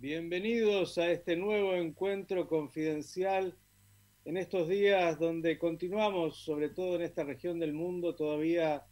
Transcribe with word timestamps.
Bienvenidos 0.00 0.96
a 0.96 1.10
este 1.10 1.36
nuevo 1.36 1.74
encuentro 1.74 2.48
confidencial 2.48 3.54
en 4.24 4.38
estos 4.38 4.66
días 4.66 5.18
donde 5.18 5.58
continuamos, 5.58 6.38
sobre 6.38 6.70
todo 6.70 6.96
en 6.96 7.02
esta 7.02 7.22
región 7.22 7.58
del 7.58 7.74
mundo, 7.74 8.14
todavía 8.14 8.86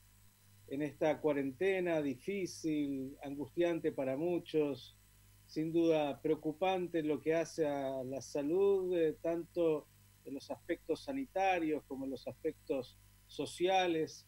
en 0.66 0.82
esta 0.82 1.18
cuarentena 1.22 2.02
difícil, 2.02 3.16
angustiante 3.22 3.90
para 3.90 4.18
muchos, 4.18 4.98
sin 5.46 5.72
duda 5.72 6.20
preocupante 6.20 7.02
lo 7.02 7.22
que 7.22 7.34
hace 7.34 7.66
a 7.66 8.04
la 8.04 8.20
salud, 8.20 8.94
eh, 8.94 9.16
tanto 9.22 9.86
en 10.26 10.34
los 10.34 10.50
aspectos 10.50 11.04
sanitarios 11.04 11.84
como 11.84 12.04
en 12.04 12.10
los 12.10 12.28
aspectos 12.28 12.98
sociales. 13.26 14.26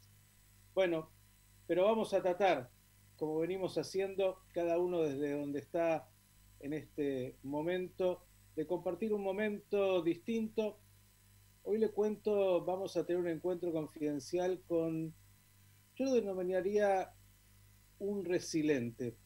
Bueno, 0.72 1.10
pero 1.66 1.84
vamos 1.84 2.14
a 2.14 2.22
tratar, 2.22 2.70
como 3.18 3.36
venimos 3.40 3.76
haciendo, 3.76 4.38
cada 4.54 4.78
uno 4.78 5.02
desde 5.02 5.38
donde 5.38 5.58
está 5.58 6.08
en 6.60 6.72
este 6.72 7.36
momento, 7.42 8.22
de 8.56 8.66
compartir 8.66 9.12
un 9.12 9.22
momento 9.22 10.02
distinto. 10.02 10.78
Hoy 11.62 11.78
le 11.78 11.90
cuento, 11.90 12.64
vamos 12.64 12.96
a 12.96 13.04
tener 13.04 13.20
un 13.20 13.28
encuentro 13.28 13.72
confidencial 13.72 14.60
con, 14.66 15.14
yo 15.96 16.04
lo 16.04 16.14
denominaría 16.14 17.12
un 17.98 18.24
resiliente. 18.24 19.16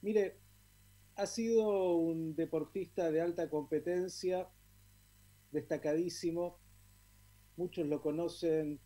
Mire, 0.00 0.38
ha 1.16 1.26
sido 1.26 1.96
un 1.96 2.34
deportista 2.34 3.10
de 3.10 3.20
alta 3.20 3.48
competencia, 3.48 4.48
destacadísimo. 5.52 6.58
Muchos 7.56 7.86
lo 7.86 8.00
conocen 8.00 8.80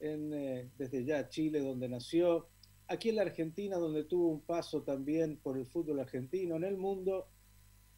en, 0.00 0.32
eh, 0.34 0.70
desde 0.76 1.04
ya 1.04 1.28
Chile, 1.28 1.60
donde 1.60 1.88
nació, 1.88 2.49
aquí 2.90 3.10
en 3.10 3.16
la 3.16 3.22
Argentina, 3.22 3.76
donde 3.76 4.02
tuvo 4.02 4.26
un 4.28 4.40
paso 4.40 4.82
también 4.82 5.36
por 5.36 5.56
el 5.56 5.64
fútbol 5.64 6.00
argentino, 6.00 6.56
en 6.56 6.64
el 6.64 6.76
mundo, 6.76 7.28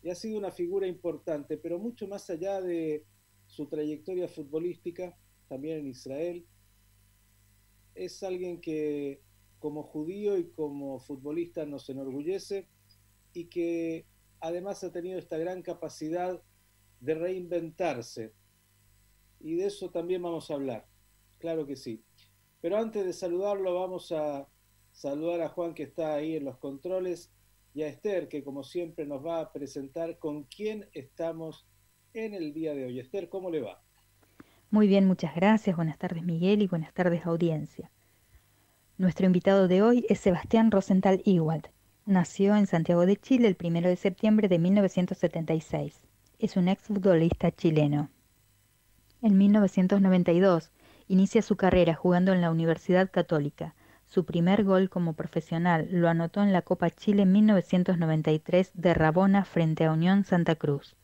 y 0.02 0.10
ha 0.10 0.14
sido 0.14 0.36
una 0.38 0.50
figura 0.50 0.86
importante, 0.86 1.56
pero 1.56 1.78
mucho 1.78 2.06
más 2.06 2.28
allá 2.28 2.60
de 2.60 3.06
su 3.46 3.66
trayectoria 3.68 4.28
futbolística, 4.28 5.16
también 5.48 5.78
en 5.78 5.86
Israel, 5.86 6.46
es 7.94 8.22
alguien 8.22 8.60
que 8.60 9.22
como 9.60 9.82
judío 9.82 10.36
y 10.36 10.50
como 10.50 11.00
futbolista 11.00 11.64
nos 11.64 11.88
enorgullece 11.88 12.68
y 13.32 13.46
que 13.46 14.04
además 14.40 14.84
ha 14.84 14.92
tenido 14.92 15.18
esta 15.18 15.38
gran 15.38 15.62
capacidad 15.62 16.42
de 17.00 17.14
reinventarse. 17.14 18.34
Y 19.40 19.54
de 19.54 19.66
eso 19.66 19.90
también 19.90 20.20
vamos 20.20 20.50
a 20.50 20.54
hablar, 20.54 20.86
claro 21.38 21.66
que 21.66 21.76
sí. 21.76 22.04
Pero 22.60 22.76
antes 22.76 23.06
de 23.06 23.12
saludarlo 23.14 23.74
vamos 23.74 24.12
a 24.12 24.46
saludar 24.92 25.40
a 25.40 25.48
Juan 25.48 25.74
que 25.74 25.82
está 25.84 26.14
ahí 26.14 26.36
en 26.36 26.44
los 26.44 26.58
controles 26.58 27.32
y 27.74 27.82
a 27.82 27.88
Esther 27.88 28.28
que 28.28 28.44
como 28.44 28.62
siempre 28.62 29.06
nos 29.06 29.24
va 29.24 29.40
a 29.40 29.52
presentar 29.52 30.18
con 30.18 30.44
quién 30.44 30.88
estamos 30.92 31.66
en 32.14 32.34
el 32.34 32.52
día 32.52 32.74
de 32.74 32.84
hoy. 32.84 33.00
Esther, 33.00 33.28
¿cómo 33.28 33.50
le 33.50 33.62
va? 33.62 33.82
Muy 34.70 34.86
bien, 34.86 35.06
muchas 35.06 35.34
gracias. 35.34 35.76
Buenas 35.76 35.98
tardes 35.98 36.22
Miguel 36.22 36.62
y 36.62 36.66
buenas 36.66 36.92
tardes 36.92 37.26
audiencia. 37.26 37.90
Nuestro 38.98 39.26
invitado 39.26 39.68
de 39.68 39.82
hoy 39.82 40.06
es 40.08 40.20
Sebastián 40.20 40.70
Rosenthal 40.70 41.22
Ewald. 41.24 41.68
Nació 42.04 42.56
en 42.56 42.66
Santiago 42.66 43.06
de 43.06 43.16
Chile 43.16 43.48
el 43.48 43.56
1 43.62 43.88
de 43.88 43.96
septiembre 43.96 44.48
de 44.48 44.58
1976. 44.58 46.02
Es 46.38 46.56
un 46.56 46.68
exfutbolista 46.68 47.50
chileno. 47.52 48.10
En 49.22 49.38
1992 49.38 50.72
inicia 51.08 51.42
su 51.42 51.56
carrera 51.56 51.94
jugando 51.94 52.32
en 52.32 52.40
la 52.40 52.50
Universidad 52.50 53.10
Católica, 53.10 53.74
su 54.12 54.26
primer 54.26 54.62
gol 54.62 54.90
como 54.90 55.14
profesional 55.14 55.88
lo 55.90 56.06
anotó 56.06 56.42
en 56.42 56.52
la 56.52 56.60
Copa 56.60 56.90
Chile 56.90 57.22
en 57.22 57.32
1993 57.32 58.72
de 58.74 58.92
Rabona 58.92 59.46
frente 59.46 59.86
a 59.86 59.92
Unión 59.92 60.24
Santa 60.24 60.54
Cruz. 60.54 60.96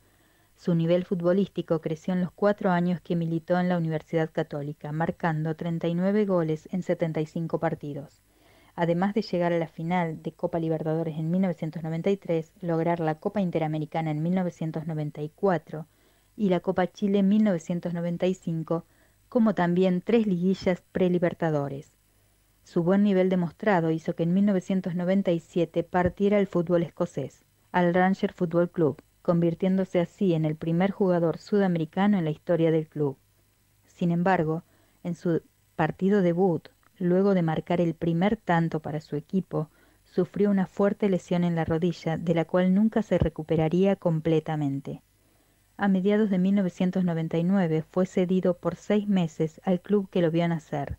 Su 0.58 0.74
nivel 0.74 1.06
futbolístico 1.06 1.80
creció 1.80 2.12
en 2.12 2.20
los 2.20 2.32
cuatro 2.32 2.70
años 2.70 3.00
que 3.00 3.16
militó 3.16 3.58
en 3.58 3.70
la 3.70 3.78
Universidad 3.78 4.28
Católica, 4.30 4.92
marcando 4.92 5.56
39 5.56 6.26
goles 6.26 6.68
en 6.70 6.82
75 6.82 7.58
partidos. 7.58 8.20
Además 8.76 9.14
de 9.14 9.22
llegar 9.22 9.54
a 9.54 9.58
la 9.58 9.68
final 9.68 10.22
de 10.22 10.32
Copa 10.32 10.58
Libertadores 10.58 11.16
en 11.16 11.30
1993, 11.30 12.52
lograr 12.60 13.00
la 13.00 13.14
Copa 13.14 13.40
Interamericana 13.40 14.10
en 14.10 14.22
1994 14.22 15.86
y 16.36 16.50
la 16.50 16.60
Copa 16.60 16.86
Chile 16.88 17.20
en 17.20 17.28
1995, 17.28 18.84
como 19.30 19.54
también 19.54 20.02
tres 20.02 20.26
liguillas 20.26 20.82
prelibertadores. 20.92 21.97
Su 22.70 22.82
buen 22.82 23.02
nivel 23.02 23.30
demostrado 23.30 23.90
hizo 23.90 24.14
que 24.14 24.24
en 24.24 24.34
1997 24.34 25.84
partiera 25.84 26.38
el 26.38 26.46
fútbol 26.46 26.82
escocés, 26.82 27.46
al 27.72 27.94
Ranger 27.94 28.34
Football 28.34 28.68
Club, 28.68 29.00
convirtiéndose 29.22 30.00
así 30.00 30.34
en 30.34 30.44
el 30.44 30.54
primer 30.54 30.90
jugador 30.90 31.38
sudamericano 31.38 32.18
en 32.18 32.24
la 32.24 32.30
historia 32.30 32.70
del 32.70 32.86
club. 32.86 33.16
Sin 33.86 34.10
embargo, 34.10 34.64
en 35.02 35.14
su 35.14 35.40
partido 35.76 36.20
debut, 36.20 36.68
luego 36.98 37.32
de 37.32 37.40
marcar 37.40 37.80
el 37.80 37.94
primer 37.94 38.36
tanto 38.36 38.80
para 38.80 39.00
su 39.00 39.16
equipo, 39.16 39.70
sufrió 40.04 40.50
una 40.50 40.66
fuerte 40.66 41.08
lesión 41.08 41.44
en 41.44 41.54
la 41.54 41.64
rodilla 41.64 42.18
de 42.18 42.34
la 42.34 42.44
cual 42.44 42.74
nunca 42.74 43.00
se 43.00 43.16
recuperaría 43.16 43.96
completamente. 43.96 45.00
A 45.78 45.88
mediados 45.88 46.28
de 46.28 46.36
1999 46.36 47.80
fue 47.80 48.04
cedido 48.04 48.58
por 48.58 48.76
seis 48.76 49.08
meses 49.08 49.58
al 49.64 49.80
club 49.80 50.10
que 50.10 50.20
lo 50.20 50.30
vio 50.30 50.46
nacer, 50.46 50.98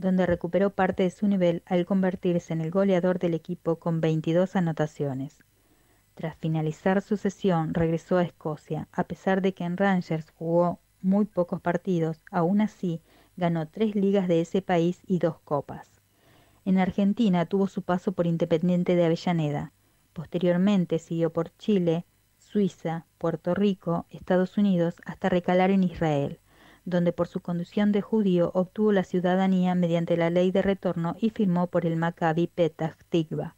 donde 0.00 0.26
recuperó 0.26 0.70
parte 0.70 1.02
de 1.02 1.10
su 1.10 1.26
nivel 1.26 1.62
al 1.66 1.84
convertirse 1.86 2.52
en 2.52 2.60
el 2.60 2.70
goleador 2.70 3.18
del 3.18 3.34
equipo 3.34 3.76
con 3.76 4.00
22 4.00 4.56
anotaciones. 4.56 5.44
Tras 6.14 6.36
finalizar 6.36 7.02
su 7.02 7.16
sesión, 7.16 7.74
regresó 7.74 8.16
a 8.16 8.22
Escocia, 8.22 8.88
a 8.92 9.04
pesar 9.04 9.42
de 9.42 9.54
que 9.54 9.64
en 9.64 9.76
Rangers 9.76 10.30
jugó 10.30 10.80
muy 11.02 11.24
pocos 11.24 11.60
partidos, 11.60 12.22
aún 12.30 12.60
así 12.60 13.00
ganó 13.36 13.68
tres 13.68 13.94
ligas 13.94 14.28
de 14.28 14.40
ese 14.40 14.62
país 14.62 15.00
y 15.06 15.18
dos 15.18 15.38
copas. 15.40 15.88
En 16.64 16.78
Argentina 16.78 17.46
tuvo 17.46 17.68
su 17.68 17.82
paso 17.82 18.12
por 18.12 18.26
Independiente 18.26 18.96
de 18.96 19.04
Avellaneda. 19.06 19.72
Posteriormente 20.12 20.98
siguió 20.98 21.32
por 21.32 21.56
Chile, 21.56 22.04
Suiza, 22.38 23.06
Puerto 23.16 23.54
Rico, 23.54 24.06
Estados 24.10 24.58
Unidos, 24.58 24.96
hasta 25.04 25.28
recalar 25.28 25.70
en 25.70 25.84
Israel 25.84 26.40
donde 26.90 27.12
por 27.12 27.28
su 27.28 27.40
condición 27.40 27.92
de 27.92 28.02
judío 28.02 28.50
obtuvo 28.54 28.92
la 28.92 29.04
ciudadanía 29.04 29.74
mediante 29.74 30.16
la 30.16 30.28
ley 30.28 30.50
de 30.50 30.62
retorno 30.62 31.16
y 31.20 31.30
firmó 31.30 31.68
por 31.68 31.86
el 31.86 31.96
Maccabi 31.96 32.48
Petah 32.48 32.96
Tikva, 33.08 33.56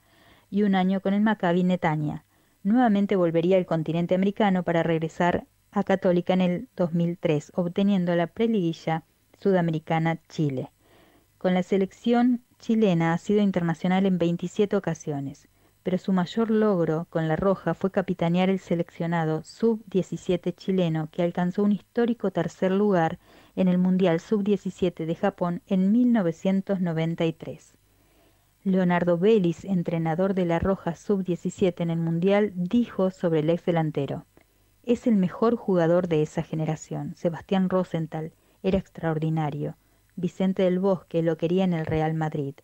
y 0.51 0.63
un 0.63 0.75
año 0.75 1.01
con 1.01 1.15
el 1.15 1.23
Maccabi 1.23 1.65
Netanya. 1.65 2.25
Nuevamente 2.63 3.17
volvería 3.17 3.57
al 3.57 3.67
continente 3.67 4.15
americano 4.15 4.63
para 4.63 4.83
regresar 4.83 5.47
a 5.73 5.83
Católica 5.83 6.35
en 6.35 6.43
el 6.43 6.69
2003, 6.77 7.53
obteniendo 7.55 8.15
la 8.15 8.29
preliguilla 8.29 9.03
sudamericana 9.41 10.21
Chile. 10.29 10.71
Con 11.39 11.55
la 11.55 11.63
selección 11.63 12.43
chilena 12.61 13.15
ha 13.15 13.19
sido 13.19 13.41
internacional 13.43 14.07
en 14.07 14.19
27 14.19 14.77
ocasiones 14.77 15.49
pero 15.83 15.99
su 15.99 16.13
mayor 16.13 16.51
logro 16.51 17.07
con 17.11 17.29
la 17.29 17.37
Roja 17.37 17.75
fue 17.75 17.91
capitanear 17.91 18.51
el 18.51 18.59
seleccionado 18.59 19.43
sub-17 19.43 20.55
chileno 20.55 21.09
que 21.11 21.23
alcanzó 21.23 21.63
un 21.63 21.73
histórico 21.73 22.31
tercer 22.31 22.71
lugar 22.73 23.19
en 23.57 23.69
el 23.69 23.79
Mundial 23.79 24.21
sub-17 24.21 25.07
de 25.07 25.15
Japón 25.15 25.63
en 25.67 25.93
1993. 25.93 27.77
Leonardo 28.65 29.19
Vélez, 29.19 29.65
entrenador 29.65 30.35
de 30.35 30.47
la 30.47 30.61
Roja 30.61 30.95
sub-17 30.95 31.81
en 31.81 31.91
el 31.91 31.99
Mundial, 31.99 32.53
dijo 32.55 33.11
sobre 33.11 33.41
el 33.41 33.51
ex 33.51 33.65
delantero, 33.65 34.25
es 34.85 35.07
el 35.07 35.17
mejor 35.17 35.57
jugador 35.57 36.09
de 36.09 36.23
esa 36.23 36.43
generación. 36.43 37.15
Sebastián 37.17 37.69
Rosenthal 37.69 38.33
era 38.63 38.79
extraordinario. 38.79 39.77
Vicente 40.17 40.63
del 40.63 40.79
Bosque 40.79 41.23
lo 41.23 41.37
quería 41.37 41.65
en 41.65 41.73
el 41.73 41.87
Real 41.87 42.15
Madrid. 42.15 42.55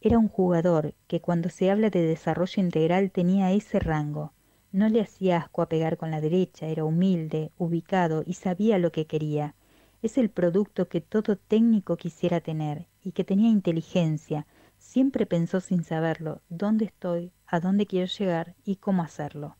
Era 0.00 0.16
un 0.16 0.28
jugador 0.28 0.94
que 1.08 1.20
cuando 1.20 1.48
se 1.48 1.72
habla 1.72 1.90
de 1.90 2.02
desarrollo 2.02 2.62
integral 2.62 3.10
tenía 3.10 3.50
ese 3.50 3.80
rango. 3.80 4.32
No 4.70 4.88
le 4.88 5.00
hacía 5.00 5.38
asco 5.38 5.60
a 5.60 5.68
pegar 5.68 5.96
con 5.96 6.12
la 6.12 6.20
derecha, 6.20 6.66
era 6.68 6.84
humilde, 6.84 7.50
ubicado 7.58 8.22
y 8.24 8.34
sabía 8.34 8.78
lo 8.78 8.92
que 8.92 9.06
quería. 9.06 9.56
Es 10.00 10.16
el 10.16 10.30
producto 10.30 10.88
que 10.88 11.00
todo 11.00 11.36
técnico 11.36 11.96
quisiera 11.96 12.40
tener 12.40 12.86
y 13.02 13.10
que 13.10 13.24
tenía 13.24 13.50
inteligencia. 13.50 14.46
Siempre 14.76 15.26
pensó 15.26 15.60
sin 15.60 15.82
saberlo 15.82 16.42
dónde 16.48 16.84
estoy, 16.84 17.32
a 17.48 17.58
dónde 17.58 17.86
quiero 17.86 18.06
llegar 18.06 18.54
y 18.64 18.76
cómo 18.76 19.02
hacerlo. 19.02 19.56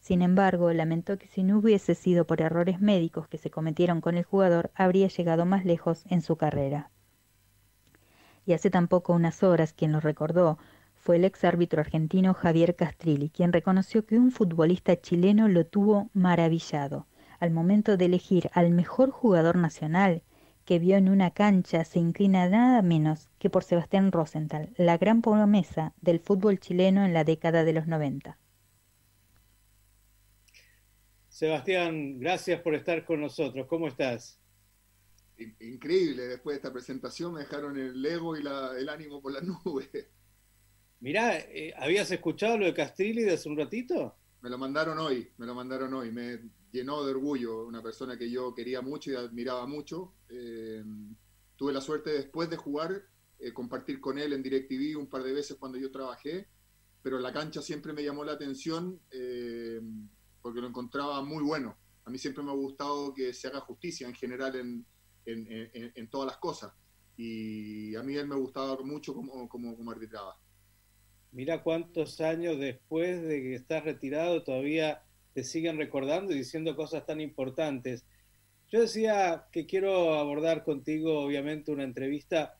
Sin 0.00 0.20
embargo, 0.20 0.70
lamentó 0.74 1.16
que 1.16 1.28
si 1.28 1.42
no 1.42 1.58
hubiese 1.58 1.94
sido 1.94 2.26
por 2.26 2.42
errores 2.42 2.78
médicos 2.78 3.26
que 3.26 3.38
se 3.38 3.50
cometieron 3.50 4.02
con 4.02 4.18
el 4.18 4.24
jugador, 4.24 4.70
habría 4.74 5.08
llegado 5.08 5.46
más 5.46 5.64
lejos 5.64 6.04
en 6.10 6.20
su 6.20 6.36
carrera 6.36 6.90
y 8.48 8.54
hace 8.54 8.70
tampoco 8.70 9.12
unas 9.12 9.42
horas 9.42 9.74
quien 9.74 9.92
lo 9.92 10.00
recordó 10.00 10.56
fue 10.94 11.16
el 11.16 11.26
ex 11.26 11.44
árbitro 11.44 11.80
argentino 11.80 12.32
Javier 12.32 12.74
Castrilli, 12.76 13.28
quien 13.28 13.52
reconoció 13.52 14.06
que 14.06 14.18
un 14.18 14.30
futbolista 14.30 14.98
chileno 14.98 15.48
lo 15.48 15.66
tuvo 15.66 16.08
maravillado. 16.14 17.06
Al 17.40 17.50
momento 17.50 17.98
de 17.98 18.06
elegir 18.06 18.48
al 18.54 18.70
mejor 18.70 19.10
jugador 19.10 19.56
nacional 19.56 20.22
que 20.64 20.78
vio 20.78 20.96
en 20.96 21.10
una 21.10 21.30
cancha, 21.30 21.84
se 21.84 21.98
inclina 21.98 22.48
nada 22.48 22.80
menos 22.80 23.28
que 23.38 23.50
por 23.50 23.64
Sebastián 23.64 24.12
Rosenthal, 24.12 24.70
la 24.78 24.96
gran 24.96 25.20
promesa 25.20 25.92
del 26.00 26.18
fútbol 26.18 26.58
chileno 26.58 27.04
en 27.04 27.12
la 27.12 27.24
década 27.24 27.64
de 27.64 27.74
los 27.74 27.86
90. 27.86 28.38
Sebastián, 31.28 32.18
gracias 32.18 32.62
por 32.62 32.74
estar 32.74 33.04
con 33.04 33.20
nosotros. 33.20 33.66
¿Cómo 33.66 33.88
estás? 33.88 34.40
Increíble, 35.38 36.26
después 36.26 36.54
de 36.54 36.56
esta 36.56 36.72
presentación 36.72 37.34
me 37.34 37.40
dejaron 37.40 37.78
el 37.78 38.04
ego 38.04 38.36
y 38.36 38.40
el 38.40 38.88
ánimo 38.88 39.22
por 39.22 39.32
las 39.32 39.42
nubes. 39.64 39.88
Mirá, 41.00 41.38
eh, 41.38 41.72
¿habías 41.76 42.10
escuchado 42.10 42.58
lo 42.58 42.66
de 42.66 42.74
Castrilli 42.74 43.22
de 43.22 43.34
hace 43.34 43.48
un 43.48 43.56
ratito? 43.56 44.16
Me 44.40 44.50
lo 44.50 44.58
mandaron 44.58 44.98
hoy, 44.98 45.30
me 45.36 45.46
lo 45.46 45.54
mandaron 45.54 45.94
hoy. 45.94 46.10
Me 46.10 46.40
llenó 46.72 47.04
de 47.04 47.12
orgullo, 47.12 47.66
una 47.66 47.82
persona 47.82 48.18
que 48.18 48.28
yo 48.28 48.52
quería 48.52 48.82
mucho 48.82 49.12
y 49.12 49.14
admiraba 49.14 49.66
mucho. 49.66 50.14
Eh, 50.28 50.82
tuve 51.56 51.72
la 51.72 51.80
suerte 51.80 52.10
después 52.10 52.50
de 52.50 52.56
jugar, 52.56 53.04
eh, 53.38 53.52
compartir 53.52 54.00
con 54.00 54.18
él 54.18 54.32
en 54.32 54.42
DirecTV 54.42 54.98
un 54.98 55.08
par 55.08 55.22
de 55.22 55.32
veces 55.32 55.56
cuando 55.56 55.78
yo 55.78 55.92
trabajé, 55.92 56.48
pero 57.00 57.20
la 57.20 57.32
cancha 57.32 57.62
siempre 57.62 57.92
me 57.92 58.02
llamó 58.02 58.24
la 58.24 58.32
atención 58.32 59.00
porque 60.42 60.60
lo 60.60 60.66
encontraba 60.66 61.22
muy 61.22 61.44
bueno. 61.44 61.76
A 62.04 62.10
mí 62.10 62.18
siempre 62.18 62.42
me 62.42 62.50
ha 62.50 62.54
gustado 62.54 63.14
que 63.14 63.32
se 63.32 63.46
haga 63.46 63.60
justicia 63.60 64.08
en 64.08 64.14
general 64.14 64.56
en, 64.56 64.86
en, 65.32 66.08
todas 66.08 66.26
las 66.26 66.38
cosas. 66.38 66.72
Y 67.16 67.94
a 67.96 68.02
mí 68.02 68.14
él 68.14 68.28
me 68.28 68.36
gustaba 68.36 68.76
mucho 68.82 69.14
como, 69.14 69.48
como, 69.48 69.76
como 69.76 69.90
arbitraba. 69.90 70.36
Mira 71.32 71.62
cuántos 71.62 72.20
años 72.20 72.58
después 72.58 73.22
de 73.22 73.42
que 73.42 73.54
estás 73.54 73.84
retirado 73.84 74.42
todavía 74.44 75.02
te 75.34 75.44
siguen 75.44 75.76
recordando 75.76 76.32
y 76.32 76.38
diciendo 76.38 76.74
cosas 76.74 77.04
tan 77.06 77.20
importantes. 77.20 78.06
Yo 78.70 78.80
decía 78.80 79.46
que 79.52 79.66
quiero 79.66 80.14
abordar 80.14 80.64
contigo, 80.64 81.20
obviamente, 81.20 81.70
una 81.70 81.84
entrevista 81.84 82.58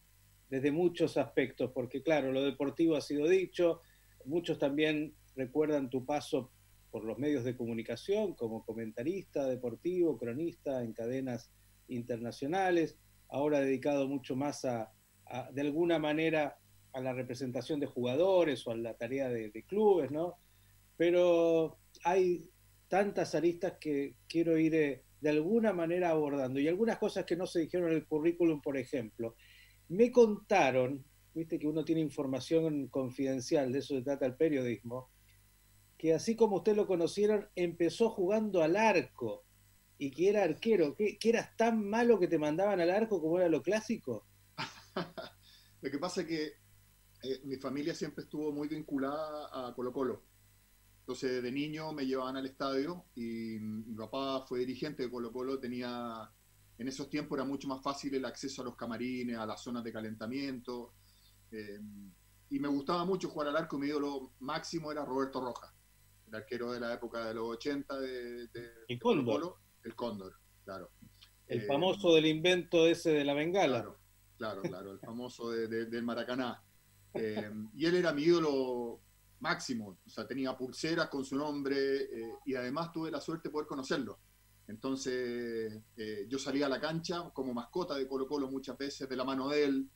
desde 0.49 0.71
muchos 0.71 1.17
aspectos, 1.17 1.71
porque 1.73 2.03
claro, 2.03 2.33
lo 2.33 2.43
deportivo 2.43 2.97
ha 2.97 3.01
sido 3.01 3.29
dicho, 3.29 3.81
muchos 4.25 4.59
también 4.59 5.15
recuerdan 5.37 5.91
tu 5.91 6.05
paso 6.05 6.51
por 6.91 7.05
los 7.05 7.19
medios 7.19 7.45
de 7.45 7.57
comunicación 7.57 8.35
como 8.35 8.65
comentarista 8.65 9.47
deportivo, 9.47 10.19
cronista 10.19 10.83
en 10.83 10.93
cadenas 10.93 11.51
internacionales, 11.89 12.99
ahora 13.29 13.61
dedicado 13.61 14.09
mucho 14.09 14.37
más 14.37 14.65
a, 14.65 14.93
de 15.53 15.61
alguna 15.61 15.99
manera, 15.99 16.59
a 16.93 17.01
la 17.01 17.13
representación 17.13 17.81
de 17.81 17.87
jugadores 17.87 18.67
o 18.67 18.71
a 18.71 18.77
la 18.77 18.95
tarea 18.95 19.29
de, 19.29 19.65
clubes, 19.65 20.11
¿no? 20.11 20.37
Pero 20.97 21.79
hay 22.05 22.49
tantas 22.89 23.35
aristas 23.35 23.75
que 23.79 24.17
quiero 24.27 24.59
ir 24.59 24.75
eh, 24.75 25.05
de 25.21 25.31
alguna 25.31 25.73
manera 25.73 26.11
abordando 26.11 26.59
y 26.59 26.69
algunas 26.69 26.99
cosas 26.99 27.25
que 27.25 27.37
no 27.37 27.47
se 27.47 27.61
dijeron 27.61 27.91
en 27.91 27.97
el 27.97 28.07
currículum, 28.07 28.63
por 28.63 28.77
ejemplo. 28.77 29.37
Me 29.89 30.11
contaron, 30.11 31.05
viste 31.35 31.59
que 31.59 31.67
uno 31.67 31.85
tiene 31.85 32.01
información 32.01 32.89
confidencial, 32.89 33.73
de 33.73 33.81
eso 33.81 33.95
se 33.95 34.03
trata 34.03 34.27
el 34.27 34.37
periodismo, 34.37 35.11
que 35.99 36.15
así 36.15 36.37
como 36.37 36.57
usted 36.57 36.77
lo 36.77 36.87
conocieron, 36.87 37.49
empezó 37.55 38.09
jugando 38.11 38.63
al 38.63 38.77
arco 38.77 39.45
y 39.99 40.13
que 40.13 40.31
era 40.31 40.45
arquero, 40.45 40.95
que, 40.95 41.19
eras 41.21 41.57
tan 41.57 41.85
malo 41.89 42.19
que 42.19 42.29
te 42.29 42.39
mandaban 42.39 42.81
al 42.81 42.91
arco 42.91 43.21
como 43.21 43.39
era 43.39 43.49
lo 43.49 43.63
clásico. 43.63 44.25
lo 45.83 45.91
que 45.91 45.99
pasa 45.99 46.21
es 46.21 46.27
que 46.29 46.45
eh, 47.25 47.41
mi 47.45 47.57
familia 47.57 47.95
siempre 47.95 48.23
estuvo 48.23 48.53
muy 48.53 48.69
vinculada 48.69 49.49
a 49.53 49.75
Colo 49.75 49.93
Colo. 49.93 50.23
Entonces 51.01 51.43
de 51.43 51.51
niño 51.51 51.93
me 51.93 52.07
llevaban 52.07 52.37
al 52.37 52.47
estadio 52.47 53.07
y 53.17 53.59
mi 53.59 53.97
papá 53.97 54.45
fue 54.47 54.61
dirigente 54.61 55.03
de 55.03 55.11
Colo 55.11 55.33
Colo, 55.33 55.59
tenía, 55.59 56.31
en 56.79 56.87
esos 56.87 57.11
tiempos 57.11 57.37
era 57.37 57.45
mucho 57.45 57.67
más 57.67 57.83
fácil 57.83 58.15
el 58.15 58.25
acceso 58.25 58.63
a 58.63 58.67
los 58.67 58.77
camarines, 58.77 59.37
a 59.37 59.47
las 59.47 59.61
zonas 59.61 59.83
de 59.83 59.93
calentamiento. 59.93 60.95
Eh, 61.51 61.81
y 62.51 62.61
me 62.61 62.69
gustaba 62.69 63.05
mucho 63.05 63.31
jugar 63.31 63.49
al 63.49 63.57
arco, 63.57 63.79
mi 63.79 63.89
ídolo 63.89 64.33
máximo 64.39 64.93
era 64.93 65.05
Roberto 65.05 65.41
Rojas, 65.41 65.75
el 66.29 66.37
arquero 66.37 66.71
de 66.73 66.81
la 66.81 66.95
época 66.95 67.27
de 67.27 67.35
los 67.35 67.49
80 67.51 67.99
de, 67.99 68.47
de 68.49 68.99
Colo 69.01 69.25
Colo 69.25 69.68
el 69.85 69.95
cóndor, 69.95 70.35
claro. 70.65 70.91
El 71.47 71.63
famoso 71.63 72.15
del 72.15 72.27
invento 72.27 72.87
ese 72.87 73.11
de 73.11 73.25
la 73.25 73.35
bengala. 73.35 73.81
Claro, 73.81 73.99
claro, 74.37 74.63
claro 74.63 74.93
el 74.93 75.01
famoso 75.01 75.51
del 75.51 76.03
Maracaná. 76.03 76.63
Eh, 77.15 77.51
y 77.75 77.87
él 77.87 77.95
era 77.97 78.13
mi 78.13 78.23
ídolo 78.23 79.01
máximo, 79.41 79.99
o 80.05 80.11
sea, 80.11 80.27
tenía 80.27 80.57
pulseras 80.57 81.09
con 81.09 81.25
su 81.25 81.37
nombre 81.37 82.03
eh, 82.03 82.35
y 82.45 82.55
además 82.55 82.93
tuve 82.93 83.11
la 83.11 83.21
suerte 83.21 83.49
de 83.49 83.53
poder 83.53 83.67
conocerlo. 83.67 84.19
Entonces, 84.67 85.81
eh, 85.97 86.27
yo 86.29 86.39
salía 86.39 86.67
a 86.67 86.69
la 86.69 86.81
cancha 86.81 87.31
como 87.33 87.55
mascota 87.55 87.95
de 87.95 88.07
Colo 88.07 88.27
Colo 88.27 88.51
muchas 88.51 88.77
veces 88.77 89.09
de 89.09 89.17
la 89.17 89.25
mano 89.25 89.49
de 89.49 89.65
él. 89.65 89.91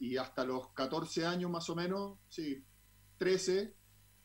y 0.00 0.16
hasta 0.16 0.44
los 0.44 0.72
14 0.74 1.24
años 1.26 1.50
más 1.50 1.68
o 1.70 1.74
menos, 1.74 2.18
sí, 2.28 2.62
13, 3.16 3.74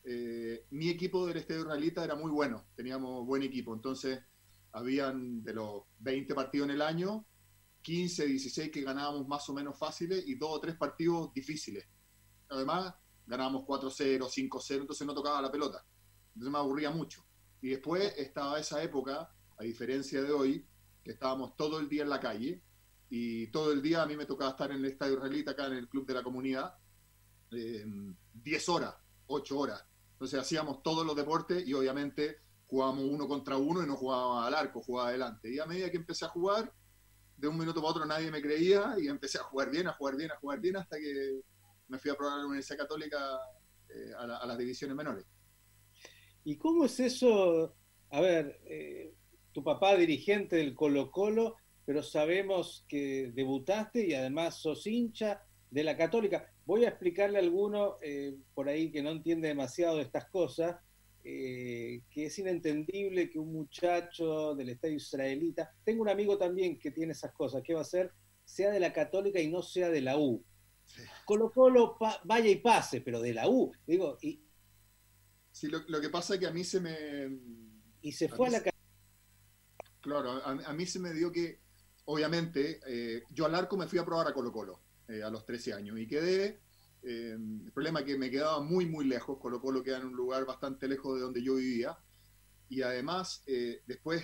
eh, 0.04 0.66
mi 0.70 0.90
equipo 0.90 1.26
del 1.26 1.38
Estadio 1.38 1.62
Israelita 1.62 2.04
era 2.04 2.14
muy 2.14 2.30
bueno, 2.30 2.66
teníamos 2.76 3.26
buen 3.26 3.42
equipo, 3.42 3.72
entonces 3.72 4.20
habían 4.72 5.42
de 5.42 5.54
los 5.54 5.84
20 6.00 6.34
partidos 6.34 6.68
en 6.68 6.74
el 6.74 6.82
año, 6.82 7.26
15, 7.82 8.26
16 8.26 8.70
que 8.70 8.82
ganábamos 8.82 9.26
más 9.26 9.48
o 9.48 9.54
menos 9.54 9.78
fáciles 9.78 10.26
y 10.26 10.34
dos 10.34 10.50
o 10.52 10.60
tres 10.60 10.76
partidos 10.76 11.32
difíciles. 11.32 11.86
Además, 12.48 12.94
ganábamos 13.26 13.62
4-0, 13.62 14.28
5-0, 14.28 14.80
entonces 14.80 15.06
no 15.06 15.14
tocaba 15.14 15.40
la 15.40 15.50
pelota. 15.50 15.84
Entonces 16.34 16.52
me 16.52 16.58
aburría 16.58 16.90
mucho. 16.90 17.24
Y 17.60 17.70
después 17.70 18.14
estaba 18.18 18.58
esa 18.58 18.82
época, 18.82 19.32
a 19.56 19.64
diferencia 19.64 20.22
de 20.22 20.32
hoy, 20.32 20.66
que 21.02 21.12
estábamos 21.12 21.56
todo 21.56 21.78
el 21.78 21.88
día 21.88 22.02
en 22.02 22.10
la 22.10 22.20
calle 22.20 22.62
y 23.08 23.46
todo 23.48 23.72
el 23.72 23.80
día 23.80 24.02
a 24.02 24.06
mí 24.06 24.16
me 24.16 24.26
tocaba 24.26 24.50
estar 24.50 24.70
en 24.70 24.78
el 24.78 24.86
Estadio 24.86 25.14
Israelita, 25.14 25.52
acá 25.52 25.66
en 25.66 25.74
el 25.74 25.88
Club 25.88 26.06
de 26.06 26.14
la 26.14 26.22
Comunidad, 26.22 26.74
10 27.50 27.88
eh, 28.68 28.72
horas, 28.72 28.94
8 29.26 29.58
horas. 29.58 29.84
Entonces 30.24 30.40
hacíamos 30.40 30.82
todos 30.82 31.04
los 31.04 31.14
deportes 31.14 31.68
y 31.68 31.74
obviamente 31.74 32.38
jugábamos 32.64 33.04
uno 33.04 33.28
contra 33.28 33.58
uno 33.58 33.82
y 33.82 33.86
no 33.86 33.94
jugaba 33.94 34.46
al 34.46 34.54
arco, 34.54 34.80
jugaba 34.80 35.10
adelante. 35.10 35.52
Y 35.52 35.58
a 35.58 35.66
medida 35.66 35.90
que 35.90 35.98
empecé 35.98 36.24
a 36.24 36.28
jugar, 36.28 36.72
de 37.36 37.46
un 37.46 37.58
minuto 37.58 37.82
para 37.82 37.90
otro 37.90 38.06
nadie 38.06 38.30
me 38.30 38.40
creía 38.40 38.94
y 38.98 39.08
empecé 39.08 39.36
a 39.36 39.42
jugar 39.42 39.70
bien, 39.70 39.86
a 39.86 39.92
jugar 39.92 40.16
bien, 40.16 40.30
a 40.30 40.36
jugar 40.36 40.60
bien 40.60 40.78
hasta 40.78 40.96
que 40.96 41.42
me 41.88 41.98
fui 41.98 42.10
a 42.10 42.14
probar 42.14 42.36
a 42.36 42.38
la 42.38 42.46
Universidad 42.46 42.78
Católica 42.78 43.18
eh, 43.90 44.12
a, 44.16 44.46
las 44.46 44.56
divisiones 44.56 44.96
menores. 44.96 45.26
¿Y 46.42 46.56
cómo 46.56 46.86
es 46.86 46.98
eso? 47.00 47.76
A 48.08 48.20
ver, 48.22 48.62
eh, 48.64 49.12
tu 49.52 49.62
papá 49.62 49.94
dirigente 49.94 50.56
del 50.56 50.74
Colo 50.74 51.10
Colo, 51.10 51.56
pero 51.84 52.02
sabemos 52.02 52.86
que 52.88 53.30
debutaste 53.34 54.06
y 54.06 54.14
además 54.14 54.56
sos 54.56 54.86
hincha 54.86 55.42
de 55.70 55.84
la 55.84 55.98
Católica. 55.98 56.50
Voy 56.66 56.84
a 56.84 56.88
explicarle 56.88 57.38
a 57.38 57.42
alguno 57.42 57.98
eh, 58.00 58.36
por 58.54 58.68
ahí 58.68 58.90
que 58.90 59.02
no 59.02 59.10
entiende 59.10 59.48
demasiado 59.48 59.96
de 59.96 60.02
estas 60.02 60.26
cosas, 60.30 60.76
eh, 61.22 62.02
que 62.10 62.26
es 62.26 62.38
inentendible 62.38 63.28
que 63.30 63.38
un 63.38 63.52
muchacho 63.52 64.54
del 64.54 64.70
estadio 64.70 64.96
israelita, 64.96 65.74
tengo 65.84 66.02
un 66.02 66.08
amigo 66.08 66.38
también 66.38 66.78
que 66.78 66.90
tiene 66.90 67.12
esas 67.12 67.32
cosas, 67.32 67.62
¿qué 67.62 67.74
va 67.74 67.80
a 67.80 67.82
hacer? 67.82 68.12
Sea 68.44 68.70
de 68.70 68.80
la 68.80 68.92
católica 68.92 69.40
y 69.40 69.50
no 69.50 69.62
sea 69.62 69.90
de 69.90 70.00
la 70.00 70.18
U. 70.18 70.42
Colo 71.24 71.50
Colo 71.50 71.96
vaya 72.24 72.50
y 72.50 72.56
pase, 72.56 73.00
pero 73.00 73.20
de 73.20 73.34
la 73.34 73.48
U. 73.48 73.72
Digo, 73.86 74.18
y, 74.22 74.42
sí, 75.50 75.68
lo, 75.68 76.00
que 76.00 76.10
pasa 76.10 76.34
es 76.34 76.40
que 76.40 76.46
a 76.46 76.50
mí 76.50 76.64
se 76.64 76.80
me... 76.80 77.38
Y 78.02 78.12
se 78.12 78.28
fue 78.28 78.48
a, 78.48 78.50
la 78.50 78.62
Claro, 80.00 80.30
a, 80.44 80.72
mí 80.74 80.84
se 80.84 80.98
me 80.98 81.12
dio 81.14 81.32
que, 81.32 81.60
obviamente, 82.04 82.80
eh, 82.86 83.22
yo 83.30 83.46
al 83.46 83.54
arco 83.54 83.78
me 83.78 83.86
fui 83.86 83.98
a 83.98 84.04
probar 84.04 84.28
a 84.28 84.34
Colo 84.34 84.52
Colo 84.52 84.83
eh, 85.08 85.22
a 85.22 85.30
los 85.30 85.44
13 85.44 85.74
años. 85.74 85.98
Y 85.98 86.06
quedé, 86.06 86.60
eh, 87.02 87.36
el 87.36 87.72
problema 87.72 88.00
es 88.00 88.06
que 88.06 88.16
me 88.16 88.30
quedaba 88.30 88.60
muy, 88.60 88.86
muy 88.86 89.04
lejos, 89.04 89.38
Colo 89.38 89.60
Colo 89.60 89.82
queda 89.82 89.98
en 89.98 90.06
un 90.06 90.16
lugar 90.16 90.46
bastante 90.46 90.88
lejos 90.88 91.16
de 91.16 91.20
donde 91.20 91.42
yo 91.42 91.56
vivía. 91.56 91.98
Y 92.68 92.80
además 92.80 93.42
eh, 93.46 93.82
después 93.86 94.22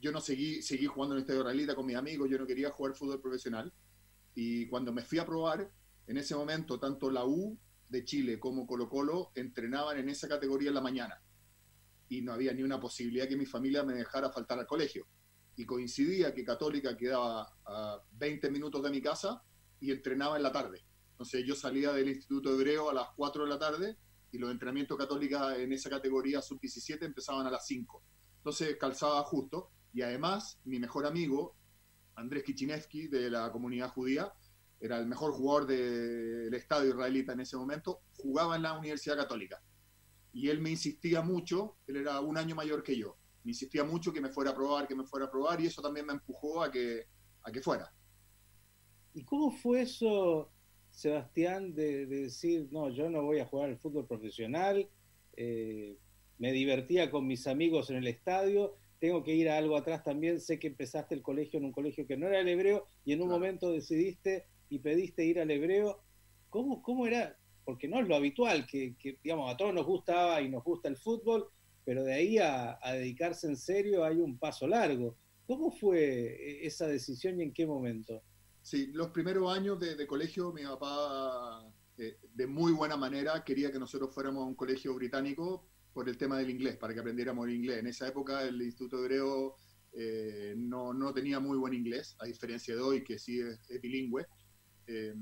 yo 0.00 0.10
no 0.10 0.20
seguí, 0.20 0.62
seguí 0.62 0.86
jugando 0.86 1.14
en 1.14 1.18
el 1.18 1.22
Estadio 1.22 1.42
Realita 1.42 1.74
con 1.74 1.84
mis 1.84 1.96
amigos, 1.96 2.30
yo 2.30 2.38
no 2.38 2.46
quería 2.46 2.70
jugar 2.70 2.94
fútbol 2.94 3.20
profesional. 3.20 3.72
Y 4.34 4.66
cuando 4.68 4.92
me 4.92 5.02
fui 5.02 5.18
a 5.18 5.26
probar, 5.26 5.70
en 6.06 6.16
ese 6.16 6.34
momento 6.34 6.80
tanto 6.80 7.10
la 7.10 7.26
U 7.26 7.58
de 7.88 8.04
Chile 8.04 8.38
como 8.38 8.66
Colo 8.66 8.88
Colo 8.88 9.32
entrenaban 9.34 9.98
en 9.98 10.08
esa 10.08 10.28
categoría 10.28 10.68
en 10.68 10.74
la 10.74 10.80
mañana. 10.80 11.20
Y 12.08 12.22
no 12.22 12.32
había 12.32 12.54
ni 12.54 12.62
una 12.62 12.80
posibilidad 12.80 13.28
que 13.28 13.36
mi 13.36 13.44
familia 13.44 13.82
me 13.82 13.92
dejara 13.92 14.30
faltar 14.30 14.58
al 14.58 14.66
colegio. 14.66 15.06
Y 15.56 15.66
coincidía 15.66 16.32
que 16.32 16.44
Católica 16.44 16.96
quedaba 16.96 17.52
a 17.66 18.02
20 18.12 18.50
minutos 18.50 18.82
de 18.82 18.90
mi 18.90 19.02
casa 19.02 19.42
y 19.80 19.90
entrenaba 19.90 20.36
en 20.36 20.42
la 20.42 20.52
tarde. 20.52 20.84
Entonces 21.12 21.44
yo 21.46 21.54
salía 21.54 21.92
del 21.92 22.08
Instituto 22.08 22.52
Hebreo 22.54 22.90
a 22.90 22.94
las 22.94 23.08
4 23.16 23.44
de 23.44 23.48
la 23.48 23.58
tarde 23.58 23.96
y 24.30 24.38
los 24.38 24.50
entrenamientos 24.50 24.96
católicos 24.96 25.40
en 25.56 25.72
esa 25.72 25.90
categoría 25.90 26.42
sub-17 26.42 27.02
empezaban 27.02 27.46
a 27.46 27.50
las 27.50 27.66
5. 27.66 28.02
Entonces 28.38 28.76
calzaba 28.78 29.22
justo 29.24 29.70
y 29.92 30.02
además 30.02 30.60
mi 30.64 30.78
mejor 30.78 31.06
amigo, 31.06 31.56
Andrés 32.14 32.44
Kichinevsky 32.44 33.08
de 33.08 33.30
la 33.30 33.50
comunidad 33.50 33.90
judía, 33.90 34.32
era 34.80 34.98
el 34.98 35.06
mejor 35.06 35.32
jugador 35.32 35.66
del 35.66 36.54
estadio 36.54 36.90
israelita 36.90 37.32
en 37.32 37.40
ese 37.40 37.56
momento, 37.56 38.02
jugaba 38.16 38.56
en 38.56 38.62
la 38.62 38.78
Universidad 38.78 39.16
Católica. 39.16 39.60
Y 40.32 40.48
él 40.50 40.60
me 40.60 40.70
insistía 40.70 41.20
mucho, 41.20 41.78
él 41.86 41.96
era 41.96 42.20
un 42.20 42.36
año 42.36 42.54
mayor 42.54 42.82
que 42.82 42.96
yo, 42.96 43.16
me 43.44 43.50
insistía 43.50 43.82
mucho 43.82 44.12
que 44.12 44.20
me 44.20 44.28
fuera 44.28 44.50
a 44.50 44.54
probar, 44.54 44.86
que 44.86 44.94
me 44.94 45.04
fuera 45.04 45.26
a 45.26 45.30
probar 45.30 45.60
y 45.60 45.66
eso 45.66 45.82
también 45.82 46.06
me 46.06 46.12
empujó 46.12 46.62
a 46.62 46.70
que, 46.70 47.06
a 47.42 47.50
que 47.50 47.60
fuera. 47.60 47.90
¿Y 49.14 49.24
cómo 49.24 49.50
fue 49.50 49.82
eso, 49.82 50.50
Sebastián, 50.90 51.74
de, 51.74 52.06
decir, 52.06 52.68
no, 52.70 52.90
yo 52.90 53.10
no 53.10 53.22
voy 53.22 53.38
a 53.38 53.46
jugar 53.46 53.70
al 53.70 53.78
fútbol 53.78 54.06
profesional? 54.06 54.88
Eh, 55.36 55.96
me 56.38 56.52
divertía 56.52 57.10
con 57.10 57.26
mis 57.26 57.46
amigos 57.46 57.90
en 57.90 57.96
el 57.96 58.06
estadio, 58.06 58.76
tengo 59.00 59.22
que 59.22 59.34
ir 59.34 59.48
a 59.48 59.58
algo 59.58 59.76
atrás 59.76 60.02
también, 60.04 60.40
sé 60.40 60.58
que 60.58 60.68
empezaste 60.68 61.14
el 61.14 61.22
colegio 61.22 61.58
en 61.58 61.66
un 61.66 61.72
colegio 61.72 62.06
que 62.06 62.16
no 62.16 62.26
era 62.26 62.40
el 62.40 62.48
hebreo 62.48 62.86
y 63.04 63.12
en 63.12 63.22
un 63.22 63.28
momento 63.28 63.70
decidiste 63.70 64.46
y 64.68 64.78
pediste 64.80 65.24
ir 65.24 65.40
al 65.40 65.50
hebreo. 65.50 66.02
¿Cómo, 66.50 66.82
cómo 66.82 67.06
era? 67.06 67.36
Porque 67.64 67.88
no 67.88 68.00
es 68.00 68.08
lo 68.08 68.16
habitual, 68.16 68.66
que, 68.66 68.94
digamos, 69.22 69.52
a 69.52 69.56
todos 69.56 69.74
nos 69.74 69.86
gustaba 69.86 70.40
y 70.40 70.48
nos 70.48 70.64
gusta 70.64 70.88
el 70.88 70.96
fútbol, 70.96 71.48
pero 71.84 72.02
de 72.02 72.14
ahí 72.14 72.38
a, 72.38 72.78
dedicarse 72.92 73.46
en 73.46 73.56
serio 73.56 74.04
hay 74.04 74.16
un 74.16 74.38
paso 74.38 74.66
largo. 74.66 75.16
¿Cómo 75.46 75.70
fue 75.70 76.00
e, 76.00 76.66
esa 76.66 76.86
decisión 76.86 77.40
y 77.40 77.44
en 77.44 77.52
qué 77.52 77.66
momento? 77.66 78.22
Sí, 78.68 78.88
los 78.88 79.08
primeros 79.08 79.50
años 79.50 79.80
de, 79.80 80.06
colegio, 80.06 80.52
mi 80.52 80.62
papá, 80.62 81.66
eh, 81.96 82.18
de 82.34 82.46
muy 82.46 82.70
buena 82.72 82.98
manera, 82.98 83.42
quería 83.42 83.72
que 83.72 83.78
nosotros 83.78 84.14
fuéramos 84.14 84.42
a 84.42 84.46
un 84.46 84.54
colegio 84.54 84.94
británico 84.94 85.64
por 85.94 86.06
el 86.06 86.18
tema 86.18 86.36
del 86.36 86.50
inglés, 86.50 86.76
para 86.76 86.92
que 86.92 87.00
aprendiéramos 87.00 87.48
el 87.48 87.54
inglés. 87.54 87.78
En 87.78 87.86
esa 87.86 88.06
época 88.08 88.42
el 88.42 88.60
Instituto 88.60 88.98
Hebreo 88.98 89.54
eh, 89.94 90.54
no, 90.58 90.92
no, 90.92 91.14
tenía 91.14 91.40
muy 91.40 91.56
buen 91.56 91.72
inglés, 91.72 92.14
a 92.18 92.26
diferencia 92.26 92.76
de 92.76 92.82
hoy, 92.82 93.02
que 93.02 93.18
sí 93.18 93.40
es, 93.40 93.58
bilingüe. 93.80 94.26
Eh, 94.86 95.14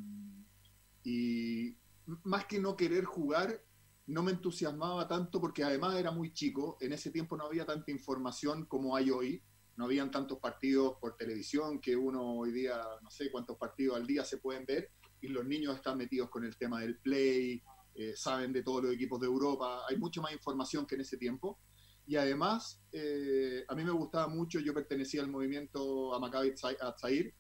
y 1.05 1.77
más 2.25 2.47
que 2.47 2.59
no 2.59 2.77
querer 2.77 3.05
jugar, 3.05 3.63
no 4.09 4.25
me 4.25 4.33
entusiasmaba 4.33 5.07
tanto 5.07 5.41
porque 5.41 5.63
además 5.63 5.95
era 5.95 6.11
muy 6.11 6.33
chico, 6.33 6.79
en 6.81 6.95
ese 6.95 7.13
tiempo 7.13 7.37
no 7.37 7.47
había 7.47 7.65
tanta 7.65 7.93
información 7.93 8.67
como 8.67 8.97
hay 8.97 9.13
hoy, 9.13 9.41
no 9.77 9.85
habían 9.85 10.11
tantos 10.11 10.39
partidos 10.39 10.97
por 11.01 11.17
televisión 11.17 11.81
que 11.81 11.95
uno 11.97 12.39
hoy 12.39 12.53
día, 12.53 12.81
no 13.03 13.11
sé 13.11 13.31
cuántos 13.31 13.57
partidos 13.59 13.97
al 13.97 14.07
día 14.07 14.25
se 14.25 14.39
pueden 14.39 14.65
ver, 14.65 14.91
y 15.21 15.29
los 15.29 15.45
niños 15.45 15.77
están 15.77 15.99
metidos 15.99 16.31
con 16.31 16.45
el 16.45 16.57
tema 16.57 16.81
del 16.81 16.99
play, 16.99 17.63
eh, 17.95 18.15
saben 18.17 18.53
de 18.53 18.63
todos 18.63 18.85
los 18.85 18.95
equipos 18.95 19.21
de 19.21 19.27
Europa, 19.27 19.83
hay 19.89 19.97
mucha 19.97 20.21
más 20.21 20.33
información 20.33 20.87
que 20.87 20.95
en 20.95 21.03
ese 21.03 21.17
tiempo. 21.17 21.59
Y 22.07 22.17
además, 22.17 22.83
eh, 22.93 23.65
a 23.67 23.75
mí 23.75 23.85
me 23.85 23.91
gustaba 23.91 24.29
mucho, 24.29 24.61
yo 24.61 24.73
pertenecía 24.73 25.23
al 25.23 25.29
movimiento 25.29 26.15
Amakabi 26.15 26.55
Tzair, 26.55 27.35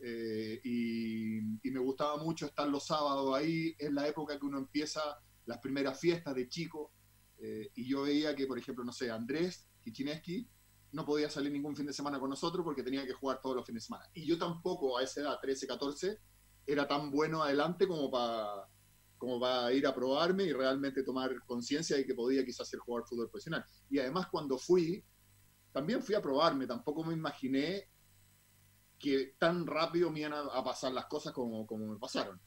eh, 0.00 0.60
y, 0.64 1.38
y, 1.38 1.70
me 1.70 1.80
gustaba 1.80 2.22
mucho 2.22 2.46
estar 2.46 2.68
los 2.68 2.86
sábados 2.86 3.34
ahí, 3.34 3.74
es 3.78 3.92
la 3.92 4.06
época 4.06 4.38
que 4.38 4.46
uno 4.46 4.58
empieza 4.58 5.00
las 5.46 5.58
primeras 5.58 5.98
fiestas 5.98 6.34
de 6.34 6.48
chico, 6.48 6.92
y 7.40 7.88
yo 7.88 8.02
veía 8.02 8.34
que, 8.34 8.48
por 8.48 8.58
ejemplo, 8.58 8.84
no 8.84 8.92
sé, 8.92 9.12
Andrés 9.12 9.68
Kichineski 9.84 10.48
no 10.92 11.04
podía 11.04 11.28
salir 11.28 11.52
ningún 11.52 11.76
fin 11.76 11.86
de 11.86 11.92
semana 11.92 12.18
con 12.18 12.30
nosotros 12.30 12.64
porque 12.64 12.82
tenía 12.82 13.06
que 13.06 13.12
jugar 13.12 13.40
todos 13.40 13.56
los 13.56 13.66
fines 13.66 13.82
de 13.82 13.86
semana. 13.86 14.10
Y 14.14 14.26
yo 14.26 14.38
tampoco 14.38 14.98
a 14.98 15.02
esa 15.02 15.20
edad, 15.20 15.38
13, 15.40 15.66
14, 15.66 16.18
era 16.66 16.86
tan 16.86 17.10
bueno 17.10 17.42
adelante 17.42 17.86
como 17.86 18.10
para 18.10 18.68
como 19.18 19.40
va 19.40 19.66
a 19.66 19.72
ir 19.72 19.86
a 19.86 19.94
probarme 19.94 20.44
y 20.44 20.52
realmente 20.52 21.02
tomar 21.02 21.44
conciencia 21.44 21.96
de 21.96 22.06
que 22.06 22.14
podía 22.14 22.44
quizás 22.44 22.68
ser 22.68 22.78
jugador 22.78 23.04
de 23.04 23.08
fútbol 23.08 23.30
profesional. 23.30 23.64
Y 23.90 23.98
además 23.98 24.28
cuando 24.28 24.56
fui, 24.56 25.04
también 25.72 26.02
fui 26.02 26.14
a 26.14 26.22
probarme, 26.22 26.66
tampoco 26.66 27.02
me 27.04 27.14
imaginé 27.14 27.88
que 28.98 29.34
tan 29.38 29.66
rápido 29.66 30.10
me 30.10 30.20
iban 30.20 30.34
a, 30.34 30.64
pasar 30.64 30.92
las 30.92 31.06
cosas 31.06 31.32
como, 31.32 31.66
como 31.66 31.86
me 31.86 31.98
pasaron. 31.98 32.40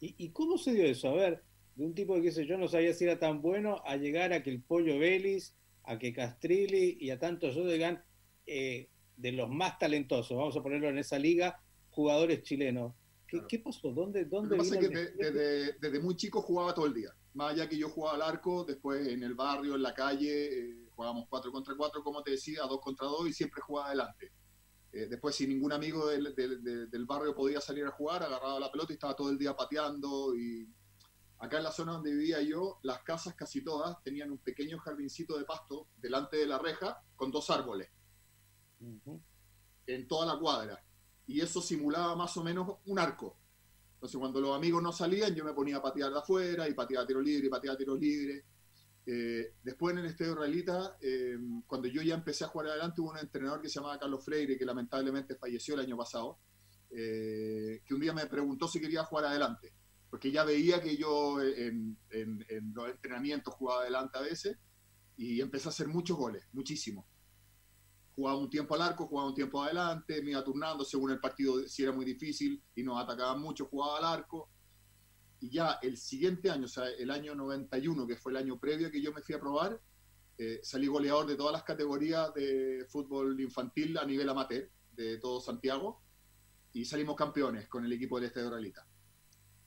¿Y, 0.00 0.30
cómo 0.30 0.56
se 0.56 0.72
dio 0.72 0.84
eso? 0.84 1.08
A 1.08 1.14
ver, 1.14 1.44
de 1.74 1.84
un 1.84 1.92
tipo 1.92 2.14
que 2.14 2.30
yo 2.46 2.56
no 2.56 2.68
sabía 2.68 2.94
si 2.94 3.04
era 3.04 3.18
tan 3.18 3.42
bueno, 3.42 3.82
a 3.84 3.96
llegar 3.96 4.32
a 4.32 4.44
que 4.44 4.50
el 4.50 4.62
Pollo 4.62 4.96
Vélez, 5.00 5.56
a 5.88 5.98
que 5.98 6.12
Castrilli 6.12 6.98
y 7.00 7.10
a 7.10 7.18
tantos 7.18 7.56
otros 7.56 7.72
digan 7.72 8.04
eh, 8.46 8.90
de 9.16 9.32
los 9.32 9.48
más 9.48 9.78
talentosos, 9.78 10.36
vamos 10.36 10.56
a 10.56 10.62
ponerlo 10.62 10.88
en 10.88 10.98
esa 10.98 11.18
liga, 11.18 11.62
jugadores 11.90 12.42
chilenos. 12.42 12.94
¿Qué, 13.26 13.58
pasó? 13.58 13.92
¿Dónde, 13.92 14.24
dónde 14.24 14.56
Lo 14.56 14.62
que 14.62 14.68
pasa 14.70 14.80
es 14.80 14.88
que 14.88 15.78
desde, 15.80 16.00
muy 16.00 16.16
chico 16.16 16.40
jugaba 16.40 16.74
todo 16.74 16.86
el 16.86 16.94
día. 16.94 17.10
Más 17.34 17.52
allá 17.52 17.68
que 17.68 17.76
yo 17.76 17.90
jugaba 17.90 18.16
al 18.16 18.22
arco, 18.22 18.64
después 18.64 19.06
en 19.06 19.22
el 19.22 19.34
barrio, 19.34 19.74
en 19.74 19.82
la 19.82 19.92
calle, 19.92 20.46
eh, 20.46 20.88
jugábamos 20.94 21.26
4 21.28 21.52
contra 21.52 21.74
4, 21.76 22.02
como 22.02 22.22
te 22.22 22.32
decía, 22.32 22.62
2 22.62 22.80
contra 22.80 23.06
2 23.06 23.28
y 23.28 23.32
siempre 23.32 23.60
jugaba 23.60 23.88
adelante. 23.88 24.32
Eh, 24.92 25.06
después, 25.10 25.34
si 25.34 25.46
ningún 25.46 25.72
amigo 25.72 26.06
del, 26.08 26.34
del, 26.34 27.06
barrio 27.06 27.34
podía 27.34 27.60
salir 27.60 27.84
a 27.84 27.90
jugar, 27.90 28.22
agarraba 28.22 28.60
la 28.60 28.70
pelota 28.70 28.92
y 28.92 28.94
estaba 28.94 29.14
todo 29.14 29.30
el 29.30 29.38
día 29.38 29.54
pateando. 29.54 30.34
Y 30.34 30.66
acá 31.38 31.58
en 31.58 31.64
la 31.64 31.72
zona 31.72 31.92
donde 31.92 32.12
vivía 32.12 32.40
yo, 32.42 32.78
las 32.82 33.02
casas 33.02 33.34
casi 33.34 33.62
todas 33.62 34.02
tenían 34.02 34.30
un 34.30 34.38
pequeño 34.38 34.78
jardincito 34.78 35.38
de 35.38 35.44
pasto 35.44 35.88
delante 35.96 36.36
de 36.36 36.46
la 36.46 36.58
reja 36.58 37.02
con 37.16 37.30
dos 37.30 37.50
árboles. 37.50 37.88
En 39.86 40.06
toda 40.06 40.26
la 40.26 40.38
cuadra 40.38 40.82
y 41.28 41.42
eso 41.42 41.60
simulaba 41.60 42.16
más 42.16 42.36
o 42.36 42.42
menos 42.42 42.78
un 42.86 42.98
arco. 42.98 43.36
Entonces, 43.94 44.18
cuando 44.18 44.40
los 44.40 44.56
amigos 44.56 44.82
no 44.82 44.92
salían, 44.92 45.34
yo 45.34 45.44
me 45.44 45.52
ponía 45.52 45.76
a 45.76 45.82
patear 45.82 46.10
de 46.10 46.18
afuera 46.18 46.68
y 46.68 46.72
pateaba 46.72 47.06
tiro 47.06 47.20
libre 47.20 47.46
y 47.46 47.50
pateaba 47.50 47.76
tiros 47.76 48.00
libres. 48.00 48.44
Eh, 49.04 49.54
después 49.62 49.92
en 49.92 50.00
el 50.00 50.06
Estadio 50.06 50.32
Israelita, 50.32 50.96
eh, 51.00 51.36
cuando 51.66 51.86
yo 51.88 52.02
ya 52.02 52.14
empecé 52.14 52.44
a 52.44 52.48
jugar 52.48 52.68
adelante, 52.68 53.00
hubo 53.00 53.10
un 53.10 53.18
entrenador 53.18 53.60
que 53.60 53.68
se 53.68 53.74
llamaba 53.74 53.98
Carlos 53.98 54.24
Freire, 54.24 54.56
que 54.56 54.64
lamentablemente 54.64 55.36
falleció 55.36 55.74
el 55.74 55.80
año 55.80 55.96
pasado, 55.98 56.38
eh, 56.90 57.82
que 57.84 57.94
un 57.94 58.00
día 58.00 58.14
me 58.14 58.26
preguntó 58.26 58.66
si 58.66 58.80
quería 58.80 59.04
jugar 59.04 59.26
adelante, 59.26 59.74
porque 60.10 60.30
ya 60.30 60.44
veía 60.44 60.82
que 60.82 60.96
yo 60.96 61.40
en, 61.40 61.98
en 62.10 62.72
los 62.74 62.90
entrenamientos 62.90 63.54
jugaba 63.54 63.82
adelante 63.82 64.18
a 64.18 64.22
veces 64.22 64.56
y 65.16 65.40
empecé 65.40 65.68
a 65.68 65.70
hacer 65.70 65.88
muchos 65.88 66.16
goles, 66.16 66.44
muchísimos 66.52 67.04
jugaba 68.18 68.36
un 68.36 68.50
tiempo 68.50 68.74
al 68.74 68.82
arco, 68.82 69.06
jugaba 69.06 69.28
un 69.28 69.34
tiempo 69.36 69.62
adelante, 69.62 70.20
me 70.22 70.32
iba 70.32 70.42
turnando 70.42 70.84
según 70.84 71.12
el 71.12 71.20
partido, 71.20 71.68
si 71.68 71.84
era 71.84 71.92
muy 71.92 72.04
difícil 72.04 72.60
y 72.74 72.82
nos 72.82 73.00
atacaban 73.00 73.40
mucho, 73.40 73.66
jugaba 73.66 73.98
al 73.98 74.18
arco. 74.18 74.50
Y 75.38 75.50
ya 75.50 75.78
el 75.82 75.96
siguiente 75.96 76.50
año, 76.50 76.64
o 76.64 76.68
sea, 76.68 76.88
el 76.88 77.12
año 77.12 77.36
91, 77.36 78.08
que 78.08 78.16
fue 78.16 78.32
el 78.32 78.38
año 78.38 78.58
previo 78.58 78.90
que 78.90 79.00
yo 79.00 79.12
me 79.12 79.22
fui 79.22 79.36
a 79.36 79.38
probar, 79.38 79.80
eh, 80.36 80.58
salí 80.64 80.88
goleador 80.88 81.28
de 81.28 81.36
todas 81.36 81.52
las 81.52 81.62
categorías 81.62 82.34
de 82.34 82.84
fútbol 82.88 83.40
infantil 83.40 83.96
a 83.96 84.04
nivel 84.04 84.28
amateur 84.28 84.68
de 84.96 85.18
todo 85.18 85.40
Santiago 85.40 86.02
y 86.72 86.84
salimos 86.84 87.14
campeones 87.14 87.68
con 87.68 87.84
el 87.84 87.92
equipo 87.92 88.16
del 88.16 88.30
Estadio 88.30 88.50
Realita. 88.50 88.84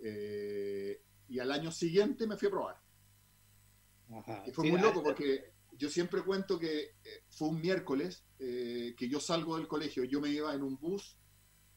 Eh, 0.04 1.02
y 1.30 1.40
al 1.40 1.52
año 1.52 1.72
siguiente 1.72 2.28
me 2.28 2.38
fui 2.38 2.48
a 2.48 2.52
probar. 2.52 2.82
Y 4.46 4.52
fue 4.52 4.70
muy 4.70 4.82
loco 4.82 5.02
porque 5.02 5.54
yo 5.78 5.90
siempre 5.90 6.22
cuento 6.22 6.60
que 6.60 6.82
eh, 7.04 7.24
fue 7.30 7.50
un 7.50 7.62
miércoles 7.62 8.26
eh, 8.40 8.94
que 8.98 9.08
yo 9.08 9.20
salgo 9.20 9.58
del 9.58 9.68
colegio, 9.68 10.04
yo 10.04 10.20
me 10.20 10.30
iba 10.30 10.54
en 10.54 10.64
un 10.64 10.78
bus 10.78 11.18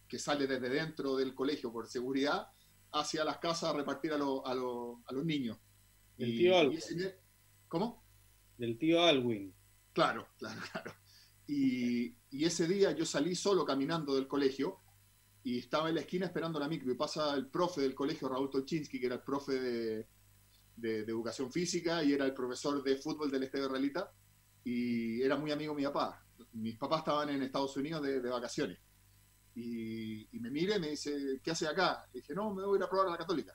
que 0.08 0.18
sale 0.18 0.46
desde 0.46 0.68
dentro 0.68 1.16
del 1.16 1.34
colegio 1.34 1.72
por 1.72 1.86
seguridad 1.86 2.48
hacia 2.92 3.24
las 3.24 3.38
casas 3.38 3.70
a 3.70 3.76
repartir 3.76 4.12
a, 4.12 4.16
a, 4.16 4.54
los 4.54 5.24
niños. 5.24 5.58
¿Del 6.16 6.36
tío 6.36 6.58
Alwin? 6.58 6.80
¿Cómo? 7.68 8.04
Del 8.56 8.78
tío 8.78 9.02
Alwin. 9.02 9.54
Claro, 9.92 10.28
claro, 10.38 10.60
claro. 10.72 10.94
Y, 11.46 12.16
y, 12.30 12.44
ese 12.44 12.66
día 12.66 12.92
yo 12.92 13.04
salí 13.04 13.34
solo 13.34 13.64
caminando 13.64 14.14
del 14.14 14.26
colegio 14.26 14.80
y 15.44 15.58
estaba 15.58 15.90
en 15.90 15.96
la 15.96 16.00
esquina 16.00 16.26
esperando 16.26 16.58
la 16.58 16.68
micro 16.68 16.90
y 16.90 16.96
pasa 16.96 17.34
el 17.34 17.48
profe 17.48 17.82
del 17.82 17.94
colegio, 17.94 18.28
Raúl 18.28 18.50
Tolchinsky, 18.50 18.98
que 18.98 19.06
era 19.06 19.16
el 19.16 19.20
profe 19.22 19.52
de, 19.52 20.08
de, 20.74 21.00
educación 21.00 21.52
física 21.52 22.02
y 22.02 22.14
era 22.14 22.24
el 22.24 22.32
profesor 22.32 22.82
de 22.82 22.96
fútbol 22.96 23.30
del 23.30 23.42
Estadio 23.42 23.68
Realita 23.68 24.10
y 24.64 25.20
era 25.20 25.36
muy 25.36 25.50
amigo 25.50 25.74
de 25.74 25.82
mi 25.82 25.84
papá. 25.84 26.24
Mis 26.54 26.78
papás 26.78 27.00
estaban 27.00 27.28
en 27.28 27.42
Estados 27.42 27.76
Unidos 27.76 28.02
de, 28.02 28.20
vacaciones 28.20 28.78
y, 29.54 30.26
me 30.32 30.50
mira 30.50 30.76
y 30.76 30.80
me 30.80 30.90
dice, 30.90 31.40
¿qué 31.42 31.50
hace 31.50 31.68
acá? 31.68 32.06
Le 32.14 32.20
dije, 32.20 32.34
no, 32.34 32.54
me 32.54 32.64
voy 32.64 32.76
a 32.76 32.78
ir 32.78 32.84
a 32.84 32.88
probar 32.88 33.08
a 33.08 33.10
la 33.10 33.18
católica. 33.18 33.52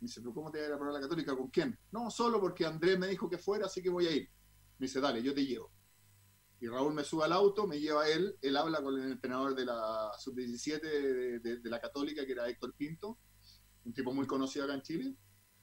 Me 0.00 0.06
dice, 0.06 0.20
¿pero 0.20 0.34
cómo 0.34 0.50
te 0.50 0.58
vas 0.58 0.66
a 0.66 0.68
ir 0.70 0.74
a 0.74 0.76
probar 0.76 0.96
a 0.96 0.98
la 0.98 1.06
católica? 1.06 1.36
¿Con 1.36 1.50
quién? 1.50 1.78
No, 1.92 2.10
solo 2.10 2.40
porque 2.40 2.66
Andrés 2.66 2.98
me 2.98 3.06
dijo 3.06 3.30
que 3.30 3.38
fuera, 3.38 3.66
así 3.66 3.80
que 3.80 3.90
voy 3.90 4.06
a 4.08 4.10
ir. 4.10 4.28
Me 4.78 4.86
dice, 4.86 5.00
dale, 5.00 5.22
yo 5.22 5.32
te 5.32 5.46
llevo. 5.46 5.70
Y 6.60 6.66
Raúl 6.66 6.92
me 6.92 7.04
sube 7.04 7.24
al 7.24 7.32
auto, 7.32 7.66
me 7.66 7.78
lleva 7.78 8.08
él, 8.08 8.36
él 8.42 8.56
habla 8.56 8.82
con 8.82 8.98
el 9.00 9.12
entrenador 9.12 9.54
de 9.54 9.64
la 9.64 10.10
sub-17 10.18 11.40
de, 11.40 11.70
la 11.70 11.80
católica, 11.80 12.26
que 12.26 12.32
era 12.32 12.48
Héctor 12.48 12.74
Pinto, 12.76 13.18
un 13.84 13.92
tipo 13.92 14.12
muy 14.12 14.26
conocido 14.26 14.64
acá 14.64 14.74
en 14.74 14.82
Chile 14.82 15.16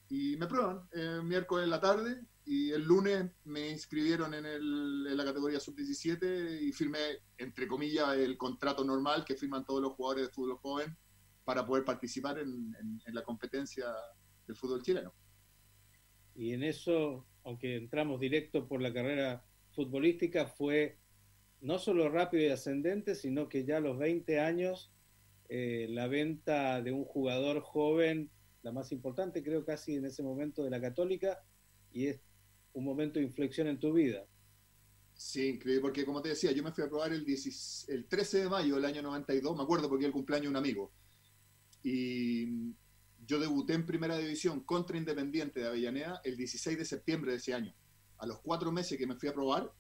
y 0.10 0.38
me 0.38 0.48
prueban 0.48 0.88
el 0.92 1.24
miércoles 1.24 1.64
en 1.66 1.70
la 1.72 1.82
tarde 1.82 2.22
y 2.46 2.72
el 2.72 2.84
lunes 2.84 3.32
me 3.46 3.72
inscribieron 3.72 4.34
en, 4.36 4.46
el, 4.46 5.08
en 5.10 5.18
la 5.18 5.26
categoría 5.26 5.60
sub-17 5.60 6.62
y 6.62 6.72
firmé, 6.72 7.00
entre 7.38 7.68
comillas, 7.68 8.16
el 8.18 8.38
contrato 8.38 8.84
normal 8.84 9.26
que 9.26 9.36
firman 9.36 9.66
todos 9.66 9.82
los 9.82 9.94
jugadores 9.94 10.28
de 10.28 10.34
fútbol 10.34 10.58
joven 10.58 10.96
para 11.44 11.66
poder 11.66 11.84
participar 11.84 12.38
en, 12.40 12.76
la 13.08 13.24
competencia 13.24 13.88
del 14.46 14.56
fútbol 14.56 14.84
chileno. 14.84 15.12
Y 16.36 16.54
en 16.54 16.64
eso, 16.64 17.26
aunque 17.44 17.78
entramos 17.78 18.20
directo 18.20 18.68
por 18.68 18.82
la 18.82 18.94
carrera 18.94 19.44
futbolística, 19.76 20.48
fue 20.48 20.98
no 21.62 21.78
solo 21.80 22.10
rápido 22.10 22.44
y 22.44 22.50
ascendente, 22.50 23.16
sino 23.16 23.50
que 23.50 23.66
ya 23.66 23.78
a 23.78 23.82
los 23.82 23.98
20 23.98 24.40
años 24.40 24.92
eh, 25.50 25.88
la 25.90 26.08
venta 26.08 26.82
de 26.82 26.92
un 26.92 27.04
jugador 27.04 27.62
joven 27.62 28.32
la 28.66 28.72
más 28.72 28.92
importante 28.92 29.44
creo 29.44 29.64
casi 29.64 29.94
en 29.96 30.06
ese 30.06 30.24
momento 30.24 30.64
de 30.64 30.72
la 30.72 30.82
católica 30.82 31.40
y 31.92 32.08
es 32.08 32.20
un 32.74 32.84
momento 32.84 33.20
de 33.20 33.26
inflexión 33.26 33.68
en 33.68 33.80
tu 33.80 33.94
vida. 33.94 34.26
Sí, 35.14 35.50
increíble, 35.50 35.82
porque 35.82 36.04
como 36.04 36.20
te 36.20 36.30
decía, 36.30 36.52
yo 36.52 36.64
me 36.64 36.72
fui 36.72 36.84
a 36.84 36.90
probar 36.90 37.14
el, 37.14 37.24
el 37.88 38.08
13 38.08 38.40
de 38.40 38.50
mayo 38.50 38.76
del 38.76 38.86
año 38.86 39.04
92, 39.04 39.56
me 39.56 39.64
acuerdo 39.64 39.88
porque 39.88 40.06
era 40.06 40.08
el 40.08 40.14
cumpleaños 40.14 40.46
de 40.46 40.50
un 40.50 40.56
amigo. 40.58 40.92
Y 41.84 42.74
yo 43.26 43.40
debuté 43.40 43.74
en 43.74 43.86
primera 43.86 44.18
división 44.18 44.62
contra 44.62 44.98
Independiente 44.98 45.60
de 45.60 45.68
Avellaneda 45.68 46.20
el 46.24 46.36
16 46.36 46.80
de 46.80 46.86
septiembre 46.86 47.32
de 47.32 47.38
ese 47.38 47.54
año. 47.54 47.74
A 48.18 48.26
los 48.26 48.40
cuatro 48.40 48.72
meses 48.72 48.98
que 48.98 49.08
me 49.08 49.16
fui 49.16 49.30
a 49.30 49.34
probar, 49.34 49.72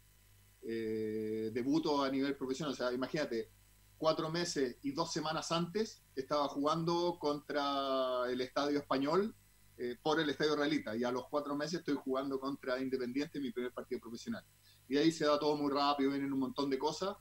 eh, 0.61 1.51
debuto 1.53 2.03
a 2.03 2.09
nivel 2.09 2.35
profesional. 2.35 2.73
O 2.73 2.75
sea, 2.75 2.91
imagínate, 2.91 3.49
cuatro 3.97 4.29
meses 4.29 4.77
y 4.83 4.91
dos 4.91 5.11
semanas 5.11 5.51
antes 5.51 6.03
estaba 6.15 6.47
jugando 6.47 7.17
contra 7.19 8.29
el 8.29 8.41
Estadio 8.41 8.79
Español 8.79 9.35
eh, 9.77 9.97
por 10.01 10.19
el 10.19 10.29
Estadio 10.29 10.55
Realita 10.55 10.95
y 10.95 11.03
a 11.03 11.11
los 11.11 11.27
cuatro 11.29 11.55
meses 11.55 11.79
estoy 11.79 11.95
jugando 11.95 12.39
contra 12.39 12.79
Independiente 12.79 13.37
en 13.37 13.43
mi 13.43 13.51
primer 13.51 13.73
partido 13.73 14.01
profesional. 14.01 14.43
Y 14.87 14.97
ahí 14.97 15.11
se 15.11 15.25
da 15.25 15.39
todo 15.39 15.57
muy 15.57 15.71
rápido, 15.71 16.11
vienen 16.11 16.31
un 16.31 16.39
montón 16.39 16.69
de 16.69 16.77
cosas 16.77 17.15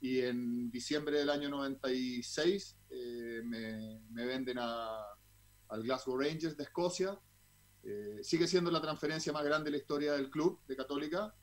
y 0.00 0.20
en 0.20 0.70
diciembre 0.70 1.18
del 1.18 1.30
año 1.30 1.48
96 1.48 2.76
eh, 2.90 3.42
me, 3.44 4.00
me, 4.10 4.26
venden 4.26 4.58
a, 4.58 5.00
al 5.68 5.82
Glasgow 5.82 6.16
Rangers 6.18 6.56
de 6.56 6.64
Escocia. 6.64 7.18
Eh, 7.84 8.18
sigue 8.22 8.46
siendo 8.46 8.70
la 8.70 8.80
transferencia 8.80 9.32
más 9.32 9.44
grande 9.44 9.66
de 9.66 9.70
la 9.72 9.76
historia 9.78 10.12
del 10.12 10.30
club 10.30 10.60
de 10.66 10.76
Católica 10.76 11.34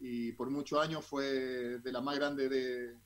y 0.00 0.32
por 0.32 0.50
muchos 0.50 0.80
años 0.80 1.04
fue 1.04 1.78
de 1.78 1.92
la 1.92 2.00
más 2.00 2.16
grande 2.16 2.48
de, 2.48 2.96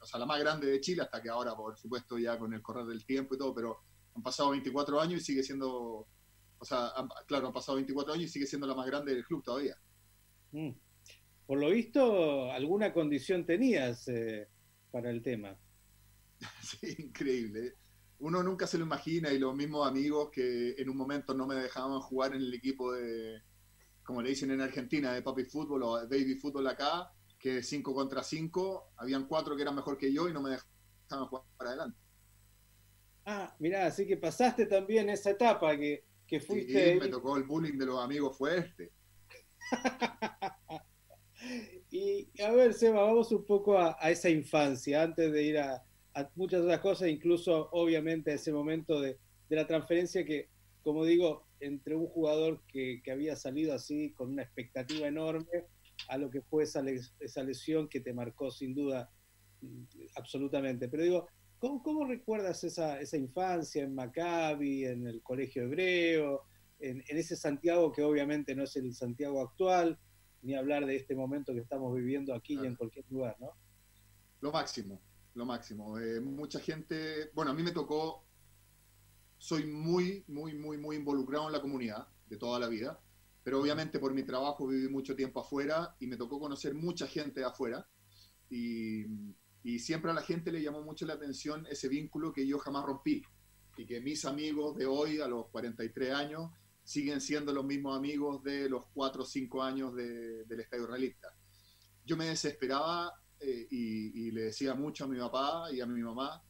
o 0.00 0.06
sea, 0.06 0.18
la 0.18 0.26
más 0.26 0.40
grande 0.40 0.66
de 0.66 0.80
Chile 0.80 1.02
hasta 1.02 1.22
que 1.22 1.28
ahora, 1.28 1.54
por 1.54 1.76
supuesto, 1.78 2.18
ya 2.18 2.38
con 2.38 2.52
el 2.52 2.62
correr 2.62 2.86
del 2.86 3.04
tiempo 3.04 3.34
y 3.34 3.38
todo, 3.38 3.54
pero 3.54 3.78
han 4.14 4.22
pasado 4.22 4.50
24 4.50 5.00
años 5.00 5.20
y 5.20 5.24
sigue 5.24 5.42
siendo, 5.42 6.06
o 6.58 6.64
sea, 6.64 6.92
claro, 7.26 7.48
han 7.48 7.52
pasado 7.52 7.76
24 7.76 8.14
años 8.14 8.26
y 8.26 8.32
sigue 8.32 8.46
siendo 8.46 8.66
la 8.66 8.74
más 8.74 8.86
grande 8.86 9.14
del 9.14 9.24
club 9.24 9.42
todavía. 9.42 9.76
Mm. 10.52 10.70
Por 11.46 11.58
lo 11.60 11.70
visto, 11.70 12.50
alguna 12.52 12.92
condición 12.92 13.46
tenías 13.46 14.08
eh, 14.08 14.48
para 14.90 15.10
el 15.10 15.22
tema. 15.22 15.56
sí, 16.62 16.94
increíble. 16.98 17.74
Uno 18.22 18.40
nunca 18.40 18.68
se 18.68 18.78
lo 18.78 18.84
imagina 18.84 19.32
y 19.32 19.38
los 19.38 19.52
mismos 19.52 19.86
amigos 19.86 20.30
que 20.30 20.76
en 20.78 20.88
un 20.88 20.96
momento 20.96 21.34
no 21.34 21.44
me 21.44 21.56
dejaban 21.56 21.98
jugar 22.00 22.36
en 22.36 22.42
el 22.42 22.54
equipo 22.54 22.92
de, 22.92 23.42
como 24.04 24.22
le 24.22 24.28
dicen 24.28 24.52
en 24.52 24.60
Argentina, 24.60 25.12
de 25.12 25.22
papi 25.22 25.44
fútbol 25.44 25.82
o 25.82 25.94
baby 26.08 26.36
fútbol 26.36 26.68
acá, 26.68 27.12
que 27.36 27.64
5 27.64 27.92
contra 27.92 28.22
5, 28.22 28.92
habían 28.98 29.26
cuatro 29.26 29.56
que 29.56 29.62
eran 29.62 29.74
mejor 29.74 29.98
que 29.98 30.12
yo 30.12 30.28
y 30.28 30.32
no 30.32 30.40
me 30.40 30.50
dejaban 30.50 31.26
jugar 31.26 31.44
para 31.56 31.70
adelante. 31.70 31.98
Ah, 33.26 33.56
mirá, 33.58 33.86
así 33.86 34.06
que 34.06 34.16
pasaste 34.16 34.66
también 34.66 35.10
esa 35.10 35.30
etapa 35.30 35.76
que, 35.76 36.04
que 36.24 36.38
fuiste... 36.38 36.92
Sí, 36.92 37.00
me 37.00 37.08
tocó 37.08 37.36
el 37.36 37.42
bullying 37.42 37.76
de 37.76 37.86
los 37.86 38.00
amigos 38.00 38.38
fuerte. 38.38 38.92
y 41.90 42.30
a 42.40 42.52
ver, 42.52 42.72
Seba, 42.72 43.02
vamos 43.02 43.32
un 43.32 43.44
poco 43.44 43.76
a, 43.76 43.96
esa 44.08 44.30
infancia, 44.30 45.02
antes 45.02 45.32
de 45.32 45.42
ir 45.42 45.58
a, 45.58 45.84
muchas 46.34 46.62
otras 46.62 46.80
cosas, 46.80 47.08
incluso 47.08 47.68
obviamente 47.72 48.32
a 48.32 48.34
ese 48.34 48.52
momento 48.52 49.00
de, 49.00 49.18
la 49.48 49.66
transferencia 49.66 50.24
que, 50.24 50.48
como 50.82 51.04
digo, 51.04 51.46
entre 51.60 51.94
un 51.94 52.06
jugador 52.06 52.62
que, 52.66 53.02
había 53.10 53.36
salido 53.36 53.74
así 53.74 54.12
con 54.14 54.30
una 54.30 54.42
expectativa 54.42 55.06
enorme 55.06 55.66
a 56.08 56.16
lo 56.16 56.30
que 56.30 56.40
fue 56.40 56.64
esa, 56.64 56.82
esa 57.20 57.42
lesión 57.42 57.88
que 57.88 58.00
te 58.00 58.14
marcó 58.14 58.50
sin 58.50 58.74
duda 58.74 59.10
mm, 59.60 59.84
absolutamente. 60.16 60.88
Pero 60.88 61.02
digo, 61.02 61.28
¿cómo, 61.58 62.06
recuerdas 62.06 62.64
esa, 62.64 62.98
esa, 62.98 63.18
infancia 63.18 63.82
en 63.82 63.94
Maccabi, 63.94 64.86
en 64.86 65.06
el 65.06 65.22
colegio 65.22 65.64
hebreo, 65.64 66.44
en, 66.80 67.04
en, 67.06 67.16
ese 67.18 67.36
Santiago 67.36 67.92
que 67.92 68.02
obviamente 68.02 68.54
no 68.54 68.64
es 68.64 68.74
el 68.76 68.94
Santiago 68.94 69.42
actual? 69.42 69.98
ni 70.42 70.54
hablar 70.54 70.84
de 70.86 70.96
este 70.96 71.14
momento 71.14 71.54
que 71.54 71.60
estamos 71.60 71.94
viviendo 71.94 72.34
aquí 72.34 72.54
y 72.54 72.66
en 72.66 72.74
cualquier 72.74 73.04
lugar, 73.10 73.36
¿no? 73.40 73.52
Lo 74.40 74.50
máximo, 74.50 75.00
lo 75.34 75.46
máximo. 75.46 75.98
Eh, 75.98 76.20
mucha 76.20 76.60
gente, 76.60 77.30
bueno, 77.34 77.50
a 77.50 77.54
mí 77.54 77.62
me 77.62 77.72
tocó, 77.72 78.24
soy 79.38 79.66
muy, 79.66 80.24
muy, 80.28 80.54
muy, 80.54 80.78
muy 80.78 80.96
involucrado 80.96 81.46
en 81.46 81.52
la 81.52 81.60
comunidad 81.60 82.08
de 82.26 82.36
toda 82.36 82.58
la 82.58 82.68
vida, 82.68 83.00
pero 83.42 83.60
obviamente 83.60 83.98
por 83.98 84.14
mi 84.14 84.22
trabajo 84.22 84.66
viví 84.66 84.88
mucho 84.88 85.16
tiempo 85.16 85.40
afuera 85.40 85.96
y 85.98 86.06
me 86.06 86.16
tocó 86.16 86.38
conocer 86.38 86.74
mucha 86.74 87.06
gente 87.06 87.44
afuera 87.44 87.86
y, 88.48 89.04
y 89.64 89.78
siempre 89.78 90.10
a 90.10 90.14
la 90.14 90.22
gente 90.22 90.52
le 90.52 90.62
llamó 90.62 90.82
mucho 90.82 91.06
la 91.06 91.14
atención 91.14 91.66
ese 91.70 91.88
vínculo 91.88 92.32
que 92.32 92.46
yo 92.46 92.58
jamás 92.58 92.84
rompí 92.84 93.22
y 93.76 93.86
que 93.86 94.00
mis 94.00 94.24
amigos 94.24 94.76
de 94.76 94.86
hoy, 94.86 95.20
a 95.20 95.28
los 95.28 95.48
43 95.48 96.12
años, 96.12 96.50
siguen 96.84 97.20
siendo 97.20 97.52
los 97.52 97.64
mismos 97.64 97.96
amigos 97.96 98.42
de 98.42 98.68
los 98.68 98.84
cuatro 98.92 99.22
o 99.22 99.26
cinco 99.26 99.62
años 99.62 99.94
del 99.94 100.60
Estadio 100.60 100.86
Realista. 100.86 101.28
Yo 102.04 102.16
me 102.16 102.26
desesperaba 102.26 103.12
eh, 103.42 103.66
y, 103.70 104.30
le 104.30 104.44
decía 104.44 104.74
mucho 104.74 105.04
a 105.04 105.08
mi 105.08 105.18
papá 105.18 105.70
y 105.72 105.80
a 105.80 105.86
mi 105.86 106.00
mamá 106.02 106.42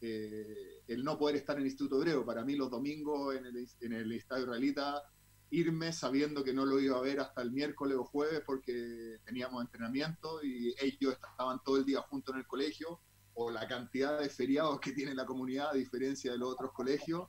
eh, 0.00 0.82
el 0.86 1.02
no 1.02 1.18
poder 1.18 1.36
estar 1.36 1.56
en 1.56 1.62
el 1.62 1.68
Instituto 1.68 1.96
Hebreo. 1.96 2.24
Para 2.24 2.44
mí 2.44 2.54
los 2.56 2.70
domingos 2.70 3.34
en 3.34 3.46
el, 3.46 3.66
en 3.80 3.92
el 3.92 4.12
Estadio 4.12 4.46
Realita, 4.46 5.02
irme 5.50 5.92
sabiendo 5.92 6.44
que 6.44 6.52
no 6.52 6.66
lo 6.66 6.80
iba 6.80 6.98
a 6.98 7.02
ver 7.02 7.20
hasta 7.20 7.42
el 7.42 7.52
miércoles 7.52 7.96
o 7.96 8.04
jueves 8.04 8.42
porque 8.44 9.18
teníamos 9.24 9.62
entrenamiento 9.62 10.42
y 10.42 10.74
ellos 10.80 11.14
estaban 11.14 11.60
todo 11.64 11.78
el 11.78 11.84
día 11.84 12.00
juntos 12.02 12.34
en 12.34 12.40
el 12.40 12.46
colegio 12.46 13.00
o 13.34 13.50
la 13.50 13.66
cantidad 13.66 14.20
de 14.20 14.28
feriados 14.28 14.80
que 14.80 14.92
tiene 14.92 15.14
la 15.14 15.24
comunidad 15.24 15.70
a 15.70 15.74
diferencia 15.74 16.32
de 16.32 16.38
los 16.38 16.52
otros 16.52 16.72
colegios 16.72 17.28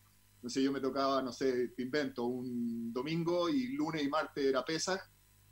sé, 0.49 0.61
yo 0.61 0.71
me 0.71 0.79
tocaba, 0.79 1.21
no 1.21 1.31
sé, 1.31 1.69
te 1.69 1.83
invento, 1.83 2.25
un 2.25 2.93
domingo 2.93 3.49
y 3.49 3.67
lunes 3.69 4.03
y 4.03 4.09
martes 4.09 4.45
era 4.45 4.63
Pesaj, 4.63 4.99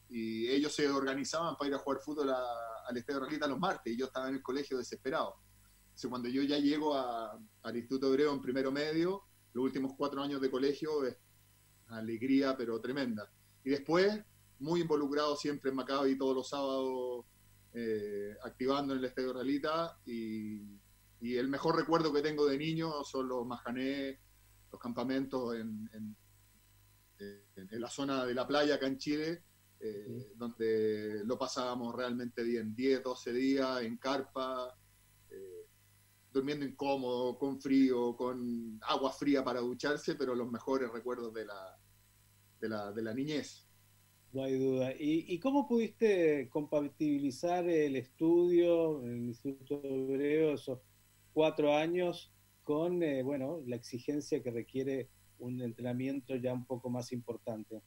y 0.10 0.48
ellos 0.48 0.74
se 0.74 0.88
organizaban 0.90 1.56
para 1.58 1.70
ir 1.70 1.76
a 1.76 1.80
jugar 1.80 2.02
fútbol 2.02 2.32
al 2.88 2.98
Estadio 2.98 3.22
Realita 3.22 3.48
los 3.48 3.60
martes, 3.60 3.94
y 3.94 3.98
yo 3.98 4.06
estaba 4.06 4.30
en 4.30 4.36
el 4.36 4.42
colegio 4.42 4.78
desesperado. 4.78 5.36
Cuando 6.10 6.28
yo 6.28 6.42
ya 6.44 6.58
llego 6.58 6.96
al 6.96 7.76
Instituto 7.76 8.08
Hebreo 8.08 8.34
en 8.34 8.42
primero 8.42 8.72
medio, 8.72 9.24
los 9.54 9.64
últimos 9.64 9.94
cuatro 9.96 10.22
años 10.22 10.42
de 10.42 10.50
colegio 10.50 11.06
es 11.06 11.18
alegría, 11.88 12.58
pero 12.58 12.82
tremenda. 12.82 13.32
Y 13.64 13.70
después, 13.70 14.20
muy 14.60 14.82
involucrado 14.82 15.36
siempre 15.36 15.70
en 15.70 15.76
Maccabi 15.76 16.18
todos 16.18 16.36
los 16.36 16.50
sábados, 16.50 17.26
eh, 17.74 18.36
activando 18.44 18.94
en 18.94 19.00
el 19.00 19.06
Estadio 19.06 19.34
Realita, 19.34 19.98
y, 20.06 20.80
y, 21.22 21.36
el 21.38 21.48
mejor 21.48 21.76
recuerdo 21.76 22.12
que 22.12 22.22
tengo 22.22 22.46
de 22.48 22.58
niño 22.58 23.04
son 23.04 23.28
los 23.28 23.46
majanés 23.46 24.20
los 24.74 24.82
campamentos 24.82 25.56
en, 25.56 25.90
en, 25.94 26.18
la 27.80 27.90
zona 27.90 28.26
de 28.26 28.34
la 28.34 28.48
playa 28.48 28.76
acá 28.76 28.88
en 28.88 28.98
Chile, 28.98 29.44
eh, 29.86 30.32
donde 30.38 31.26
lo 31.26 31.38
pasábamos 31.38 31.94
realmente 31.94 32.42
bien, 32.42 32.74
10, 32.74 33.04
12 33.04 33.34
días 33.34 33.82
en 33.82 33.98
carpa, 33.98 34.74
eh, 35.30 35.68
durmiendo 36.32 36.66
incómodo, 36.66 37.38
con 37.38 37.60
frío, 37.60 38.16
con 38.16 38.80
agua 38.84 39.12
fría 39.12 39.44
para 39.44 39.60
ducharse, 39.60 40.16
pero 40.16 40.36
los 40.36 40.50
mejores 40.50 40.90
recuerdos 40.90 41.34
de 41.34 41.46
la, 41.46 41.78
de 42.62 42.70
la, 42.70 42.92
de 42.94 43.02
la 43.02 43.14
niñez. 43.14 43.68
No 44.32 44.44
hay 44.44 44.58
duda. 44.58 44.94
¿Y, 44.94 45.26
¿Y, 45.28 45.40
cómo 45.40 45.68
pudiste 45.68 46.48
compatibilizar 46.50 47.68
el 47.68 47.98
estudio 47.98 49.04
en 49.04 49.10
el 49.10 49.24
Instituto 49.26 49.82
Hebreo, 49.84 50.54
esos 50.54 50.80
cuatro 51.34 51.76
años, 51.76 52.34
con 52.64 53.04
eh, 53.04 53.22
bueno, 53.22 53.62
la 53.66 53.76
exigencia 53.76 54.42
que 54.42 54.50
requiere 54.50 55.10
un 55.40 55.62
entrenamiento 55.62 56.38
ya 56.38 56.54
un 56.54 56.66
poco 56.66 56.90
más 56.90 57.12
importante. 57.12 57.82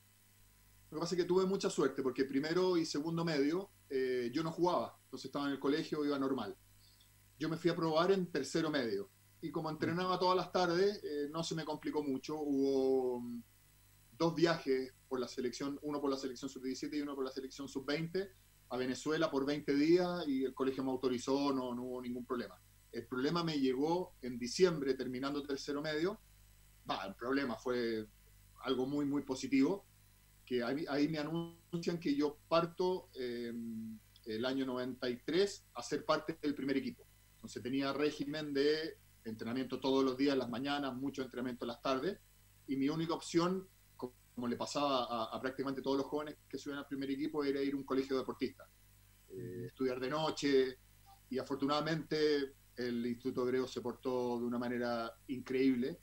Lo 0.90 0.98
que 0.98 1.00
pasa 1.00 1.14
es 1.14 1.22
que 1.22 1.26
tuve 1.26 1.46
mucha 1.46 1.68
suerte 1.68 2.02
porque 2.02 2.24
primero 2.24 2.76
y 2.76 2.86
segundo 2.86 3.24
medio 3.24 3.70
eh, 3.90 4.30
yo 4.32 4.42
no 4.42 4.52
jugaba, 4.52 4.98
entonces 5.04 5.26
estaba 5.26 5.46
en 5.46 5.52
el 5.52 5.58
colegio, 5.58 6.04
iba 6.04 6.18
normal. 6.18 6.56
Yo 7.38 7.48
me 7.48 7.56
fui 7.56 7.70
a 7.70 7.76
probar 7.76 8.12
en 8.12 8.30
tercero 8.30 8.70
medio 8.70 9.10
y 9.40 9.50
como 9.50 9.70
entrenaba 9.70 10.18
todas 10.18 10.36
las 10.36 10.52
tardes 10.52 11.02
eh, 11.04 11.28
no 11.30 11.42
se 11.42 11.54
me 11.54 11.64
complicó 11.64 12.02
mucho. 12.02 12.36
Hubo 12.38 13.20
mm, 13.20 13.42
dos 14.16 14.34
viajes 14.34 14.92
por 15.08 15.20
la 15.20 15.28
selección, 15.28 15.78
uno 15.82 16.00
por 16.00 16.10
la 16.10 16.16
selección 16.16 16.48
sub-17 16.48 16.96
y 16.96 17.00
uno 17.02 17.14
por 17.14 17.24
la 17.24 17.30
selección 17.30 17.68
sub-20 17.68 18.30
a 18.68 18.76
Venezuela 18.76 19.30
por 19.30 19.46
20 19.46 19.74
días 19.74 20.26
y 20.26 20.44
el 20.44 20.54
colegio 20.54 20.82
me 20.82 20.90
autorizó, 20.90 21.52
no, 21.52 21.74
no 21.74 21.82
hubo 21.82 22.02
ningún 22.02 22.24
problema. 22.24 22.60
El 22.90 23.06
problema 23.06 23.44
me 23.44 23.60
llegó 23.60 24.14
en 24.22 24.38
diciembre, 24.38 24.94
terminando 24.94 25.42
tercero 25.42 25.82
medio. 25.82 26.18
El 27.06 27.14
problema 27.14 27.56
fue 27.56 28.06
algo 28.62 28.86
muy, 28.86 29.04
muy 29.04 29.22
positivo, 29.22 29.85
que 30.46 30.62
ahí, 30.62 31.08
me 31.08 31.18
anuncian 31.18 31.98
que 31.98 32.14
yo 32.14 32.38
parto 32.48 33.10
em, 33.14 33.98
el 34.24 34.44
año 34.44 34.64
93 34.64 35.66
a 35.74 35.82
ser 35.82 36.04
parte 36.04 36.38
del 36.40 36.54
primer 36.54 36.76
equipo. 36.76 37.04
Entonces 37.34 37.62
tenía 37.62 37.92
régimen 37.92 38.54
de 38.54 38.96
entrenamiento 39.24 39.80
todos 39.80 40.04
los 40.04 40.16
días, 40.16 40.36
las 40.36 40.48
mañanas, 40.48 40.94
mucho 40.94 41.22
entrenamiento 41.22 41.66
las 41.66 41.82
tardes, 41.82 42.18
y 42.68 42.76
mi 42.76 42.88
única 42.88 43.14
opción, 43.14 43.68
como 43.96 44.46
le 44.48 44.56
pasaba 44.56 45.24
a, 45.24 45.40
prácticamente 45.40 45.82
todos 45.82 45.96
los 45.98 46.06
jóvenes 46.06 46.36
que 46.48 46.58
suben 46.58 46.78
al 46.78 46.86
primer 46.86 47.10
equipo, 47.10 47.42
era 47.44 47.60
ir 47.60 47.74
a 47.74 47.76
un 47.76 47.84
colegio 47.84 48.16
deportista, 48.16 48.68
eh, 49.30 49.64
estudiar 49.66 49.98
de 49.98 50.10
noche, 50.10 50.78
y 51.28 51.38
afortunadamente 51.38 52.54
el 52.76 53.04
Instituto 53.04 53.42
Hebreo 53.42 53.66
se 53.66 53.80
portó 53.80 54.38
de 54.38 54.44
una 54.44 54.58
manera 54.58 55.12
increíble. 55.28 55.98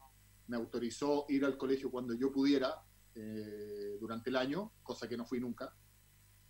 Me 0.48 0.58
autorizó 0.58 1.26
ir 1.30 1.46
al 1.46 1.58
colegio 1.58 1.90
cuando 1.90 2.14
yo 2.14 2.32
pudiera 2.32 2.76
eh, 3.15 3.97
durante 3.99 4.30
el 4.30 4.36
año, 4.36 4.71
cosa 4.82 5.08
que 5.08 5.17
no 5.17 5.26
fui 5.26 5.39
nunca, 5.39 5.76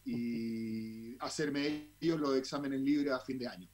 y 0.05 1.17
hacerme 1.19 1.95
ellos 1.99 2.19
los 2.19 2.35
exámenes 2.35 2.81
libres 2.81 3.13
a 3.13 3.19
fin 3.19 3.37
de 3.37 3.47
año. 3.47 3.69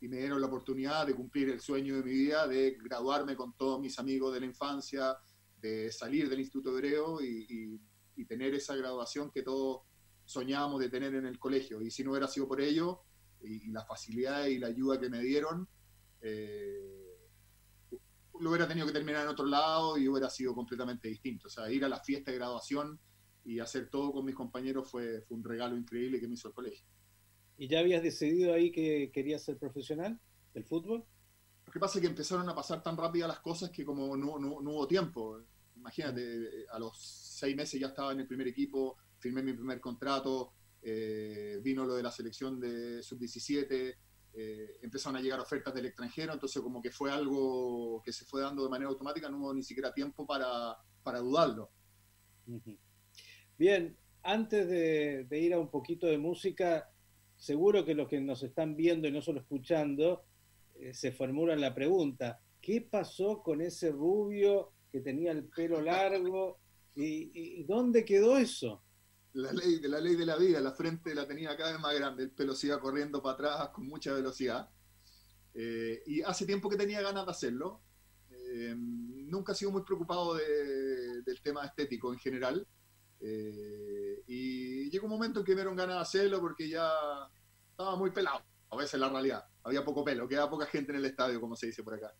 Y 0.00 0.08
me 0.08 0.18
dieron 0.18 0.40
la 0.40 0.46
oportunidad 0.46 1.06
de 1.06 1.14
cumplir 1.14 1.48
el 1.48 1.60
sueño 1.60 1.96
de 1.96 2.02
mi 2.02 2.12
vida, 2.12 2.46
de 2.46 2.76
graduarme 2.82 3.34
con 3.34 3.56
todos 3.56 3.80
mis 3.80 3.98
amigos 3.98 4.34
de 4.34 4.40
la 4.40 4.46
infancia, 4.46 5.16
de 5.60 5.90
salir 5.90 6.28
del 6.28 6.40
Instituto 6.40 6.70
Hebreo 6.70 7.20
y, 7.22 7.80
tener 8.28 8.54
esa 8.54 8.74
graduación 8.74 9.30
que 9.30 9.42
todos 9.42 9.82
soñábamos 10.24 10.80
de 10.80 10.88
tener 10.88 11.14
en 11.14 11.26
el 11.26 11.38
colegio. 11.38 11.80
Y 11.80 11.92
si 11.92 12.02
no 12.02 12.10
hubiera 12.10 12.26
sido 12.26 12.48
por 12.48 12.60
ello, 12.60 13.02
y, 13.40 13.70
la 13.70 13.84
facilidad 13.84 14.46
y 14.46 14.58
la 14.58 14.66
ayuda 14.66 14.98
que 14.98 15.08
me 15.08 15.20
dieron, 15.20 15.68
eh, 16.20 16.95
lo 18.40 18.50
hubiera 18.50 18.68
tenido 18.68 18.86
que 18.86 18.92
terminar 18.92 19.22
en 19.22 19.28
otro 19.28 19.46
lado 19.46 19.98
y 19.98 20.08
hubiera 20.08 20.30
sido 20.30 20.54
completamente 20.54 21.08
distinto. 21.08 21.48
O 21.48 21.50
sea, 21.50 21.70
ir 21.70 21.84
a 21.84 21.88
la 21.88 22.00
fiesta 22.00 22.30
de 22.30 22.38
graduación 22.38 22.98
y 23.44 23.60
hacer 23.60 23.88
todo 23.88 24.12
con 24.12 24.24
mis 24.24 24.34
compañeros 24.34 24.90
fue, 24.90 25.22
fue 25.22 25.36
un 25.36 25.44
regalo 25.44 25.76
increíble 25.76 26.20
que 26.20 26.28
me 26.28 26.34
hizo 26.34 26.48
el 26.48 26.54
colegio. 26.54 26.86
¿Y 27.58 27.68
ya 27.68 27.80
habías 27.80 28.02
decidido 28.02 28.52
ahí 28.52 28.70
que 28.70 29.10
querías 29.12 29.42
ser 29.42 29.58
profesional 29.58 30.20
del 30.52 30.64
fútbol? 30.64 31.04
Lo 31.64 31.72
que 31.72 31.80
pasa 31.80 31.98
es 31.98 32.02
que 32.02 32.08
empezaron 32.08 32.48
a 32.48 32.54
pasar 32.54 32.82
tan 32.82 32.96
rápidas 32.96 33.28
las 33.28 33.40
cosas 33.40 33.70
que 33.70 33.84
como 33.84 34.16
no, 34.16 34.38
no, 34.38 34.60
no 34.60 34.70
hubo 34.70 34.86
tiempo. 34.86 35.40
Imagínate, 35.76 36.66
a 36.70 36.78
los 36.78 36.98
seis 36.98 37.56
meses 37.56 37.80
ya 37.80 37.88
estaba 37.88 38.12
en 38.12 38.20
el 38.20 38.26
primer 38.26 38.48
equipo, 38.48 38.96
firmé 39.18 39.42
mi 39.42 39.52
primer 39.52 39.80
contrato, 39.80 40.52
eh, 40.82 41.58
vino 41.62 41.84
lo 41.84 41.94
de 41.94 42.02
la 42.02 42.12
selección 42.12 42.60
de 42.60 43.02
sub-17, 43.02 43.96
eh, 44.38 44.80
empezaron 44.82 45.16
a 45.16 45.22
llegar 45.22 45.40
ofertas 45.40 45.72
del 45.72 45.86
extranjero, 45.86 46.34
entonces 46.34 46.60
como 46.60 46.82
que 46.82 46.90
fue 46.90 47.10
algo 47.10 48.02
que 48.04 48.12
se 48.12 48.26
fue 48.26 48.42
dando 48.42 48.62
de 48.64 48.68
manera 48.68 48.90
automática, 48.90 49.30
no 49.30 49.38
hubo 49.38 49.54
ni 49.54 49.62
siquiera 49.62 49.94
tiempo 49.94 50.26
para, 50.26 50.76
para 51.02 51.20
dudarlo. 51.20 51.70
Bien, 53.56 53.96
antes 54.22 54.68
de, 54.68 55.40
ir 55.40 55.54
a 55.54 55.58
un 55.58 55.70
poquito 55.70 56.06
de 56.06 56.18
música, 56.18 56.90
seguro 57.34 57.84
que 57.86 57.94
los 57.94 58.08
que 58.08 58.20
nos 58.20 58.42
están 58.42 58.76
viendo 58.76 59.08
y 59.08 59.10
no 59.10 59.22
solo 59.22 59.40
escuchando, 59.40 60.26
eh, 60.74 60.92
se 60.92 61.12
formulan 61.12 61.60
la 61.60 61.74
pregunta, 61.74 62.38
¿qué 62.60 62.82
pasó 62.82 63.42
con 63.42 63.62
ese 63.62 63.90
rubio 63.90 64.72
que 64.92 65.00
tenía 65.00 65.32
el 65.32 65.44
pelo 65.44 65.80
largo? 65.80 66.58
y 66.94 67.64
dónde 67.64 68.04
quedó 68.04 68.36
eso? 68.36 68.82
La 69.36 69.52
ley 69.52 69.78
de 69.78 69.88
la 69.88 70.00
ley 70.00 70.16
de 70.16 70.24
la 70.24 70.36
vida, 70.36 70.60
la 70.60 70.72
frente 70.72 71.14
la 71.14 71.26
tenía 71.26 71.54
cada 71.56 71.72
vez 71.72 71.80
más 71.80 71.94
grande, 71.94 72.22
el 72.22 72.30
pelo 72.30 72.54
se 72.54 72.68
iba 72.68 72.80
corriendo 72.80 73.22
para 73.22 73.34
atrás 73.34 73.68
con 73.68 73.86
mucha 73.86 74.12
velocidad. 74.14 74.70
Eh, 75.52 76.02
y 76.06 76.22
hace 76.22 76.46
tiempo 76.46 76.70
que 76.70 76.76
tenía 76.76 77.02
ganas 77.02 77.26
de 77.26 77.30
hacerlo. 77.30 77.82
Eh, 78.30 78.74
nunca 78.76 79.52
he 79.52 79.54
sido 79.54 79.72
muy 79.72 79.82
preocupado 79.82 80.34
del 80.34 81.40
tema 81.42 81.66
estético 81.66 82.12
en 82.12 82.18
general. 82.18 82.66
Eh, 83.20 84.22
y 84.26 84.90
llegó 84.90 85.06
un 85.06 85.12
momento 85.12 85.40
en 85.40 85.44
que 85.44 85.52
me 85.52 85.56
dieron 85.56 85.76
ganas 85.76 85.96
de 85.96 86.02
hacerlo 86.02 86.40
porque 86.40 86.68
ya 86.68 86.90
estaba 87.70 87.94
muy 87.96 88.10
pelado. 88.12 88.42
A 88.70 88.76
veces 88.76 88.98
la 88.98 89.10
realidad, 89.10 89.44
había 89.62 89.84
poco 89.84 90.02
pelo, 90.02 90.26
quedaba 90.26 90.50
poca 90.50 90.66
gente 90.66 90.92
en 90.92 90.98
el 90.98 91.04
estadio, 91.04 91.40
como 91.40 91.56
se 91.56 91.66
dice 91.66 91.82
por 91.82 91.94
acá. 91.94 92.14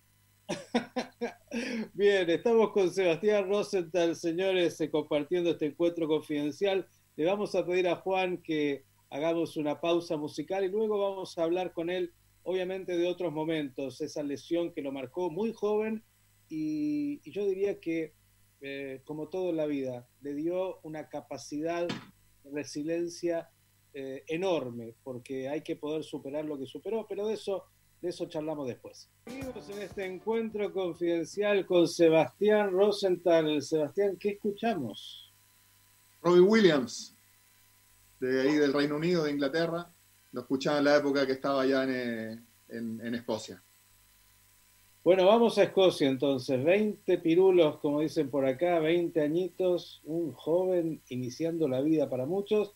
Bien, 1.94 2.28
estamos 2.28 2.72
con 2.72 2.92
Sebastián 2.92 3.48
Rosenthal, 3.48 4.14
señores, 4.14 4.78
compartiendo 4.92 5.50
este 5.50 5.66
encuentro 5.66 6.06
confidencial 6.06 6.86
le 7.16 7.24
vamos 7.24 7.54
a 7.54 7.64
pedir 7.64 7.88
a 7.88 7.96
Juan 7.96 8.42
que 8.42 8.84
hagamos 9.10 9.56
una 9.56 9.80
pausa 9.80 10.16
musical 10.16 10.64
y 10.64 10.68
luego 10.68 10.98
vamos 10.98 11.36
a 11.38 11.44
hablar 11.44 11.72
con 11.72 11.88
él, 11.88 12.12
obviamente, 12.42 12.96
de 12.96 13.08
otros 13.08 13.32
momentos, 13.32 14.00
esa 14.00 14.22
lesión 14.22 14.72
que 14.72 14.82
lo 14.82 14.92
marcó 14.92 15.30
muy 15.30 15.52
joven 15.52 16.04
y, 16.48 17.28
yo 17.30 17.46
diría 17.46 17.80
que, 17.80 18.14
eh, 18.60 19.00
como 19.04 19.28
todo 19.28 19.50
en 19.50 19.56
la 19.56 19.66
vida, 19.66 20.06
le 20.20 20.34
dio 20.34 20.78
una 20.82 21.08
capacidad 21.08 21.88
de 21.88 22.50
resiliencia 22.50 23.50
eh, 23.94 24.24
enorme, 24.28 24.94
porque 25.02 25.48
hay 25.48 25.62
que 25.62 25.76
poder 25.76 26.04
superar 26.04 26.44
lo 26.44 26.58
que 26.58 26.66
superó, 26.66 27.06
pero 27.08 27.26
de 27.26 27.34
eso, 27.34 27.64
de 28.02 28.10
eso 28.10 28.26
charlamos 28.26 28.68
después. 28.68 29.10
Seguimos 29.26 29.70
en 29.70 29.82
este 29.82 30.04
encuentro 30.04 30.70
confidencial 30.70 31.64
con 31.64 31.88
Sebastián 31.88 32.72
Rosenthal. 32.72 33.62
Sebastián, 33.62 34.18
¿qué 34.20 34.30
escuchamos? 34.32 35.25
Robbie 36.26 36.40
Williams, 36.40 37.16
de 38.18 38.40
ahí 38.40 38.54
del 38.56 38.72
Reino 38.72 38.96
Unido, 38.96 39.22
de 39.22 39.30
Inglaterra. 39.30 39.88
Lo 40.32 40.40
escuchaba 40.40 40.78
en 40.78 40.84
la 40.84 40.96
época 40.96 41.24
que 41.24 41.32
estaba 41.32 41.62
allá 41.62 41.84
en, 41.84 42.44
en, 42.68 43.14
Escocia. 43.14 43.62
Bueno, 45.04 45.24
vamos 45.24 45.56
a 45.56 45.62
Escocia 45.62 46.08
entonces. 46.08 46.64
20 46.64 47.18
pirulos, 47.18 47.78
como 47.78 48.00
dicen 48.00 48.28
por 48.28 48.44
acá, 48.44 48.80
20 48.80 49.20
añitos, 49.20 50.00
un 50.02 50.32
joven 50.32 51.00
iniciando 51.10 51.68
la 51.68 51.80
vida 51.80 52.10
para 52.10 52.26
muchos, 52.26 52.74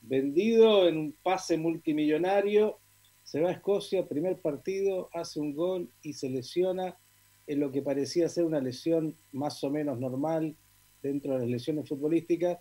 vendido 0.00 0.88
en 0.88 0.96
un 0.96 1.14
pase 1.22 1.58
multimillonario, 1.58 2.78
se 3.22 3.42
va 3.42 3.50
a 3.50 3.52
Escocia, 3.52 4.08
primer 4.08 4.40
partido, 4.40 5.10
hace 5.12 5.40
un 5.40 5.54
gol 5.54 5.90
y 6.00 6.14
se 6.14 6.30
lesiona 6.30 6.96
en 7.46 7.60
lo 7.60 7.70
que 7.70 7.82
parecía 7.82 8.30
ser 8.30 8.46
una 8.46 8.60
lesión 8.60 9.14
más 9.32 9.62
o 9.62 9.68
menos 9.68 10.00
normal 10.00 10.56
dentro 11.02 11.34
de 11.34 11.40
las 11.40 11.48
lesiones 11.48 11.86
futbolísticas 11.86 12.56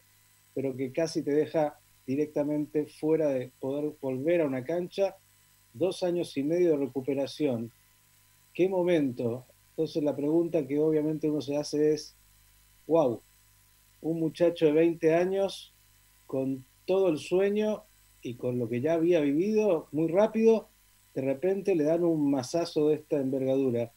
pero 0.57 0.75
que 0.75 0.91
casi 0.91 1.21
te 1.21 1.29
deja 1.35 1.77
directamente 2.07 2.87
fuera 2.87 3.29
de 3.29 3.51
poder 3.59 3.93
volver 4.01 4.41
a 4.41 4.47
una 4.47 4.63
cancha. 4.63 5.15
Dos 5.71 6.01
años 6.01 6.35
y 6.35 6.41
medio 6.41 6.71
de 6.71 6.77
recuperación. 6.77 7.71
¿Qué 8.55 8.67
momento? 8.67 9.45
Entonces 9.69 10.01
la 10.01 10.15
pregunta 10.15 10.65
que 10.65 10.79
obviamente 10.79 11.29
uno 11.29 11.41
se 11.41 11.57
hace 11.57 11.93
es, 11.93 12.15
wow, 12.87 13.21
un 14.01 14.19
muchacho 14.19 14.65
de 14.65 14.71
20 14.71 15.13
años 15.13 15.75
con 16.25 16.65
todo 16.85 17.09
el 17.09 17.19
sueño 17.19 17.83
y 18.23 18.33
con 18.33 18.57
lo 18.57 18.67
que 18.67 18.81
ya 18.81 18.93
había 18.93 19.21
vivido 19.21 19.89
muy 19.91 20.07
rápido, 20.07 20.69
de 21.13 21.21
repente 21.21 21.75
le 21.75 21.83
dan 21.83 22.03
un 22.03 22.31
masazo 22.31 22.87
de 22.87 22.95
esta 22.95 23.17
envergadura. 23.17 23.91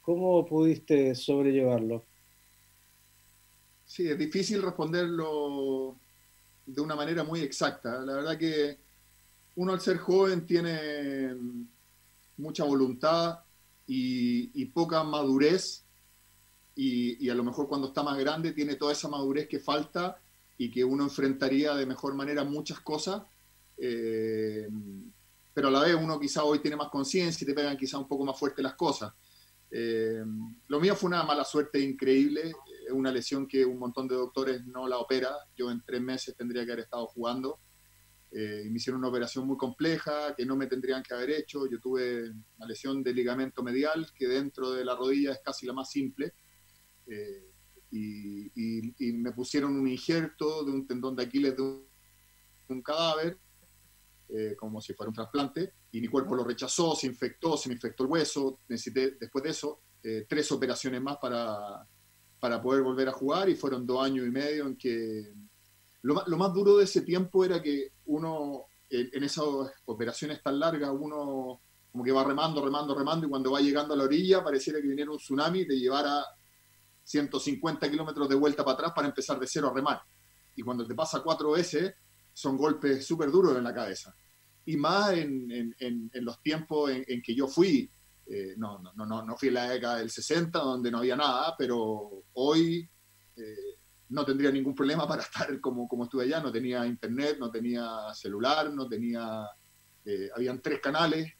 ¿Cómo 0.00 0.44
pudiste 0.44 1.14
sobrellevarlo? 1.14 2.02
Sí, 3.94 4.08
es 4.08 4.18
difícil 4.18 4.60
responderlo 4.60 5.94
de 6.66 6.80
una 6.80 6.96
manera 6.96 7.22
muy 7.22 7.42
exacta. 7.42 8.00
La 8.00 8.14
verdad 8.14 8.36
que 8.36 8.76
uno 9.54 9.72
al 9.72 9.80
ser 9.80 9.98
joven 9.98 10.44
tiene 10.44 11.32
mucha 12.36 12.64
voluntad 12.64 13.38
y, 13.86 14.64
poca 14.64 15.04
madurez 15.04 15.84
y, 16.74 17.28
a 17.30 17.36
lo 17.36 17.44
mejor 17.44 17.68
cuando 17.68 17.86
está 17.86 18.02
más 18.02 18.18
grande 18.18 18.50
tiene 18.50 18.74
toda 18.74 18.90
esa 18.90 19.06
madurez 19.06 19.46
que 19.46 19.60
falta 19.60 20.20
y 20.58 20.72
que 20.72 20.82
uno 20.82 21.04
enfrentaría 21.04 21.72
de 21.76 21.86
mejor 21.86 22.14
manera 22.14 22.42
muchas 22.42 22.80
cosas. 22.80 23.22
Eh, 23.78 24.68
pero 25.54 25.68
a 25.68 25.70
la 25.70 25.82
vez 25.82 25.94
uno 25.94 26.18
quizá 26.18 26.42
hoy 26.42 26.58
tiene 26.58 26.76
más 26.76 26.88
conciencia 26.88 27.44
y 27.44 27.46
te 27.46 27.54
pegan 27.54 27.76
quizá 27.76 27.98
un 27.98 28.08
poco 28.08 28.24
más 28.24 28.36
fuerte 28.36 28.60
las 28.60 28.74
cosas. 28.74 29.12
Eh, 29.70 30.24
lo 30.66 30.80
mío 30.80 30.96
fue 30.96 31.06
una 31.06 31.22
mala 31.22 31.44
suerte 31.44 31.78
increíble 31.78 32.56
es 32.86 32.92
una 32.92 33.10
lesión 33.10 33.46
que 33.46 33.64
un 33.64 33.78
montón 33.78 34.08
de 34.08 34.14
doctores 34.14 34.64
no 34.66 34.86
la 34.86 34.98
opera. 34.98 35.30
Yo 35.56 35.70
en 35.70 35.82
tres 35.84 36.00
meses 36.00 36.36
tendría 36.36 36.64
que 36.64 36.72
haber 36.72 36.84
estado 36.84 37.06
jugando. 37.06 37.60
Eh, 38.30 38.68
me 38.68 38.76
hicieron 38.76 38.98
una 38.98 39.08
operación 39.08 39.46
muy 39.46 39.56
compleja 39.56 40.34
que 40.36 40.44
no 40.44 40.56
me 40.56 40.66
tendrían 40.66 41.02
que 41.02 41.14
haber 41.14 41.30
hecho. 41.30 41.66
Yo 41.68 41.78
tuve 41.80 42.30
una 42.56 42.66
lesión 42.66 43.02
de 43.02 43.14
ligamento 43.14 43.62
medial 43.62 44.06
que 44.14 44.26
dentro 44.26 44.72
de 44.72 44.84
la 44.84 44.96
rodilla 44.96 45.32
es 45.32 45.40
casi 45.44 45.66
la 45.66 45.72
más 45.72 45.90
simple. 45.90 46.34
Eh, 47.06 47.50
y, 47.90 49.12
me 49.12 49.32
pusieron 49.32 49.76
un 49.76 49.86
injerto 49.86 50.64
de 50.64 50.72
un 50.72 50.86
tendón 50.86 51.14
de 51.14 51.22
Aquiles 51.22 51.56
de 51.56 51.62
un, 51.62 52.82
cadáver, 52.82 53.38
eh, 54.28 54.56
como 54.58 54.80
si 54.80 54.94
fuera 54.94 55.10
un 55.10 55.14
trasplante, 55.14 55.74
y 55.92 56.00
mi 56.00 56.08
cuerpo 56.08 56.34
lo 56.34 56.42
rechazó, 56.42 56.96
se 56.96 57.06
infectó, 57.06 57.56
se 57.56 57.68
me 57.68 57.76
infectó 57.76 58.02
el 58.02 58.10
hueso. 58.10 58.58
Necesité 58.68 59.12
después 59.12 59.44
de 59.44 59.50
eso 59.50 59.80
tres 60.28 60.52
operaciones 60.52 61.00
más 61.00 61.16
para, 61.16 61.88
para 62.44 62.60
poder 62.60 62.82
volver 62.82 63.08
a 63.08 63.12
jugar 63.12 63.48
y 63.48 63.54
fueron 63.54 63.86
dos 63.86 64.04
años 64.04 64.26
y 64.26 64.30
medio 64.30 64.66
en 64.66 64.76
que 64.76 65.32
lo, 66.02 66.14
más 66.36 66.52
duro 66.52 66.76
de 66.76 66.84
ese 66.84 67.00
tiempo 67.00 67.42
era 67.42 67.62
que 67.62 67.92
uno 68.04 68.66
en, 68.90 69.24
esas 69.24 69.46
operaciones 69.86 70.42
tan 70.42 70.60
largas 70.60 70.90
uno 70.92 71.62
como 71.90 72.04
que 72.04 72.12
va 72.12 72.22
remando, 72.22 72.62
remando, 72.62 72.94
remando 72.94 73.26
y 73.26 73.30
cuando 73.30 73.50
va 73.50 73.60
llegando 73.60 73.94
a 73.94 73.96
la 73.96 74.04
orilla 74.04 74.44
pareciera 74.44 74.78
que 74.78 74.88
viniera 74.88 75.10
un 75.10 75.16
tsunami 75.16 75.60
y 75.60 75.66
te 75.66 75.78
llevara 75.78 76.22
150 77.04 77.90
kilómetros 77.90 78.28
de 78.28 78.34
vuelta 78.34 78.62
para 78.62 78.74
atrás 78.74 78.92
para 78.94 79.08
empezar 79.08 79.40
de 79.40 79.46
cero 79.46 79.70
a 79.70 79.74
remar. 79.74 80.02
Y 80.54 80.60
cuando 80.60 80.86
te 80.86 80.94
pasa 80.94 81.22
cuatro 81.22 81.52
veces 81.52 81.94
son 82.34 82.58
golpes 82.58 83.06
súper 83.06 83.30
duros 83.30 83.56
en 83.56 83.64
la 83.64 83.72
cabeza. 83.72 84.14
Y 84.66 84.76
más 84.76 85.14
en, 85.14 85.74
los 86.12 86.42
tiempos 86.42 86.90
en, 86.90 87.22
que 87.22 87.34
yo 87.34 87.48
fui, 87.48 87.90
eh, 88.26 88.54
no, 88.56 88.78
no, 88.78 89.06
no, 89.06 89.24
no 89.24 89.36
fui 89.36 89.48
en 89.48 89.54
la 89.54 89.70
década 89.70 89.98
del 89.98 90.10
60 90.10 90.58
donde 90.58 90.90
no 90.90 90.98
había 90.98 91.16
nada, 91.16 91.54
pero 91.58 92.24
hoy 92.34 92.88
eh, 93.36 93.76
no 94.08 94.24
tendría 94.24 94.50
ningún 94.50 94.74
problema 94.74 95.06
para 95.06 95.22
estar 95.22 95.60
como, 95.60 95.86
como 95.86 96.04
estuve 96.04 96.24
allá. 96.24 96.40
No 96.40 96.52
tenía 96.52 96.86
internet, 96.86 97.36
no 97.38 97.50
tenía 97.50 97.86
celular, 98.14 98.72
no 98.72 98.88
tenía... 98.88 99.46
Eh, 100.06 100.28
habían 100.36 100.60
tres 100.60 100.80
canales 100.80 101.32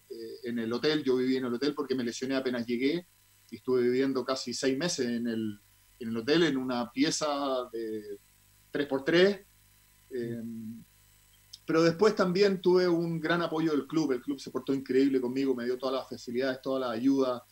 en 0.45 0.59
el 0.59 0.73
hotel. 0.73 1.03
Yo 1.03 1.17
viví 1.17 1.37
en 1.37 1.45
el 1.45 1.55
hotel 1.55 1.75
porque 1.75 1.95
me 1.95 2.05
lesioné 2.05 2.35
apenas 2.35 2.67
llegué 2.67 3.07
y 3.51 3.57
estuve 3.57 3.83
viviendo 3.83 4.25
casi 4.25 4.55
seis 4.55 4.79
meses 4.79 5.07
en 5.07 5.27
el, 5.27 5.61
en 5.99 6.09
el 6.09 6.17
hotel 6.17 6.45
en 6.45 6.57
una 6.57 6.91
pieza 6.91 7.29
de 7.71 8.19
3x3. 8.73 9.45
Pero 11.67 11.83
después 11.83 12.15
también 12.15 12.61
tuve 12.61 12.87
un 12.87 13.21
gran 13.21 13.43
apoyo 13.43 13.73
del 13.73 13.87
club. 13.87 14.13
El 14.13 14.21
club 14.21 14.39
se 14.39 14.51
portó 14.51 14.75
increíble 14.75 15.21
conmigo, 15.21 15.55
me 15.55 15.65
dio 15.65 15.79
todas 15.79 15.95
las 15.95 16.09
facilidades, 16.09 16.61
toda 16.63 16.81
la 16.81 16.91
ayuda. 16.91 17.43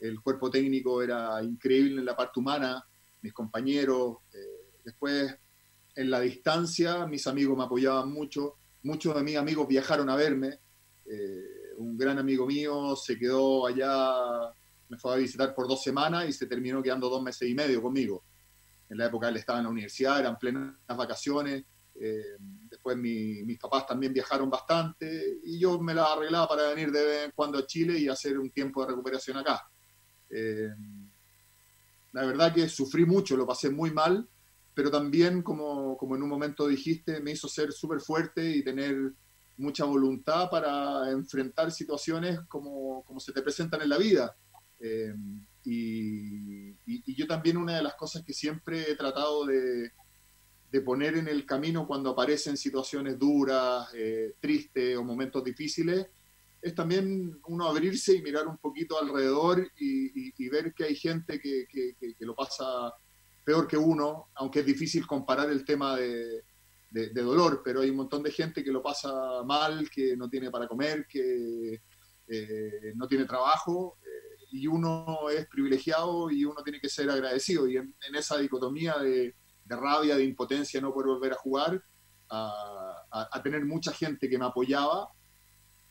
El 0.00 0.20
cuerpo 0.20 0.50
técnico 0.50 1.02
era 1.02 1.42
increíble 1.42 2.00
en 2.00 2.06
la 2.06 2.16
parte 2.16 2.40
humana, 2.40 2.82
mis 3.20 3.32
compañeros. 3.32 4.18
Eh, 4.32 4.80
después 4.84 5.36
en 5.96 6.10
la 6.10 6.20
distancia, 6.20 7.06
mis 7.06 7.26
amigos 7.26 7.58
me 7.58 7.64
apoyaban 7.64 8.12
mucho, 8.12 8.54
muchos 8.84 9.14
de 9.16 9.22
mis 9.22 9.36
amigos 9.36 9.66
viajaron 9.66 10.08
a 10.08 10.16
verme, 10.16 10.60
un 11.78 11.96
gran 11.96 12.18
amigo 12.18 12.46
mío 12.46 12.94
se 12.96 13.18
quedó 13.18 13.66
allá, 13.66 14.52
me 14.88 14.98
fue 14.98 15.14
a 15.14 15.16
visitar 15.16 15.54
por 15.54 15.68
dos 15.68 15.82
semanas 15.82 16.28
y 16.28 16.32
se 16.32 16.46
terminó 16.46 16.82
quedando 16.82 17.08
dos 17.08 17.22
meses 17.22 17.48
y 17.48 17.54
medio 17.54 17.80
conmigo. 17.82 18.24
En 18.88 18.98
la 18.98 19.06
época 19.06 19.28
él 19.28 19.36
estaba 19.36 19.58
en 19.58 19.64
la 19.64 19.70
universidad, 19.70 20.20
eran 20.20 20.38
plenas 20.38 20.74
vacaciones, 20.88 21.64
eh, 21.94 22.36
después 22.88 23.46
mis 23.46 23.58
papás 23.58 23.86
también 23.86 24.12
viajaron 24.12 24.48
bastante 24.50 25.38
y 25.44 25.58
yo 25.58 25.78
me 25.80 25.94
la 25.94 26.12
arreglaba 26.12 26.48
para 26.48 26.68
venir 26.68 26.90
de 26.90 27.04
vez 27.04 27.24
en 27.26 27.32
cuando 27.34 27.58
a 27.58 27.66
Chile 27.66 27.98
y 27.98 28.08
hacer 28.08 28.38
un 28.38 28.50
tiempo 28.50 28.82
de 28.82 28.90
recuperación 28.90 29.36
acá. 29.36 29.68
Eh, 30.30 30.70
la 32.12 32.24
verdad 32.24 32.54
que 32.54 32.68
sufrí 32.68 33.04
mucho, 33.04 33.36
lo 33.36 33.46
pasé 33.46 33.70
muy 33.70 33.90
mal, 33.90 34.28
pero 34.74 34.90
también, 34.90 35.42
como, 35.42 35.96
como 35.96 36.16
en 36.16 36.22
un 36.22 36.28
momento 36.28 36.66
dijiste, 36.66 37.20
me 37.20 37.32
hizo 37.32 37.48
ser 37.48 37.72
súper 37.72 38.00
fuerte 38.00 38.48
y 38.48 38.62
tener 38.62 39.12
mucha 39.56 39.84
voluntad 39.84 40.48
para 40.48 41.10
enfrentar 41.10 41.72
situaciones 41.72 42.40
como, 42.48 43.02
como 43.04 43.20
se 43.20 43.32
te 43.32 43.42
presentan 43.42 43.82
en 43.82 43.88
la 43.88 43.98
vida. 43.98 44.36
Eh, 44.80 45.14
y, 45.64 46.70
y, 46.86 47.14
yo 47.14 47.26
también 47.26 47.56
una 47.56 47.76
de 47.76 47.82
las 47.82 47.94
cosas 47.94 48.22
que 48.24 48.32
siempre 48.32 48.92
he 48.92 48.94
tratado 48.94 49.44
de, 49.44 49.90
de 50.70 50.80
poner 50.82 51.16
en 51.16 51.28
el 51.28 51.46
camino 51.46 51.86
cuando 51.86 52.10
aparecen 52.10 52.56
situaciones 52.56 53.18
duras, 53.18 53.88
eh, 53.94 54.34
tristes 54.40 54.96
o 54.96 55.04
momentos 55.04 55.42
difíciles, 55.42 56.06
es 56.60 56.74
también 56.74 57.38
uno 57.46 57.68
abrirse 57.68 58.16
y 58.16 58.22
mirar 58.22 58.46
un 58.46 58.58
poquito 58.58 58.98
alrededor 58.98 59.66
y, 59.78 60.48
ver 60.48 60.72
que 60.72 60.84
hay 60.84 60.96
gente 60.96 61.38
que, 61.38 61.66
que, 61.68 62.14
lo 62.20 62.34
pasa 62.34 62.64
peor 63.44 63.68
que 63.68 63.76
uno, 63.76 64.28
aunque 64.34 64.60
es 64.60 64.66
difícil 64.66 65.06
comparar 65.06 65.50
el 65.50 65.64
tema 65.64 65.94
de, 65.96 66.42
de, 66.90 67.22
dolor, 67.22 67.62
pero 67.64 67.80
hay 67.80 67.90
un 67.90 67.96
montón 67.96 68.22
de 68.22 68.32
gente 68.32 68.64
que 68.64 68.72
lo 68.72 68.82
pasa 68.82 69.10
mal, 69.44 69.88
que 69.90 70.16
no 70.16 70.28
tiene 70.28 70.50
para 70.50 70.66
comer, 70.66 71.06
que 71.06 71.80
eh, 72.28 72.92
no 72.94 73.06
tiene 73.06 73.24
trabajo, 73.24 73.98
eh, 74.02 74.46
y 74.52 74.66
uno 74.66 75.28
es 75.30 75.46
privilegiado 75.46 76.30
y 76.30 76.44
uno 76.44 76.62
tiene 76.62 76.80
que 76.80 76.88
ser 76.88 77.10
agradecido. 77.10 77.68
Y 77.68 77.76
en 77.76 77.94
esa 78.14 78.38
dicotomía 78.38 78.96
de 78.98 79.34
de 79.68 79.76
rabia, 79.76 80.16
de 80.16 80.24
impotencia, 80.24 80.80
no 80.80 80.92
poder 80.92 81.08
volver 81.08 81.32
a 81.32 81.36
jugar, 81.36 81.82
a, 82.30 83.40
tener 83.42 83.64
mucha 83.64 83.92
gente 83.92 84.28
que 84.28 84.38
me 84.38 84.44
apoyaba 84.44 85.08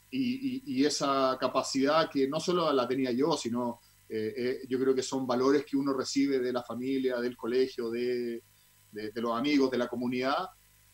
y, 0.09 0.85
esa 0.85 1.37
capacidad 1.39 2.09
que 2.09 2.27
no 2.27 2.39
solo 2.39 2.71
la 2.71 2.87
tenía 2.87 3.11
yo, 3.11 3.35
sino 3.37 3.79
eh, 4.09 4.33
eh, 4.37 4.59
yo 4.69 4.79
creo 4.79 4.95
que 4.95 5.03
son 5.03 5.27
valores 5.27 5.65
que 5.65 5.77
uno 5.77 5.93
recibe 5.93 6.39
de 6.39 6.53
la 6.53 6.63
familia, 6.63 7.19
del 7.19 7.35
colegio, 7.35 7.89
de, 7.89 8.43
los 8.91 9.37
amigos, 9.37 9.69
de 9.69 9.77
la 9.77 9.87
comunidad, 9.87 10.49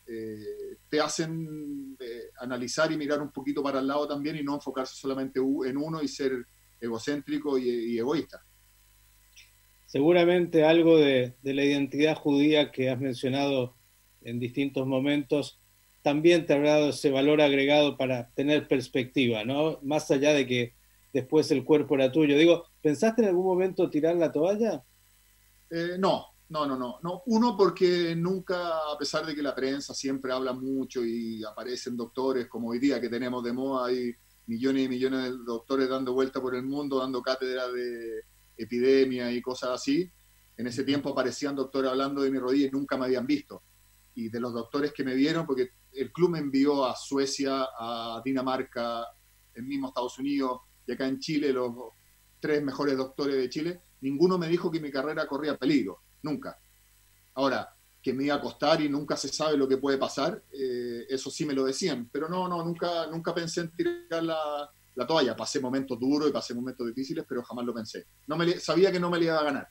eh, 0.05 0.77
te 0.89 0.99
hacen 0.99 1.97
analizar 2.39 2.91
y 2.91 2.97
mirar 2.97 3.21
un 3.21 3.31
poquito 3.31 3.63
para 3.63 3.79
el 3.79 3.87
lado 3.87 4.07
también 4.07 4.35
y 4.35 4.43
no 4.43 4.55
enfocarse 4.55 4.95
solamente 4.95 5.39
en 5.39 5.77
uno 5.77 6.01
y 6.01 6.07
ser 6.07 6.45
egocéntrico 6.81 7.57
y 7.57 7.97
egoísta 7.97 8.43
seguramente 9.93 10.65
algo 10.65 10.97
de, 10.97 11.35
la 11.43 11.63
identidad 11.63 12.15
judía 12.15 12.71
que 12.71 12.89
has 12.89 12.99
mencionado 12.99 13.75
en 14.23 14.39
distintos 14.39 14.87
momentos 14.87 15.59
también 16.01 16.47
te 16.47 16.53
habrá 16.53 16.71
dado 16.71 16.89
ese 16.89 17.11
valor 17.11 17.41
agregado 17.41 17.95
para 17.95 18.31
tener 18.31 18.67
perspectiva, 18.67 19.45
¿no? 19.45 19.77
Más 19.83 20.09
allá 20.09 20.33
de 20.33 20.47
que 20.47 20.73
después 21.13 21.51
el 21.51 21.63
cuerpo 21.63 21.93
era 21.93 22.11
tuyo. 22.11 22.35
Digo, 22.35 22.65
¿pensaste 22.81 23.21
en 23.21 23.27
algún 23.27 23.45
momento 23.45 23.87
tirar 23.87 24.15
la 24.15 24.31
toalla? 24.31 24.83
Eh, 25.69 25.97
no, 25.99 26.25
no, 26.49 26.65
no, 26.65 26.75
no, 26.75 26.97
no. 27.03 27.21
Uno 27.27 27.55
porque 27.55 28.15
nunca, 28.15 28.91
a 28.91 28.97
pesar 28.97 29.27
de 29.27 29.35
que 29.35 29.43
la 29.43 29.53
prensa 29.53 29.93
siempre 29.93 30.33
habla 30.33 30.53
mucho 30.53 31.05
y 31.05 31.43
aparecen 31.43 31.95
doctores, 31.95 32.47
como 32.47 32.69
hoy 32.69 32.79
día 32.79 32.99
que 32.99 33.09
tenemos 33.09 33.43
de 33.43 33.53
moda, 33.53 33.89
hay 33.89 34.11
millones 34.47 34.85
y 34.85 34.89
millones 34.89 35.21
de 35.21 35.37
doctores 35.45 35.87
dando 35.87 36.13
vuelta 36.13 36.41
por 36.41 36.55
el 36.55 36.63
mundo, 36.63 36.97
dando 36.97 37.21
cátedra 37.21 37.67
de, 37.67 38.23
epidemia 38.57 39.31
y 39.31 39.41
cosas 39.41 39.71
así. 39.71 40.09
En 40.55 40.67
ese 40.67 40.83
tiempo 40.83 41.09
aparecían 41.09 41.55
doctores 41.55 41.91
hablando 41.91 42.21
de 42.21 42.31
mi 42.31 42.39
rodilla 42.39 42.67
y 42.67 42.71
nunca 42.71 42.97
me 42.97 43.05
habían 43.05 43.25
visto. 43.25 43.63
Y 44.15 44.29
de 44.29 44.39
los 44.39 44.53
doctores 44.53 44.93
que 44.93 45.03
me 45.03 45.15
vieron, 45.15 45.45
porque 45.45 45.71
el 45.93 46.11
club 46.11 46.31
me 46.31 46.39
envió 46.39 46.85
a 46.85 46.95
Suecia, 46.95 47.67
a 47.77 48.21
Dinamarca, 48.23 49.07
el 49.53 49.63
mismo 49.63 49.87
Estados 49.87 50.17
Unidos 50.19 50.61
y 50.85 50.91
acá 50.91 51.07
en 51.07 51.19
Chile, 51.19 51.53
los 51.53 51.73
tres 52.39 52.61
mejores 52.61 52.97
doctores 52.97 53.35
de 53.35 53.49
Chile, 53.49 53.81
ninguno 54.01 54.37
me 54.37 54.47
dijo 54.47 54.69
que 54.69 54.79
mi 54.79 54.91
carrera 54.91 55.25
corría 55.27 55.57
peligro, 55.57 56.01
nunca. 56.21 56.59
Ahora, 57.35 57.73
que 58.01 58.13
me 58.13 58.25
iba 58.25 58.35
a 58.35 58.41
costar 58.41 58.81
y 58.81 58.89
nunca 58.89 59.15
se 59.15 59.29
sabe 59.29 59.57
lo 59.57 59.67
que 59.67 59.77
puede 59.77 59.97
pasar, 59.97 60.43
eh, 60.51 61.05
eso 61.09 61.31
sí 61.31 61.45
me 61.45 61.53
lo 61.53 61.63
decían, 61.63 62.09
pero 62.11 62.27
no, 62.27 62.49
no, 62.49 62.63
nunca, 62.63 63.07
nunca 63.07 63.33
pensé 63.33 63.61
en 63.61 63.71
tirar 63.71 64.23
la, 64.23 64.69
la 64.95 65.07
toalla. 65.07 65.35
Pasé 65.35 65.59
momentos 65.59 65.99
duros 65.99 66.29
y 66.29 66.33
pasé 66.33 66.53
momentos 66.53 66.87
difíciles, 66.87 67.25
pero 67.27 67.43
jamás 67.43 67.65
lo 67.65 67.73
pensé. 67.73 68.05
No 68.27 68.37
me, 68.37 68.59
sabía 68.59 68.91
que 68.91 68.99
no 68.99 69.09
me 69.09 69.19
le 69.19 69.25
iba 69.25 69.39
a 69.39 69.43
ganar. 69.43 69.67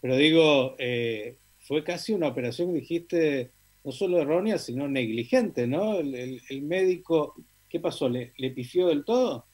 Pero 0.00 0.16
digo, 0.16 0.76
eh, 0.78 1.38
fue 1.60 1.82
casi 1.82 2.12
una 2.12 2.28
operación, 2.28 2.72
dijiste, 2.72 3.52
no 3.84 3.92
solo 3.92 4.18
errónea, 4.20 4.58
sino 4.58 4.88
negligente, 4.88 5.66
¿no? 5.66 5.98
El, 5.98 6.62
médico, 6.62 7.34
¿qué 7.68 7.80
pasó? 7.80 8.08
¿Le, 8.08 8.32
¿Le, 8.36 8.50
pifió 8.50 8.88
del 8.88 9.04
todo? 9.04 9.46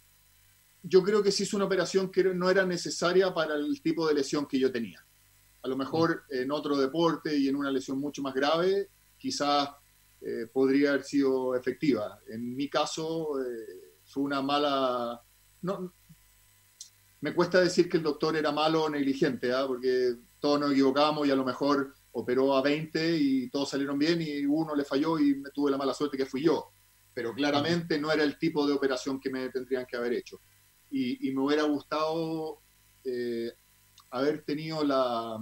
Yo 0.83 1.03
creo 1.03 1.23
que 1.23 1.31
sí 1.31 1.45
hizo 1.45 1.57
una 1.57 1.66
operación 1.66 2.11
que 2.11 2.25
no 2.25 2.51
era 2.51 2.66
necesaria 2.66 3.33
para 3.33 3.55
el 3.55 3.81
tipo 3.83 4.07
de 4.09 4.14
lesión 4.14 4.47
que 4.47 4.59
yo 4.59 4.73
tenía. 4.73 5.05
A 5.62 5.68
lo 5.68 5.77
mejor 5.77 6.25
mm. 6.31 6.35
en 6.35 6.51
otro 6.51 6.77
deporte 6.77 7.37
y 7.37 7.49
en 7.49 7.57
una 7.57 7.71
lesión 7.71 7.99
mucho 7.99 8.21
más 8.21 8.35
grave, 8.35 8.88
quizás 9.16 9.71
eh, 10.21 10.47
podría 10.53 10.90
haber 10.90 11.05
sido 11.05 11.55
efectiva. 11.57 12.21
En 12.29 12.55
mi 12.55 12.68
caso, 12.68 13.40
eh, 13.40 13.91
fue 14.12 14.25
una 14.25 14.42
mala... 14.42 15.22
No, 15.62 15.92
me 17.22 17.35
cuesta 17.35 17.61
decir 17.61 17.88
que 17.88 17.96
el 17.96 18.03
doctor 18.03 18.37
era 18.37 18.53
malo 18.53 18.85
o 18.85 18.90
negligente, 18.90 19.53
¿ah? 19.53 19.64
porque 19.66 20.16
todos 20.38 20.61
nos 20.61 20.72
equivocamos 20.72 21.27
y 21.27 21.31
a 21.31 21.37
lo 21.37 21.44
mejor 21.44 21.94
operó 22.12 22.55
a 22.55 22.62
20 22.62 23.16
y 23.16 23.48
todos 23.48 23.70
salieron 23.70 23.98
bien 23.98 24.20
y 24.20 24.44
uno 24.44 24.75
le 24.75 24.85
falló 24.85 25.18
y 25.18 25.37
me 25.37 25.51
tuve 25.51 25.70
la 25.70 25.79
mala 25.79 25.94
suerte 25.94 26.16
que 26.16 26.27
fui 26.27 26.42
yo. 26.42 26.72
Pero 27.14 27.33
claramente 27.33 27.98
no 27.98 28.11
era 28.11 28.22
el 28.22 28.38
tipo 28.38 28.66
de 28.66 28.72
operación 28.72 29.20
que 29.20 29.31
me 29.31 29.48
tendrían 29.51 29.87
que 29.87 29.96
haber 29.96 30.14
hecho. 30.14 30.40
Y, 30.90 31.31
me 31.33 31.40
hubiera 31.40 31.62
gustado 31.62 32.59
eh, 33.05 33.51
haber 34.11 34.42
tenido 34.44 34.85
la, 34.85 35.38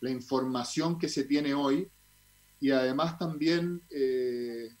la, 0.00 0.10
información 0.10 0.98
que 0.98 1.08
se 1.08 1.24
tiene 1.24 1.54
hoy 1.54 1.88
y 2.60 2.70
además 2.70 3.18
también 3.18 3.82
eh, 3.90 4.74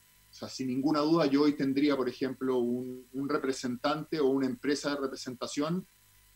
sin 0.48 0.68
ninguna 0.68 1.00
duda 1.00 1.26
yo 1.26 1.42
hoy 1.42 1.54
tendría, 1.54 1.96
por 1.96 2.08
ejemplo, 2.08 2.58
un, 2.58 3.28
representante 3.28 4.20
o 4.20 4.26
una 4.28 4.46
empresa 4.46 4.90
de 4.90 4.96
representación 4.96 5.86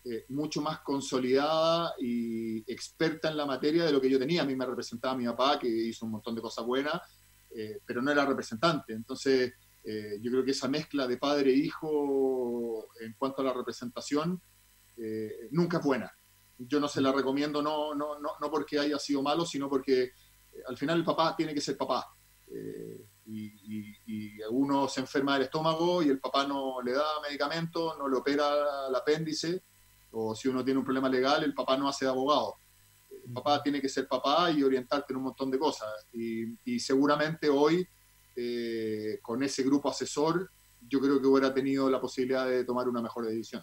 eh, 0.04 0.24
mucho 0.28 0.62
más 0.62 0.80
consolidada 0.80 1.94
y 1.98 2.58
experta 2.70 3.28
en 3.28 3.36
la 3.36 3.44
materia 3.44 3.84
de 3.84 3.92
lo 3.92 4.00
que 4.00 4.08
yo 4.08 4.18
tenía. 4.18 4.42
A 4.42 4.46
mí 4.46 4.54
me 4.54 4.64
representaba 4.64 5.16
mi 5.16 5.26
papá, 5.26 5.58
que 5.58 5.68
hizo 5.68 6.06
un 6.06 6.12
montón 6.12 6.34
de 6.34 6.40
cosas 6.40 6.64
buenas, 6.64 7.00
eh, 7.54 7.80
pero 7.84 8.00
no 8.00 8.10
era 8.10 8.24
representante. 8.24 8.92
Entonces, 8.92 9.52
eh, 9.84 10.18
yo 10.20 10.30
creo 10.30 10.44
que 10.44 10.52
esa 10.52 10.68
mezcla 10.68 11.06
de 11.06 11.16
padre 11.16 11.50
e 11.50 11.56
hijo 11.56 12.88
en 13.00 13.14
cuanto 13.18 13.42
a 13.42 13.46
la 13.46 13.52
representación 13.52 14.40
nunca 15.50 15.76
es 15.78 15.84
buena. 15.84 16.10
Yo 16.56 16.80
no 16.80 16.88
se 16.88 17.02
la 17.02 17.12
recomiendo, 17.12 17.60
no, 17.60 17.94
no, 17.94 18.18
no, 18.18 18.30
no 18.40 18.50
porque 18.50 18.78
haya 18.78 18.98
sido 18.98 19.22
malo, 19.22 19.44
sino 19.44 19.68
porque 19.68 20.12
al 20.66 20.78
final 20.78 20.98
el 20.98 21.04
papá 21.04 21.36
tiene 21.36 21.52
que 21.52 21.60
ser 21.60 21.76
papá 21.76 22.06
uno 24.50 24.88
se 24.88 25.00
enferma 25.00 25.34
del 25.34 25.44
estómago 25.44 26.02
y 26.02 26.08
el 26.08 26.20
papá 26.20 26.46
no 26.46 26.80
le 26.82 26.92
da 26.92 27.20
medicamento, 27.26 27.96
no 27.98 28.08
le 28.08 28.16
opera 28.16 28.86
el 28.88 28.94
apéndice, 28.94 29.62
o 30.12 30.34
si 30.34 30.48
uno 30.48 30.64
tiene 30.64 30.78
un 30.78 30.84
problema 30.84 31.08
legal, 31.08 31.42
el 31.42 31.54
papá 31.54 31.76
no 31.76 31.88
hace 31.88 32.04
de 32.04 32.10
abogado. 32.10 32.56
El 33.10 33.32
papá 33.32 33.62
tiene 33.62 33.80
que 33.80 33.88
ser 33.88 34.06
papá 34.06 34.50
y 34.50 34.62
orientarte 34.62 35.12
en 35.12 35.16
un 35.16 35.24
montón 35.24 35.50
de 35.50 35.58
cosas. 35.58 35.88
Y, 36.12 36.78
seguramente 36.78 37.48
hoy, 37.48 37.86
eh, 38.36 39.18
con 39.20 39.42
ese 39.42 39.62
grupo 39.64 39.90
asesor, 39.90 40.50
yo 40.88 41.00
creo 41.00 41.20
que 41.20 41.26
hubiera 41.26 41.52
tenido 41.52 41.90
la 41.90 42.00
posibilidad 42.00 42.46
de 42.46 42.64
tomar 42.64 42.88
una 42.88 43.02
mejor 43.02 43.26
decisión. 43.26 43.62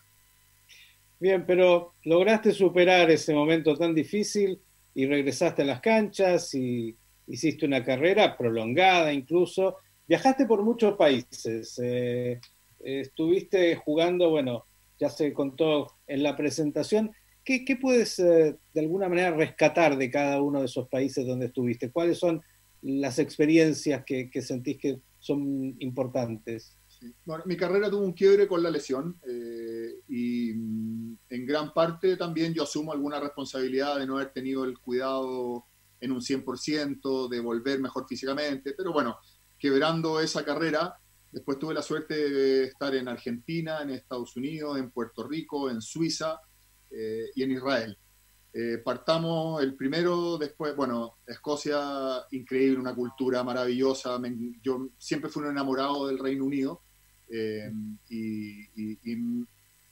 Bien, 1.19 1.45
pero 1.45 1.93
lograste 2.03 2.51
superar 2.51 3.09
ese 3.09 3.33
momento 3.33 3.77
tan 3.77 3.95
difícil 3.95 4.61
y 4.93 5.05
regresaste 5.05 5.61
a 5.61 5.65
las 5.65 5.79
canchas 5.79 6.53
y 6.53 6.95
hiciste 7.27 7.65
una 7.65 7.83
carrera 7.83 8.37
prolongada 8.37 9.13
incluso, 9.13 9.77
viajaste 10.07 10.45
por 10.45 10.63
muchos 10.63 10.95
países, 10.95 11.79
eh, 11.81 12.39
estuviste 12.79 13.75
jugando, 13.75 14.29
bueno, 14.29 14.65
ya 14.99 15.09
se 15.09 15.33
contó 15.33 15.87
en 16.07 16.23
la 16.23 16.35
presentación, 16.35 17.11
¿qué, 17.43 17.77
puedes 17.79 18.19
eh, 18.19 18.57
de 18.73 18.81
alguna 18.81 19.09
manera 19.09 19.31
rescatar 19.31 19.97
de 19.97 20.09
cada 20.09 20.41
uno 20.41 20.59
de 20.59 20.65
esos 20.65 20.87
países 20.87 21.25
donde 21.25 21.47
estuviste? 21.47 21.91
¿Cuáles 21.91 22.17
son 22.19 22.41
las 22.81 23.19
experiencias 23.19 24.03
que, 24.05 24.29
sentís 24.41 24.77
que 24.77 24.99
son 25.19 25.75
importantes? 25.79 26.77
Bueno, 27.25 27.43
mi 27.45 27.57
carrera 27.57 27.89
tuvo 27.89 28.05
un 28.05 28.13
quiebre 28.13 28.47
con 28.47 28.63
la 28.63 28.69
lesión 28.69 29.19
eh, 29.27 29.99
y 30.07 30.53
mm, 30.53 31.17
en 31.29 31.45
gran 31.45 31.73
parte 31.73 32.15
también 32.15 32.53
yo 32.53 32.63
asumo 32.63 32.93
alguna 32.93 33.19
responsabilidad 33.19 33.99
de 33.99 34.07
no 34.07 34.15
haber 34.15 34.31
tenido 34.31 34.63
el 34.63 34.79
cuidado 34.79 35.65
en 35.99 36.11
un 36.11 36.21
100%, 36.21 37.29
de 37.29 37.39
volver 37.39 37.79
mejor 37.79 38.05
físicamente, 38.07 38.73
pero 38.75 38.91
bueno, 38.91 39.17
quebrando 39.63 40.19
esa 40.19 40.43
carrera, 40.43 40.99
después 41.31 41.57
tuve 41.57 41.73
la 41.73 41.81
suerte 41.81 42.29
de 42.29 42.65
estar 42.65 42.93
en 42.93 43.07
Argentina, 43.07 43.81
en 43.81 43.91
Estados 43.91 44.35
Unidos, 44.35 44.77
en 44.77 44.91
Puerto 44.91 45.25
Rico, 45.25 45.69
en 45.69 45.81
Suiza 45.81 46.41
eh, 46.91 47.27
y 47.33 47.43
en 47.43 47.51
Israel. 47.51 47.97
Eh, 48.51 48.79
partamos 48.83 49.63
el 49.63 49.73
primero, 49.75 50.37
después, 50.37 50.75
bueno, 50.75 51.15
Escocia, 51.25 52.25
increíble, 52.31 52.77
una 52.77 52.93
cultura 52.93 53.41
maravillosa. 53.41 54.19
yo 54.61 54.89
siempre 54.97 55.29
fui 55.29 55.43
un 55.43 55.51
enamorado 55.51 56.07
del 56.07 56.19
Reino 56.19 56.43
Unido 56.43 56.81
eh, 57.29 57.71
y, 58.09 59.15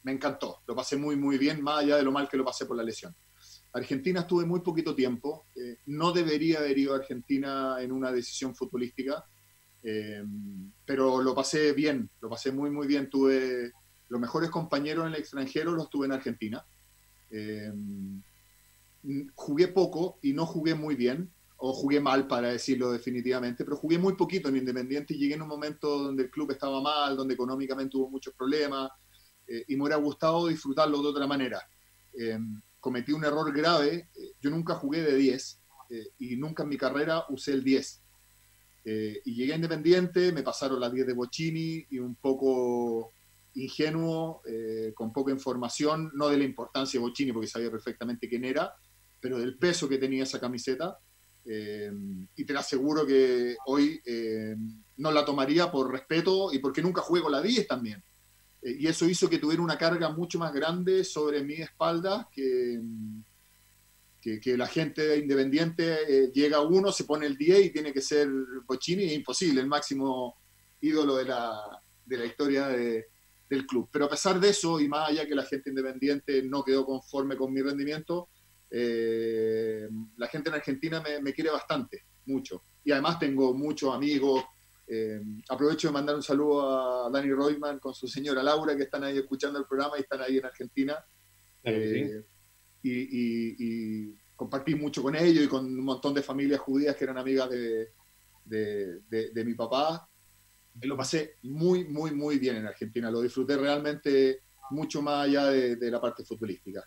me 0.04 0.12
encantó. 0.12 0.64
Lo 0.68 0.76
pasé 0.76 0.98
muy, 0.98 1.16
muy 1.16 1.38
bien, 1.38 1.64
más 1.64 1.80
allá 1.80 1.96
de 1.96 2.04
lo 2.04 2.12
mal 2.12 2.28
que 2.28 2.36
lo 2.36 2.44
pasé 2.44 2.66
por 2.66 2.76
la 2.76 2.84
lesión. 2.84 3.16
Argentina 3.72 4.20
estuve 4.20 4.44
muy 4.46 4.60
poquito 4.60 4.94
tiempo. 4.94 5.46
No 5.86 6.12
debería 6.12 6.60
haber 6.60 6.78
ido 6.78 6.94
a 6.94 6.98
Argentina 6.98 7.78
en 7.80 7.94
una 7.94 8.12
decisión 8.12 8.54
futbolística, 8.54 9.24
pero 10.86 11.22
lo 11.22 11.34
pasé 11.34 11.74
bien, 11.74 12.10
lo 12.22 12.30
pasé 12.30 12.52
muy, 12.52 12.70
muy 12.70 12.88
bien. 12.88 13.10
Tuve 13.10 13.72
los 14.10 14.22
mejores 14.22 14.50
compañeros 14.50 15.08
en 15.08 15.14
el 15.14 15.20
extranjero, 15.20 15.72
los 15.72 15.90
tuve 15.90 16.06
en 16.06 16.12
Argentina 16.12 16.66
jugué 19.36 19.68
poco 19.68 20.20
y 20.22 20.34
no 20.34 20.46
jugué 20.46 20.76
muy 20.76 20.96
bien, 20.96 21.32
o 21.64 21.74
jugué 21.74 22.00
mal 22.00 22.28
para 22.28 22.50
decirlo 22.50 22.92
definitivamente, 22.92 23.64
pero 23.64 23.78
jugué 23.78 24.00
muy 24.00 24.16
poquito 24.16 24.50
en 24.50 24.58
Independiente 24.58 25.14
y 25.14 25.20
llegué 25.20 25.36
en 25.36 25.44
un 25.44 25.48
momento 25.48 26.06
donde 26.06 26.24
el 26.24 26.32
club 26.32 26.50
estaba 26.52 26.82
mal, 26.82 27.16
donde 27.16 27.36
económicamente 27.36 27.98
hubo 27.98 28.10
muchos 28.10 28.34
problemas 28.34 28.90
eh, 29.48 29.64
y 29.68 29.76
me 29.76 29.84
hubiera 29.84 29.98
gustado 29.98 30.48
disfrutarlo 30.48 31.00
de 31.04 31.08
otra 31.08 31.28
manera. 31.28 31.62
Em, 32.14 32.60
cometí 32.80 33.12
un 33.12 33.24
error 33.24 33.54
grave, 33.56 34.10
eh, 34.16 34.32
yo 34.42 34.50
nunca 34.50 34.74
jugué 34.74 35.04
de 35.04 35.16
10 35.16 35.62
eh, 35.92 36.08
y 36.18 36.36
nunca 36.36 36.64
en 36.64 36.70
mi 36.70 36.78
carrera 36.78 37.26
usé 37.30 37.52
el 37.52 37.64
10. 37.64 38.01
Y 38.84 39.36
llegué 39.36 39.54
a 39.54 39.56
Independiente, 39.56 40.32
me 40.32 40.44
pasaron 40.44 40.80
las 40.80 40.92
10 40.92 41.08
de 41.08 41.14
Bocini 41.14 41.86
y 41.90 42.00
un 42.00 42.16
poco 42.16 43.12
ingenuo, 43.54 44.42
con 44.96 45.14
poca 45.14 45.32
información, 45.32 46.12
no 46.16 46.30
de 46.30 46.38
la 46.38 46.44
importancia 46.44 47.00
de 47.00 47.06
Bocini 47.06 47.32
porque 47.32 47.48
sabía 47.48 47.70
perfectamente 47.70 48.28
quién 48.28 48.44
era, 48.44 48.74
pero 49.20 49.40
del 49.40 49.58
peso 49.58 49.88
que 49.88 49.98
tenía 49.98 50.24
esa 50.24 50.40
camiseta. 50.40 50.98
Eh, 51.46 51.92
y 52.36 52.46
te 52.46 52.56
aseguro 52.56 53.06
que 53.06 53.56
hoy 53.66 54.00
eh, 54.06 54.56
no 54.98 55.12
la 55.12 55.26
tomaría 55.26 55.72
por 55.72 55.92
respeto 55.92 56.54
y 56.54 56.60
porque 56.60 56.82
nunca 56.82 57.02
juego 57.02 57.30
la 57.30 57.42
10 57.42 57.68
también. 57.68 58.04
Eh, 58.62 58.78
y 58.80 58.88
eso 58.88 59.08
hizo 59.08 59.30
que 59.30 59.40
tuviera 59.40 59.62
una 59.62 59.78
carga 59.78 60.10
mucho 60.10 60.38
más 60.40 60.54
grande 60.54 61.04
sobre 61.04 61.44
mi 61.44 61.56
espalda 61.56 62.28
que, 62.32 62.80
que, 64.22 64.56
la 64.56 64.68
gente 64.68 65.18
independiente 65.18 66.32
llega 66.34 66.62
uno, 66.62 66.92
se 66.92 67.06
pone 67.06 67.26
el 67.26 67.38
10 67.38 67.66
y 67.66 67.70
tiene 67.72 67.92
que 67.92 68.02
ser 68.02 68.30
Bocini, 68.68 69.06
es 69.06 69.14
imposible, 69.14 69.62
el 69.62 69.68
máximo 69.68 70.36
ídolo 70.80 71.16
de 71.16 71.26
la, 71.26 71.82
de 72.06 72.18
la 72.18 72.26
historia 72.26 72.68
del 72.68 73.66
club. 73.68 73.90
Pero 73.92 74.06
a 74.06 74.10
pesar 74.10 74.40
de 74.40 74.50
eso, 74.50 74.80
y 74.80 74.88
más 74.88 75.10
allá 75.10 75.26
que 75.26 75.36
la 75.36 75.46
gente 75.46 75.70
independiente 75.70 76.44
no 76.44 76.64
quedó 76.64 76.86
conforme 76.86 77.36
con 77.36 77.52
mi 77.52 77.62
rendimiento, 77.62 78.30
eh, 78.74 79.90
la 80.16 80.28
gente 80.28 80.50
en 80.50 80.56
Argentina 80.56 81.04
me, 81.22 81.34
quiere 81.34 81.52
bastante, 81.52 82.06
mucho. 82.26 82.64
Y 82.84 82.92
además 82.92 83.20
tengo 83.20 83.54
muchos 83.54 83.94
amigos. 83.94 84.44
Eh, 84.88 85.22
aprovecho 85.50 85.90
de 85.90 85.94
mandar 85.94 86.16
un 86.16 86.24
saludo 86.24 87.06
a 87.06 87.10
Dani 87.10 87.30
Reutemann 87.34 87.80
con 87.80 87.94
su 87.94 88.08
señora 88.08 88.42
Laura, 88.42 88.76
que 88.76 88.84
están 88.84 89.04
ahí 89.04 89.18
escuchando 89.18 89.60
el 89.60 89.66
programa 89.66 89.98
y 89.98 90.02
están 90.02 90.22
ahí 90.22 90.38
en 90.38 90.46
Argentina. 90.46 90.96
Eh, 91.64 92.24
y, 92.84 94.16
compartí 94.36 94.74
mucho 94.74 95.04
con 95.04 95.16
ellos 95.16 95.46
y 95.46 95.48
con 95.48 95.66
un 95.66 95.86
montón 95.86 96.16
de 96.16 96.24
familias 96.24 96.60
judías 96.62 96.96
que 96.96 97.04
eran 97.04 97.20
amigas 97.20 97.48
de, 97.50 97.92
de, 98.46 99.46
mi 99.46 99.54
papá. 99.54 100.08
Lo 100.82 100.98
pasé 100.98 101.36
muy, 101.44 101.86
muy, 101.86 102.12
muy 102.12 102.40
bien 102.40 102.56
en 102.56 102.66
Argentina. 102.66 103.12
Lo 103.12 103.22
disfruté 103.22 103.56
realmente 103.56 104.42
mucho 104.72 105.02
más 105.02 105.28
allá 105.28 105.46
de 105.48 105.92
la 105.92 106.02
parte 106.02 106.24
futbolística. 106.24 106.84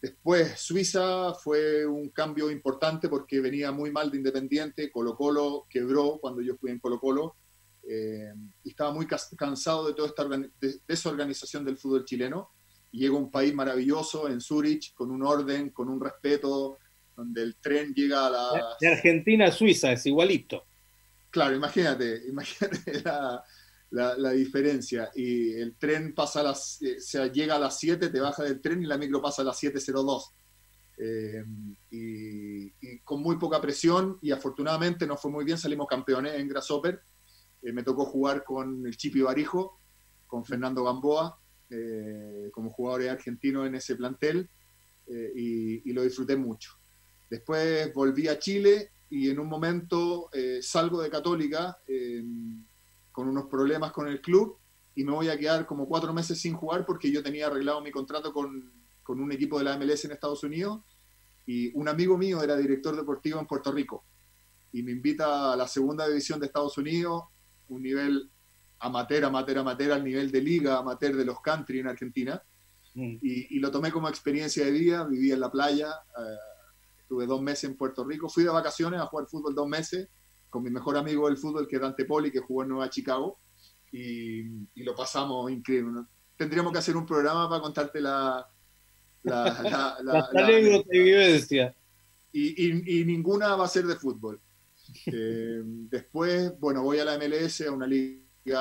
Después, 0.00 0.58
Suiza 0.58 1.34
fue 1.34 1.86
un 1.86 2.08
cambio 2.08 2.50
importante 2.50 3.08
porque 3.08 3.40
venía 3.40 3.70
muy 3.70 3.90
mal 3.90 4.10
de 4.10 4.16
Independiente, 4.16 4.90
Colo 4.90 5.14
Colo 5.14 5.66
quebró 5.68 6.18
cuando 6.18 6.40
yo 6.40 6.56
fui 6.56 6.70
en 6.70 6.78
Colo 6.78 6.98
Colo 6.98 7.36
eh, 7.86 8.32
y 8.64 8.70
estaba 8.70 8.92
muy 8.92 9.06
cansado 9.06 9.88
de 9.88 9.94
toda 9.94 10.08
esta 10.08 10.26
desorganización 10.88 11.66
del 11.66 11.76
fútbol 11.76 12.06
chileno. 12.06 12.50
Y 12.92 13.00
llega 13.00 13.16
un 13.16 13.30
país 13.30 13.54
maravilloso 13.54 14.28
en 14.28 14.40
Zurich, 14.40 14.94
con 14.94 15.10
un 15.10 15.22
orden, 15.22 15.70
con 15.70 15.88
un 15.88 16.00
respeto, 16.00 16.78
donde 17.16 17.42
el 17.42 17.56
tren 17.56 17.92
llega 17.94 18.26
a 18.26 18.30
la... 18.30 18.76
De 18.80 18.88
Argentina 18.88 19.46
a 19.46 19.52
Suiza, 19.52 19.92
es 19.92 20.06
igualito. 20.06 20.64
Claro, 21.30 21.54
imagínate, 21.54 22.22
imagínate 22.28 23.02
la, 23.04 23.44
la, 23.90 24.30
diferencia. 24.30 25.10
Y 25.14 25.52
el 25.52 25.76
tren 25.76 26.14
pasa 26.14 26.40
a 26.40 26.44
las, 26.44 26.80
eh, 26.82 27.30
llega 27.32 27.56
a 27.56 27.58
las 27.58 27.78
7, 27.78 28.08
te 28.08 28.20
baja 28.20 28.44
del 28.44 28.60
tren 28.60 28.82
y 28.82 28.86
la 28.86 28.98
micro 28.98 29.20
pasa 29.20 29.42
a 29.42 29.44
las 29.44 29.62
7.02. 29.62 30.32
Eh, 31.02 31.44
y, 31.90 32.98
con 33.04 33.22
muy 33.22 33.36
poca 33.38 33.60
presión 33.60 34.18
y 34.20 34.32
afortunadamente 34.32 35.06
nos 35.06 35.20
fue 35.20 35.30
muy 35.30 35.44
bien, 35.46 35.56
salimos 35.56 35.86
campeones 35.86 36.34
en 36.34 36.48
Grasshopper. 36.48 37.00
Eh, 37.62 37.72
me 37.72 37.82
tocó 37.82 38.04
jugar 38.04 38.44
con 38.44 38.86
el 38.86 38.96
Chipi 38.96 39.22
Barijo, 39.22 39.78
con 40.26 40.44
Fernando 40.44 40.84
Gamboa, 40.84 41.38
como 42.52 42.70
jugadores 42.70 43.10
argentinos 43.10 43.66
en 43.66 43.74
ese 43.76 43.94
plantel 43.96 44.48
y, 45.08 45.88
y, 45.88 45.92
lo 45.92 46.02
disfruté 46.02 46.36
mucho. 46.36 46.72
Después 47.28 47.92
volví 47.94 48.28
a 48.28 48.38
Chile 48.38 48.90
y 49.08 49.30
en 49.30 49.38
un 49.38 49.48
momento 49.48 50.30
salgo 50.62 51.00
de 51.00 51.10
Católica 51.10 51.78
con 53.12 53.28
unos 53.28 53.46
problemas 53.46 53.92
con 53.92 54.08
el 54.08 54.20
club 54.20 54.56
y 54.94 55.04
me 55.04 55.12
voy 55.12 55.28
a 55.28 55.38
quedar 55.38 55.66
como 55.66 55.86
cuatro 55.86 56.12
meses 56.12 56.40
sin 56.40 56.54
jugar 56.54 56.84
porque 56.84 57.10
yo 57.10 57.22
tenía 57.22 57.46
arreglado 57.46 57.80
mi 57.80 57.90
contrato 57.90 58.32
con, 58.32 58.70
con 59.02 59.20
un 59.20 59.32
equipo 59.32 59.58
de 59.58 59.64
la 59.64 59.78
MLS 59.78 60.04
en 60.04 60.12
Estados 60.12 60.42
Unidos 60.44 60.80
y 61.46 61.76
un 61.76 61.88
amigo 61.88 62.16
mío 62.16 62.42
era 62.42 62.56
director 62.56 62.96
deportivo 62.96 63.40
en 63.40 63.46
Puerto 63.46 63.72
Rico 63.72 64.04
y 64.72 64.82
me 64.82 64.92
invita 64.92 65.52
a 65.52 65.56
la 65.56 65.66
segunda 65.66 66.06
división 66.06 66.38
de 66.38 66.46
Estados 66.46 66.78
Unidos, 66.78 67.24
un 67.68 67.82
nivel 67.82 68.30
amateur, 68.80 69.24
amateur, 69.24 69.58
amateur, 69.58 69.92
al 69.92 70.04
nivel 70.04 70.30
de 70.30 70.40
liga 70.40 70.78
amateur 70.78 71.14
de 71.14 71.24
los 71.24 71.40
country 71.40 71.80
en 71.80 71.88
Argentina. 71.88 72.42
Mm. 72.94 73.18
Y, 73.22 73.56
y, 73.56 73.60
lo 73.60 73.70
tomé 73.70 73.92
como 73.92 74.08
experiencia 74.08 74.64
de 74.64 74.72
vida, 74.72 75.04
viví 75.04 75.30
en 75.30 75.40
la 75.40 75.50
playa, 75.50 75.90
eh, 76.18 76.36
estuve 76.98 77.26
dos 77.26 77.40
meses 77.40 77.64
en 77.64 77.76
Puerto 77.76 78.04
Rico, 78.04 78.28
fui 78.28 78.42
de 78.42 78.50
vacaciones 78.50 79.00
a 79.00 79.06
jugar 79.06 79.26
fútbol 79.28 79.54
dos 79.54 79.68
meses 79.68 80.08
con 80.48 80.64
mi 80.64 80.70
mejor 80.70 80.96
amigo 80.96 81.28
del 81.28 81.38
fútbol, 81.38 81.68
que 81.68 81.76
es 81.76 81.82
Dante 81.82 82.04
Poli, 82.04 82.32
que 82.32 82.40
jugó 82.40 82.64
en 82.64 82.70
Nueva 82.70 82.90
Chicago, 82.90 83.38
y, 83.92 84.42
lo 84.82 84.94
pasamos 84.94 85.50
increíble. 85.50 86.02
Tendríamos 86.36 86.72
que 86.72 86.78
hacer 86.78 86.96
un 86.96 87.06
programa 87.06 87.48
para 87.48 87.62
contarte 87.62 88.00
la... 88.00 88.46
La, 89.22 89.98
la, 90.02 90.82
vivencia. 90.90 91.74
Y, 92.32 93.00
y, 93.00 93.04
ninguna 93.04 93.54
va 93.54 93.66
a 93.66 93.68
ser 93.68 93.86
de 93.86 93.96
fútbol. 93.96 94.40
Eh, 95.06 95.60
después, 95.64 96.58
bueno, 96.58 96.82
voy 96.82 96.98
a 96.98 97.04
la 97.04 97.16
MLS, 97.16 97.60
a 97.60 97.70
una 97.70 97.86
liga 97.86 98.29
que 98.42 98.52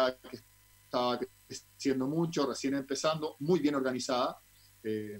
estaba 0.83 1.19
creciendo 1.47 2.07
mucho, 2.07 2.47
recién 2.47 2.75
empezando, 2.75 3.35
muy 3.39 3.59
bien 3.59 3.75
organizada. 3.75 4.37
Eh, 4.83 5.19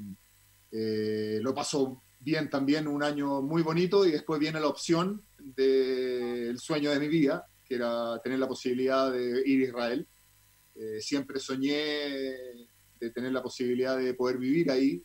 eh, 0.72 1.40
lo 1.42 1.54
pasó 1.54 2.02
bien 2.20 2.50
también, 2.50 2.88
un 2.88 3.04
año 3.04 3.42
muy 3.42 3.62
bonito, 3.62 4.06
y 4.06 4.12
después 4.12 4.40
viene 4.40 4.60
la 4.60 4.68
opción 4.68 5.24
del 5.38 6.58
sueño 6.60 6.92
de 6.92 7.00
mi 7.00 7.08
vida, 7.08 7.48
que 7.64 7.76
era 7.76 8.20
tener 8.24 8.40
la 8.40 8.48
posibilidad 8.48 9.12
de 9.12 9.44
ir 9.46 9.62
a 9.62 9.70
Israel. 9.70 10.08
Eh, 10.76 11.02
siempre 11.02 11.40
soñé 11.40 11.72
de 13.00 13.10
tener 13.12 13.32
la 13.32 13.42
posibilidad 13.42 13.98
de 13.98 14.14
poder 14.14 14.38
vivir 14.38 14.70
ahí 14.72 15.02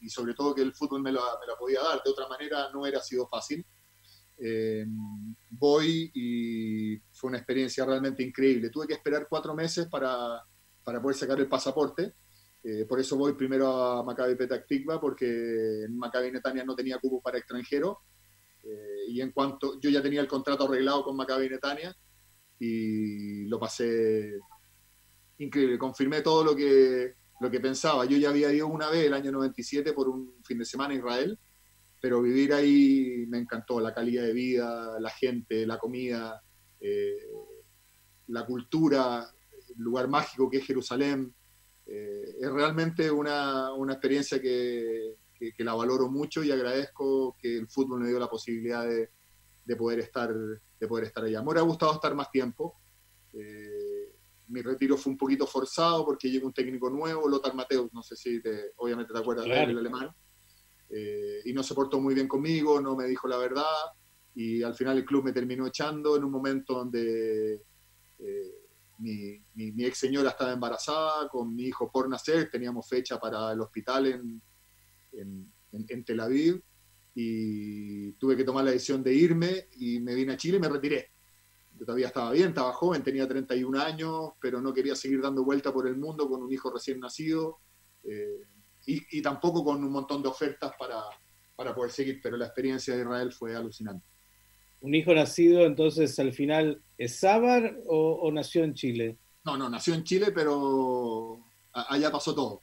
y 0.00 0.10
sobre 0.10 0.34
todo 0.34 0.54
que 0.54 0.60
el 0.60 0.74
fútbol 0.74 1.02
me 1.02 1.12
la, 1.12 1.22
podía 1.58 1.80
dar. 1.80 2.02
De 2.04 2.10
otra 2.10 2.28
manera 2.28 2.70
no 2.72 2.82
hubiera 2.82 3.00
sido 3.00 3.26
fácil. 3.26 3.64
Eh, 4.40 4.86
voy 5.50 6.10
y 6.14 6.98
fue 7.12 7.28
una 7.28 7.38
experiencia 7.38 7.84
realmente 7.84 8.22
increíble. 8.22 8.70
Tuve 8.70 8.86
que 8.86 8.94
esperar 8.94 9.26
cuatro 9.28 9.54
meses 9.54 9.88
para, 9.88 10.42
para 10.84 11.02
poder 11.02 11.16
sacar 11.16 11.38
el 11.38 11.48
pasaporte. 11.48 12.14
por 12.88 13.00
eso 13.00 13.16
voy 13.16 13.32
primero 13.34 13.66
a 13.72 14.04
Maccabi 14.04 14.34
Petah 14.34 14.64
Tikva, 14.64 15.00
porque 15.00 15.84
en 15.84 15.96
Maccabi 15.96 16.30
Netanya 16.30 16.64
no 16.64 16.74
tenía 16.74 16.98
cubo 16.98 17.20
para 17.20 17.38
extranjero 17.38 18.00
eh, 18.64 19.04
y 19.08 19.20
en 19.20 19.32
cuanto 19.32 19.80
yo 19.80 19.90
ya 19.90 20.02
tenía 20.02 20.20
el 20.20 20.28
contrato 20.28 20.64
arreglado 20.64 21.04
con 21.04 21.16
Maccabi 21.16 21.48
Netania 21.48 21.94
y 22.58 23.46
lo 23.46 23.58
pasé 23.58 24.38
increíble, 25.38 25.78
confirmé 25.78 26.20
todo 26.20 26.44
lo 26.44 26.56
que, 26.56 27.14
lo 27.40 27.50
que 27.50 27.60
pensaba. 27.60 28.04
Yo 28.04 28.18
ya 28.18 28.30
había 28.30 28.52
ido 28.52 28.66
una 28.66 28.90
vez 28.90 29.06
el 29.06 29.14
año 29.14 29.30
97 29.32 29.92
por 29.92 30.08
un 30.08 30.34
fin 30.44 30.58
de 30.58 30.64
semana 30.64 30.94
a 30.94 30.96
Israel, 30.96 31.38
pero 32.00 32.22
vivir 32.22 32.52
ahí 32.52 33.24
me 33.28 33.38
encantó, 33.38 33.80
la 33.80 33.92
calidad 33.92 34.22
de 34.22 34.32
vida, 34.32 34.98
la 35.00 35.10
gente, 35.10 35.66
la 35.66 35.78
comida, 35.78 36.42
eh, 36.80 37.30
la 38.28 38.44
cultura, 38.46 39.28
el 39.76 39.82
lugar 39.82 40.08
mágico 40.08 40.48
que 40.48 40.58
es 40.58 40.66
Jerusalén. 40.66 41.34
Eh, 41.86 42.36
es 42.40 42.50
realmente 42.50 43.10
una, 43.10 43.72
una 43.72 43.94
experiencia 43.94 44.40
que, 44.40 45.16
que, 45.34 45.64
la 45.64 45.74
valoro 45.74 46.10
mucho 46.10 46.44
y 46.44 46.50
agradezco 46.50 47.36
que 47.40 47.56
el 47.56 47.68
fútbol 47.68 48.00
me 48.00 48.08
dio 48.08 48.18
la 48.18 48.28
posibilidad 48.28 48.86
de, 48.86 49.10
de, 49.64 49.76
poder 49.76 50.00
estar, 50.00 50.32
de 50.34 50.86
poder 50.86 51.04
estar 51.04 51.24
allá. 51.24 51.40
Me 51.40 51.46
hubiera 51.46 51.62
gustado 51.62 51.94
estar 51.94 52.14
más 52.14 52.30
tiempo. 52.30 52.76
Eh, 53.32 54.14
mi 54.48 54.62
retiro 54.62 54.96
fue 54.96 55.12
un 55.12 55.18
poquito 55.18 55.46
forzado 55.46 56.04
porque 56.04 56.30
llegó 56.30 56.46
un 56.46 56.52
técnico 56.52 56.90
nuevo, 56.90 57.28
Lothar 57.28 57.54
Mateus, 57.54 57.92
no 57.92 58.02
sé 58.02 58.16
si 58.16 58.40
te, 58.40 58.72
obviamente 58.76 59.12
te 59.12 59.18
acuerdas 59.18 59.44
de 59.44 59.62
él, 59.62 59.70
el 59.70 59.78
alemán, 59.78 60.10
eh, 60.90 61.40
y 61.44 61.52
no 61.52 61.62
se 61.62 61.74
portó 61.74 62.00
muy 62.00 62.14
bien 62.14 62.28
conmigo, 62.28 62.80
no 62.80 62.96
me 62.96 63.06
dijo 63.06 63.28
la 63.28 63.36
verdad, 63.36 63.64
y 64.34 64.62
al 64.62 64.74
final 64.74 64.98
el 64.98 65.04
club 65.04 65.24
me 65.24 65.32
terminó 65.32 65.66
echando 65.66 66.16
en 66.16 66.24
un 66.24 66.30
momento 66.30 66.74
donde 66.74 67.62
eh, 68.18 68.54
mi, 68.98 69.84
ex 69.84 69.98
señora 69.98 70.30
estaba 70.30 70.52
embarazada, 70.52 71.28
con 71.28 71.54
mi 71.54 71.64
hijo 71.64 71.90
por 71.90 72.08
nacer, 72.08 72.50
teníamos 72.50 72.88
fecha 72.88 73.18
para 73.18 73.52
el 73.52 73.60
hospital 73.60 74.06
en, 74.06 74.42
en, 75.12 75.52
en 75.72 76.04
Tel 76.04 76.20
Aviv, 76.20 76.62
y 77.20 78.12
tuve 78.12 78.36
que 78.36 78.44
tomar 78.44 78.64
la 78.64 78.70
decisión 78.70 79.02
de 79.02 79.12
irme 79.12 79.66
y 79.72 79.98
me 79.98 80.14
vine 80.14 80.34
a 80.34 80.36
Chile 80.36 80.58
y 80.58 80.60
me 80.60 80.68
retiré. 80.68 81.10
Yo 81.76 81.84
todavía 81.84 82.06
estaba 82.06 82.30
bien, 82.30 82.50
estaba 82.50 82.72
joven, 82.72 83.02
tenía 83.02 83.26
31 83.26 83.80
años, 83.80 84.30
pero 84.40 84.60
no 84.60 84.72
quería 84.72 84.94
seguir 84.94 85.20
dando 85.20 85.44
vuelta 85.44 85.72
por 85.72 85.88
el 85.88 85.96
mundo 85.96 86.28
con 86.28 86.42
un 86.44 86.52
hijo 86.52 86.72
recién 86.72 87.00
nacido 87.00 87.58
eh, 88.04 88.42
y, 89.10 89.22
tampoco 89.22 89.64
con 89.64 89.82
un 89.84 89.92
montón 89.92 90.22
de 90.22 90.28
ofertas 90.28 90.72
para, 90.78 91.02
para 91.56 91.74
poder 91.74 91.90
seguir, 91.90 92.20
pero 92.22 92.36
la 92.36 92.46
experiencia 92.46 92.94
de 92.94 93.02
Israel 93.02 93.32
fue 93.32 93.54
alucinante. 93.54 94.06
¿Un 94.80 94.94
hijo 94.94 95.12
nacido 95.12 95.66
entonces 95.66 96.18
al 96.18 96.32
final 96.32 96.80
es 96.96 97.16
Sábar 97.16 97.76
o, 97.86 98.12
o 98.22 98.32
nació 98.32 98.64
en 98.64 98.74
Chile? 98.74 99.18
No, 99.44 99.56
no, 99.56 99.68
nació 99.68 99.94
en 99.94 100.04
Chile, 100.04 100.32
pero 100.32 101.40
allá 101.72 102.10
pasó 102.10 102.34
todo. 102.34 102.62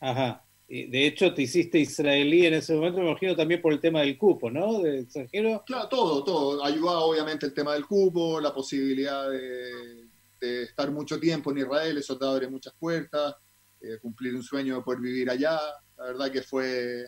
Ajá 0.00 0.44
de 0.68 1.06
hecho, 1.06 1.32
te 1.32 1.42
hiciste 1.42 1.78
israelí 1.78 2.44
en 2.44 2.54
ese 2.54 2.74
momento, 2.74 3.00
me 3.00 3.08
imagino 3.08 3.34
también 3.34 3.62
por 3.62 3.72
el 3.72 3.80
tema 3.80 4.02
del 4.02 4.18
cupo, 4.18 4.50
¿no? 4.50 4.80
De 4.80 5.00
extranjero. 5.00 5.62
Claro, 5.64 5.88
todo, 5.88 6.22
todo. 6.22 6.62
Ayudaba 6.62 7.00
obviamente 7.00 7.46
el 7.46 7.54
tema 7.54 7.72
del 7.72 7.86
cupo, 7.86 8.38
la 8.38 8.52
posibilidad 8.52 9.30
de, 9.30 10.06
estar 10.40 10.90
mucho 10.90 11.18
tiempo 11.18 11.50
en 11.50 11.58
Israel, 11.58 11.98
eso 11.98 12.16
te 12.16 12.24
abre 12.24 12.48
muchas 12.48 12.74
puertas, 12.78 13.34
eh, 13.80 13.98
cumplir 14.00 14.34
un 14.34 14.42
sueño 14.42 14.76
de 14.76 14.82
poder 14.82 15.00
vivir 15.00 15.30
allá. 15.30 15.58
La 15.96 16.04
verdad 16.04 16.30
que 16.30 16.42
fue, 16.42 17.04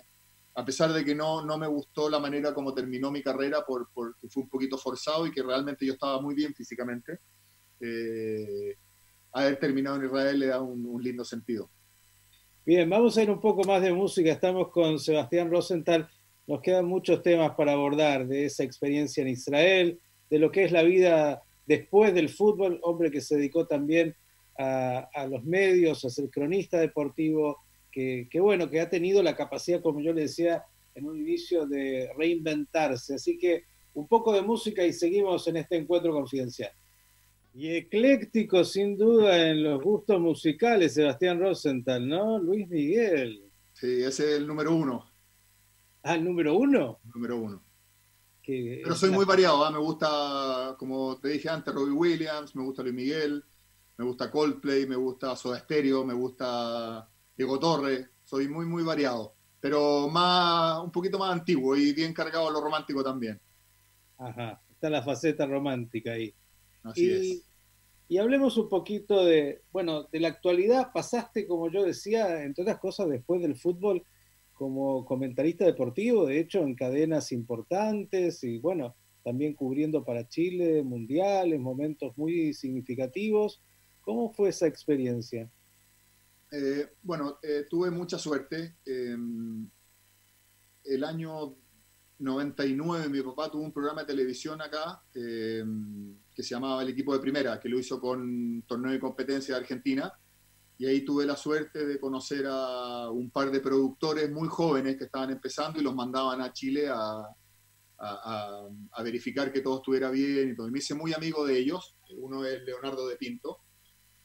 a 0.54 0.64
pesar 0.64 0.92
de 0.92 1.04
que 1.04 1.14
no, 1.14 1.44
no 1.44 1.58
me 1.58 1.66
gustó 1.66 2.08
la 2.08 2.18
manera 2.18 2.52
como 2.54 2.74
terminó 2.74 3.10
mi 3.10 3.22
carrera, 3.22 3.64
por, 3.66 3.88
porque 3.92 4.28
fue 4.28 4.44
un 4.44 4.48
poquito 4.48 4.78
forzado 4.78 5.26
y 5.26 5.32
que 5.32 5.42
realmente 5.42 5.86
yo 5.86 5.94
estaba 5.94 6.20
muy 6.20 6.34
bien 6.34 6.54
físicamente, 6.54 7.20
eh, 7.80 8.76
haber 9.32 9.58
terminado 9.58 9.96
en 9.96 10.06
Israel 10.06 10.38
le 10.38 10.46
da 10.46 10.60
un 10.60 11.02
lindo 11.02 11.24
sentido. 11.24 11.70
Bien, 12.66 12.88
vamos 12.90 13.16
a 13.16 13.22
ir 13.22 13.30
un 13.30 13.40
poco 13.40 13.64
más 13.64 13.80
de 13.80 13.92
música. 13.92 14.30
Estamos 14.30 14.68
con 14.68 14.98
Sebastián 14.98 15.50
Rosenthal. 15.50 16.08
Nos 16.46 16.60
quedan 16.60 16.84
muchos 16.84 17.22
temas 17.22 17.52
para 17.56 17.72
abordar 17.72 18.28
de 18.28 18.44
esa 18.44 18.64
experiencia 18.64 19.22
en 19.22 19.28
Israel, 19.28 19.98
de 20.28 20.38
lo 20.38 20.52
que 20.52 20.64
es 20.64 20.70
la 20.70 20.82
vida 20.82 21.42
después 21.66 22.12
del 22.12 22.28
fútbol, 22.28 22.78
hombre 22.82 23.10
que 23.10 23.22
se 23.22 23.36
dedicó 23.36 23.66
también 23.66 24.14
a, 24.60 25.26
los 25.26 25.44
medios, 25.44 26.04
a 26.04 26.10
ser 26.10 26.28
cronista 26.28 26.78
deportivo, 26.78 27.58
que, 27.90 28.28
que, 28.30 28.40
bueno, 28.40 28.68
que 28.68 28.80
ha 28.80 28.90
tenido 28.90 29.22
la 29.22 29.34
capacidad, 29.34 29.80
como 29.80 30.00
yo 30.00 30.12
le 30.12 30.22
decía 30.22 30.64
en 30.94 31.06
un 31.06 31.18
inicio, 31.18 31.66
de 31.66 32.10
reinventarse. 32.16 33.14
Así 33.14 33.38
que 33.38 33.64
un 33.94 34.06
poco 34.06 34.32
de 34.32 34.42
música 34.42 34.84
y 34.84 34.92
seguimos 34.92 35.46
en 35.48 35.56
este 35.56 35.76
encuentro 35.76 36.12
confidencial. 36.12 36.72
Y 37.54 37.70
ecléctico, 37.70 38.62
sin 38.64 38.96
duda, 38.96 39.48
en 39.48 39.62
los 39.62 39.82
gustos 39.82 40.20
musicales, 40.20 40.94
Sebastián 40.94 41.40
Rosenthal, 41.40 42.08
¿no? 42.08 42.38
Luis 42.38 42.68
Miguel. 42.68 43.50
Sí, 43.72 44.02
ese 44.02 44.32
es 44.32 44.38
el 44.38 44.46
número 44.46 44.74
uno. 44.74 45.10
Ah, 46.02 46.14
el 46.14 46.24
número 46.24 46.54
uno. 46.54 47.00
número 47.12 47.36
uno. 47.36 47.62
Pero 48.46 48.94
soy 48.94 49.10
muy 49.10 49.24
variado, 49.24 49.64
¿ah? 49.64 49.70
me 49.70 49.78
gusta, 49.78 50.74
como 50.78 51.18
te 51.20 51.28
dije 51.28 51.48
antes, 51.48 51.72
Robbie 51.72 51.92
Williams, 51.92 52.56
me 52.56 52.64
gusta 52.64 52.82
Luis 52.82 52.94
Miguel, 52.94 53.44
me 54.00 54.06
gusta 54.06 54.30
Coldplay, 54.30 54.86
me 54.86 54.96
gusta 54.96 55.36
Soda 55.36 55.58
Stereo, 55.58 56.06
me 56.06 56.14
gusta 56.14 57.06
Diego 57.36 57.58
Torre, 57.58 58.08
soy 58.24 58.48
muy, 58.48 58.64
muy 58.64 58.82
variado, 58.82 59.34
pero 59.60 60.08
más, 60.08 60.82
un 60.82 60.90
poquito 60.90 61.18
más 61.18 61.30
antiguo 61.30 61.76
y 61.76 61.92
bien 61.92 62.14
cargado 62.14 62.48
a 62.48 62.50
lo 62.50 62.62
romántico 62.62 63.04
también. 63.04 63.38
Ajá, 64.16 64.62
está 64.70 64.88
la 64.88 65.02
faceta 65.02 65.44
romántica 65.44 66.12
ahí 66.12 66.34
y, 66.96 68.18
hablemos 68.18 68.56
un 68.56 68.70
poquito 68.70 69.22
de, 69.22 69.60
bueno, 69.70 70.04
de 70.04 70.20
la 70.20 70.28
actualidad. 70.28 70.92
Pasaste, 70.94 71.46
como 71.46 71.70
yo 71.70 71.84
decía, 71.84 72.42
entre 72.42 72.62
otras 72.62 72.78
cosas, 72.78 73.08
después 73.10 73.42
del 73.42 73.54
fútbol, 73.54 74.02
como 74.54 75.04
comentarista 75.04 75.66
deportivo, 75.66 76.24
de 76.24 76.40
hecho, 76.40 76.62
en 76.62 76.74
cadenas 76.74 77.32
importantes 77.32 78.42
y, 78.44 78.56
bueno, 78.56 78.96
también 79.22 79.52
cubriendo 79.52 80.04
para 80.04 80.26
Chile 80.26 80.82
mundiales, 80.82 81.60
momentos 81.60 82.16
muy 82.16 82.54
significativos. 82.54 83.60
¿Cómo 84.10 84.28
fue 84.32 84.48
esa 84.48 84.66
experiencia? 84.66 85.48
Eh, 86.50 86.94
bueno, 87.00 87.38
eh, 87.44 87.66
tuve 87.70 87.92
mucha 87.92 88.18
suerte. 88.18 88.78
Em, 88.84 89.70
el 90.82 91.04
año 91.04 91.54
99 92.18 93.08
mi 93.08 93.22
papá 93.22 93.48
tuvo 93.48 93.62
un 93.62 93.72
programa 93.72 94.00
de 94.00 94.08
televisión 94.08 94.60
acá 94.60 95.00
em, 95.14 96.16
que 96.34 96.42
se 96.42 96.56
llamaba 96.56 96.82
El 96.82 96.88
Equipo 96.88 97.14
de 97.14 97.20
Primera, 97.20 97.60
que 97.60 97.68
lo 97.68 97.78
hizo 97.78 98.00
con 98.00 98.64
Torneo 98.66 98.90
de 98.90 98.98
Competencia 98.98 99.54
de 99.54 99.60
Argentina. 99.60 100.12
Y 100.76 100.86
ahí 100.86 101.04
tuve 101.04 101.24
la 101.24 101.36
suerte 101.36 101.86
de 101.86 102.00
conocer 102.00 102.46
a 102.48 103.08
un 103.10 103.30
par 103.30 103.52
de 103.52 103.60
productores 103.60 104.28
muy 104.28 104.48
jóvenes 104.48 104.96
que 104.96 105.04
estaban 105.04 105.30
empezando 105.30 105.78
y 105.78 105.84
los 105.84 105.94
mandaban 105.94 106.40
a 106.40 106.52
Chile 106.52 106.88
a, 106.88 107.28
a, 108.00 109.02
verificar 109.04 109.52
que 109.52 109.60
todo 109.60 109.76
estuviera 109.76 110.10
bien. 110.10 110.56
Y 110.58 110.70
me 110.72 110.80
hice 110.80 110.96
muy 110.96 111.12
amigo 111.12 111.46
de 111.46 111.56
ellos. 111.60 111.94
Uno 112.16 112.44
es 112.44 112.60
Leonardo 112.64 113.06
de 113.06 113.14
Pinto. 113.14 113.60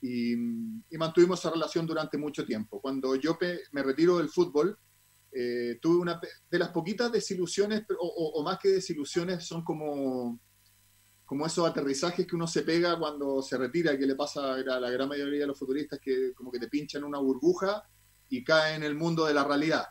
Y, 0.08 0.98
mantuvimos 0.98 1.40
esa 1.40 1.52
relación 1.52 1.86
durante 1.86 2.18
mucho 2.18 2.46
tiempo. 2.46 2.80
Cuando 2.80 3.16
yo 3.16 3.38
me 3.72 3.84
retiro 3.84 4.18
del 4.18 4.30
fútbol, 4.30 4.78
eh, 5.32 5.80
tuve 5.82 5.98
una 5.98 6.22
de 6.50 6.60
las 6.60 6.70
poquitas 6.70 7.12
desilusiones, 7.12 7.84
o, 8.00 8.32
o, 8.36 8.44
más 8.44 8.60
que 8.60 8.70
desilusiones, 8.70 9.46
son 9.46 9.64
como 9.64 10.40
como 11.26 11.48
esos 11.48 11.68
aterrizajes 11.68 12.28
que 12.28 12.36
uno 12.36 12.46
se 12.46 12.62
pega 12.62 13.00
cuando 13.00 13.42
se 13.42 13.58
retira, 13.58 13.98
que 13.98 14.06
le 14.06 14.16
pasa 14.16 14.54
a 14.54 14.80
la 14.80 14.92
gran 14.92 15.10
mayoría 15.10 15.40
de 15.40 15.48
los 15.48 15.58
futuristas, 15.58 16.00
que 16.00 16.34
como 16.36 16.52
que 16.52 16.60
te 16.60 16.68
pinchan 16.68 17.04
una 17.04 17.18
burbuja 17.18 17.84
y 18.30 18.44
cae 18.44 18.76
en 18.76 18.84
el 18.84 18.94
mundo 18.94 19.26
de 19.26 19.34
la 19.34 19.44
realidad. 19.44 19.88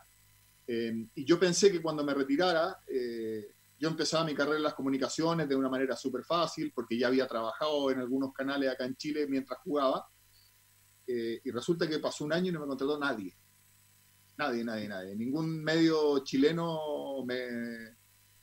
Eh, 0.65 1.07
y 1.13 1.25
yo 1.25 1.37
pensé 1.37 1.71
que 1.73 1.81
cuando 1.81 2.05
me 2.05 2.13
retirara, 2.13 2.79
eh, 2.87 3.49
yo 3.77 3.89
empezaba 3.89 4.23
mi 4.23 4.33
carrera 4.33 4.57
en 4.57 4.63
las 4.63 4.73
comunicaciones 4.73 5.47
de 5.49 5.55
una 5.55 5.69
manera 5.69 5.95
súper 5.95 6.23
fácil, 6.23 6.71
porque 6.73 6.97
ya 6.97 7.07
había 7.07 7.27
trabajado 7.27 7.91
en 7.91 7.99
algunos 7.99 8.33
canales 8.33 8.69
acá 8.69 8.85
en 8.85 8.95
Chile 8.95 9.27
mientras 9.27 9.59
jugaba, 9.59 10.07
eh, 11.07 11.41
y 11.43 11.51
resulta 11.51 11.87
que 11.87 11.99
pasó 11.99 12.25
un 12.25 12.33
año 12.33 12.49
y 12.49 12.51
no 12.53 12.61
me 12.61 12.67
contrató 12.67 12.97
nadie. 12.97 13.35
Nadie, 14.37 14.63
nadie, 14.63 14.87
nadie. 14.87 15.15
Ningún 15.15 15.63
medio 15.63 16.19
chileno 16.23 17.23
me, 17.25 17.37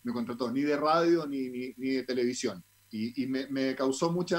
me 0.03 0.13
contrató, 0.13 0.51
ni 0.51 0.63
de 0.63 0.77
radio 0.77 1.27
ni, 1.27 1.49
ni, 1.49 1.75
ni 1.77 1.91
de 1.91 2.03
televisión 2.05 2.65
y, 2.93 3.27
me, 3.27 3.75
causó 3.75 4.13
mucha 4.13 4.39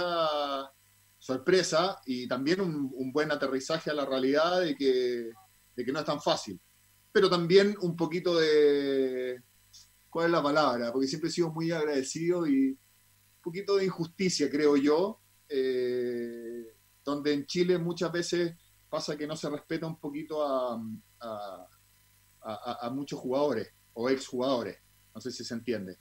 sorpresa 1.17 1.99
y 2.05 2.27
también 2.27 2.61
un, 2.61 3.11
buen 3.11 3.31
aterrizaje 3.31 3.89
a 3.89 3.95
la 3.95 4.05
realidad 4.05 4.61
de 4.61 4.75
que, 4.75 5.31
de 5.75 5.85
que 5.85 5.91
no 5.91 5.99
es 5.99 6.05
tan 6.05 6.21
fácil. 6.21 6.59
Pero 7.11 7.29
también 7.29 7.75
un 7.81 7.95
poquito 7.95 8.37
de, 8.37 9.41
¿cuál 10.13 10.27
es 10.27 10.31
la 10.31 10.43
palabra? 10.43 10.91
Porque 10.91 11.07
siempre 11.07 11.29
he 11.29 11.33
sido 11.33 11.51
muy 11.51 11.71
agradecido 11.71 12.45
y 12.47 12.69
un 12.69 12.77
poquito 13.41 13.75
de 13.75 13.85
injusticia, 13.85 14.49
creo 14.49 14.77
yo, 14.77 15.19
eh, 15.49 16.67
donde 17.03 17.33
en 17.33 17.47
Chile 17.47 17.79
muchas 17.79 18.11
veces 18.11 18.55
pasa 18.89 19.17
que 19.17 19.25
no 19.25 19.35
se 19.35 19.49
respeta 19.49 19.87
un 19.87 19.99
poquito 19.99 20.43
a, 20.45 20.79
a, 21.19 21.67
a, 22.41 22.77
a 22.81 22.89
muchos 22.91 23.19
jugadores 23.19 23.73
o 23.93 24.07
exjugadores. 24.09 24.77
No 25.15 25.19
sé 25.19 25.31
si 25.31 25.43
se 25.43 25.55
entiende. 25.55 25.97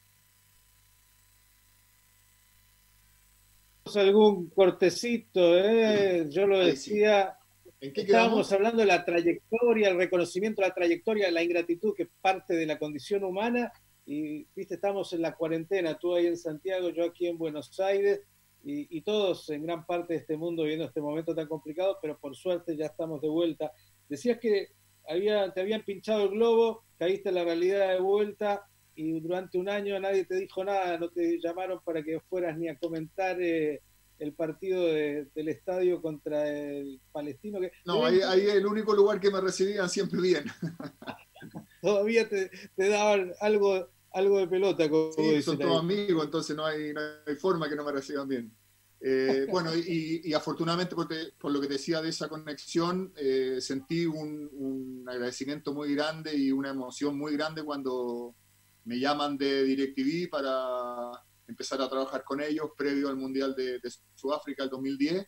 algún 3.97 4.49
cortecito, 4.51 5.59
¿eh? 5.59 6.27
yo 6.31 6.47
lo 6.47 6.59
decía, 6.59 7.37
¿En 7.81 7.93
qué 7.93 8.03
estábamos 8.03 8.51
hablando 8.53 8.79
de 8.79 8.87
la 8.87 9.05
trayectoria, 9.05 9.89
el 9.89 9.97
reconocimiento 9.97 10.63
de 10.63 10.69
la 10.69 10.75
trayectoria, 10.75 11.31
la 11.31 11.43
ingratitud 11.43 11.95
que 11.95 12.09
parte 12.21 12.55
de 12.55 12.65
la 12.65 12.79
condición 12.79 13.25
humana, 13.25 13.73
y 14.05 14.45
viste, 14.55 14.75
estamos 14.75 15.13
en 15.13 15.23
la 15.23 15.35
cuarentena, 15.35 15.99
tú 15.99 16.15
ahí 16.15 16.27
en 16.27 16.37
Santiago, 16.37 16.91
yo 16.91 17.05
aquí 17.05 17.27
en 17.27 17.39
Buenos 17.39 17.79
Aires, 17.81 18.21
y, 18.65 19.01
todos 19.01 19.51
en 19.51 19.65
gran 19.65 19.85
parte 19.85 20.15
de 20.15 20.21
este 20.21 20.37
mundo 20.37 20.63
viendo 20.63 20.85
este 20.85 21.01
momento 21.01 21.35
tan 21.35 21.49
complicado, 21.49 21.99
pero 22.01 22.17
por 22.19 22.37
suerte 22.37 22.77
ya 22.77 22.87
estamos 22.87 23.21
de 23.21 23.29
vuelta. 23.29 23.73
Decías 24.09 24.39
que 24.39 24.69
había, 25.09 25.53
te 25.53 25.61
habían 25.61 25.83
pinchado 25.85 26.25
el 26.25 26.31
globo, 26.31 26.85
caíste 26.97 27.31
en 27.31 27.35
la 27.37 27.45
realidad 27.45 27.89
de 27.93 28.01
vuelta, 28.01 28.65
y 28.95 29.21
durante 29.21 29.59
un 29.59 29.69
año 29.69 29.99
nadie 29.99 30.25
te 30.25 30.37
dijo 30.37 30.65
nada, 30.65 30.99
no 30.99 31.09
te 31.09 31.41
llamaron 31.41 31.81
para 31.85 32.03
que 32.03 32.21
fueras 32.21 32.57
ni 32.57 32.69
a 32.69 32.79
comentar 32.79 33.41
eh, 33.41 33.81
el 34.19 34.35
partido 34.35 34.87
del 34.87 35.49
estadio 35.49 36.01
contra 36.01 36.49
el 36.49 37.01
palestino. 37.11 37.61
Que, 37.61 37.73
no, 37.85 38.05
ahí, 38.05 38.21
el 38.21 38.67
único 38.67 38.95
lugar 38.95 39.19
que 39.19 39.31
me 39.31 39.41
recibían 39.41 39.89
siempre 39.89 40.21
bien. 40.21 40.45
Todavía 41.83 42.29
te, 42.29 42.49
daban 42.77 43.33
algo, 43.41 43.89
algo 44.13 44.39
de 44.39 44.47
pelota. 44.47 44.89
Como 44.89 45.13
sí, 45.13 45.43
son 45.43 45.59
todos 45.59 45.81
amigos, 45.81 46.25
entonces 46.25 46.55
no 46.55 46.65
hay, 46.65 46.93
no 46.93 47.01
hay 47.27 47.35
forma 47.35 47.69
que 47.69 47.75
no 47.75 47.85
me 47.85 47.91
reciban 47.91 48.29
bien. 48.29 48.57
Eh, 49.05 49.47
bueno, 49.51 49.75
y, 49.75 50.33
afortunadamente 50.33 50.95
por, 50.95 51.51
lo 51.51 51.61
que 51.61 51.67
te 51.67 51.73
decía 51.75 52.01
de 52.01 52.11
esa 52.11 52.29
conexión, 52.29 53.13
eh, 53.17 53.59
sentí 53.61 54.07
un, 54.07 55.05
agradecimiento 55.09 55.75
muy 55.75 55.95
grande 55.95 56.37
y 56.37 56.53
una 56.53 56.71
emoción 56.71 57.19
muy 57.19 57.33
grande 57.33 57.65
cuando 57.65 58.37
me 58.85 59.01
llaman 59.01 59.37
de 59.37 59.65
DirecTV 59.65 60.31
para 60.31 61.11
empezar 61.49 61.83
a 61.83 61.89
trabajar 61.89 62.23
con 62.23 62.41
ellos 62.41 62.71
previo 62.77 63.09
al 63.09 63.17
Mundial 63.17 63.55
de, 63.57 63.81
Sudáfrica 64.15 64.63
el 64.63 64.71
2010. 64.71 65.27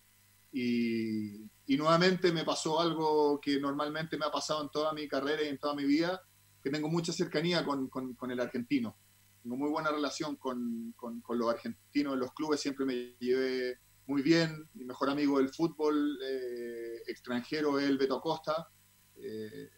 Y, 0.52 1.50
nuevamente 1.76 2.30
me 2.30 2.44
pasó 2.44 2.80
algo 2.80 3.40
que 3.40 3.58
normalmente 3.58 4.16
me 4.16 4.26
ha 4.26 4.30
pasado 4.30 4.62
en 4.62 4.68
toda 4.68 4.92
mi 4.92 5.08
carrera 5.08 5.42
y 5.42 5.48
en 5.48 5.58
toda 5.58 5.74
mi 5.74 5.84
vida, 5.84 6.22
que 6.64 6.70
tengo 6.70 6.88
mucha 6.88 7.12
cercanía 7.12 7.64
con, 7.64 7.88
con 7.88 8.30
el 8.32 8.40
argentino 8.40 8.96
tengo 9.44 9.58
muy 9.58 9.68
buena 9.68 9.90
relación 9.90 10.36
con, 10.36 10.94
con, 10.96 11.22
los 11.28 11.50
argentinos 11.50 12.14
en 12.14 12.20
los 12.20 12.32
clubes, 12.32 12.60
siempre 12.60 12.86
me 12.86 13.14
llevé 13.20 13.78
muy 14.06 14.22
bien. 14.22 14.70
Mi 14.72 14.86
mejor 14.86 15.10
amigo 15.10 15.36
del 15.36 15.50
fútbol 15.50 16.18
eh, 16.24 17.02
extranjero 17.06 17.78
es 17.78 17.86
el 17.86 17.98
Beto 17.98 18.22
Costa. 18.22 18.66
Eh, 19.16 19.68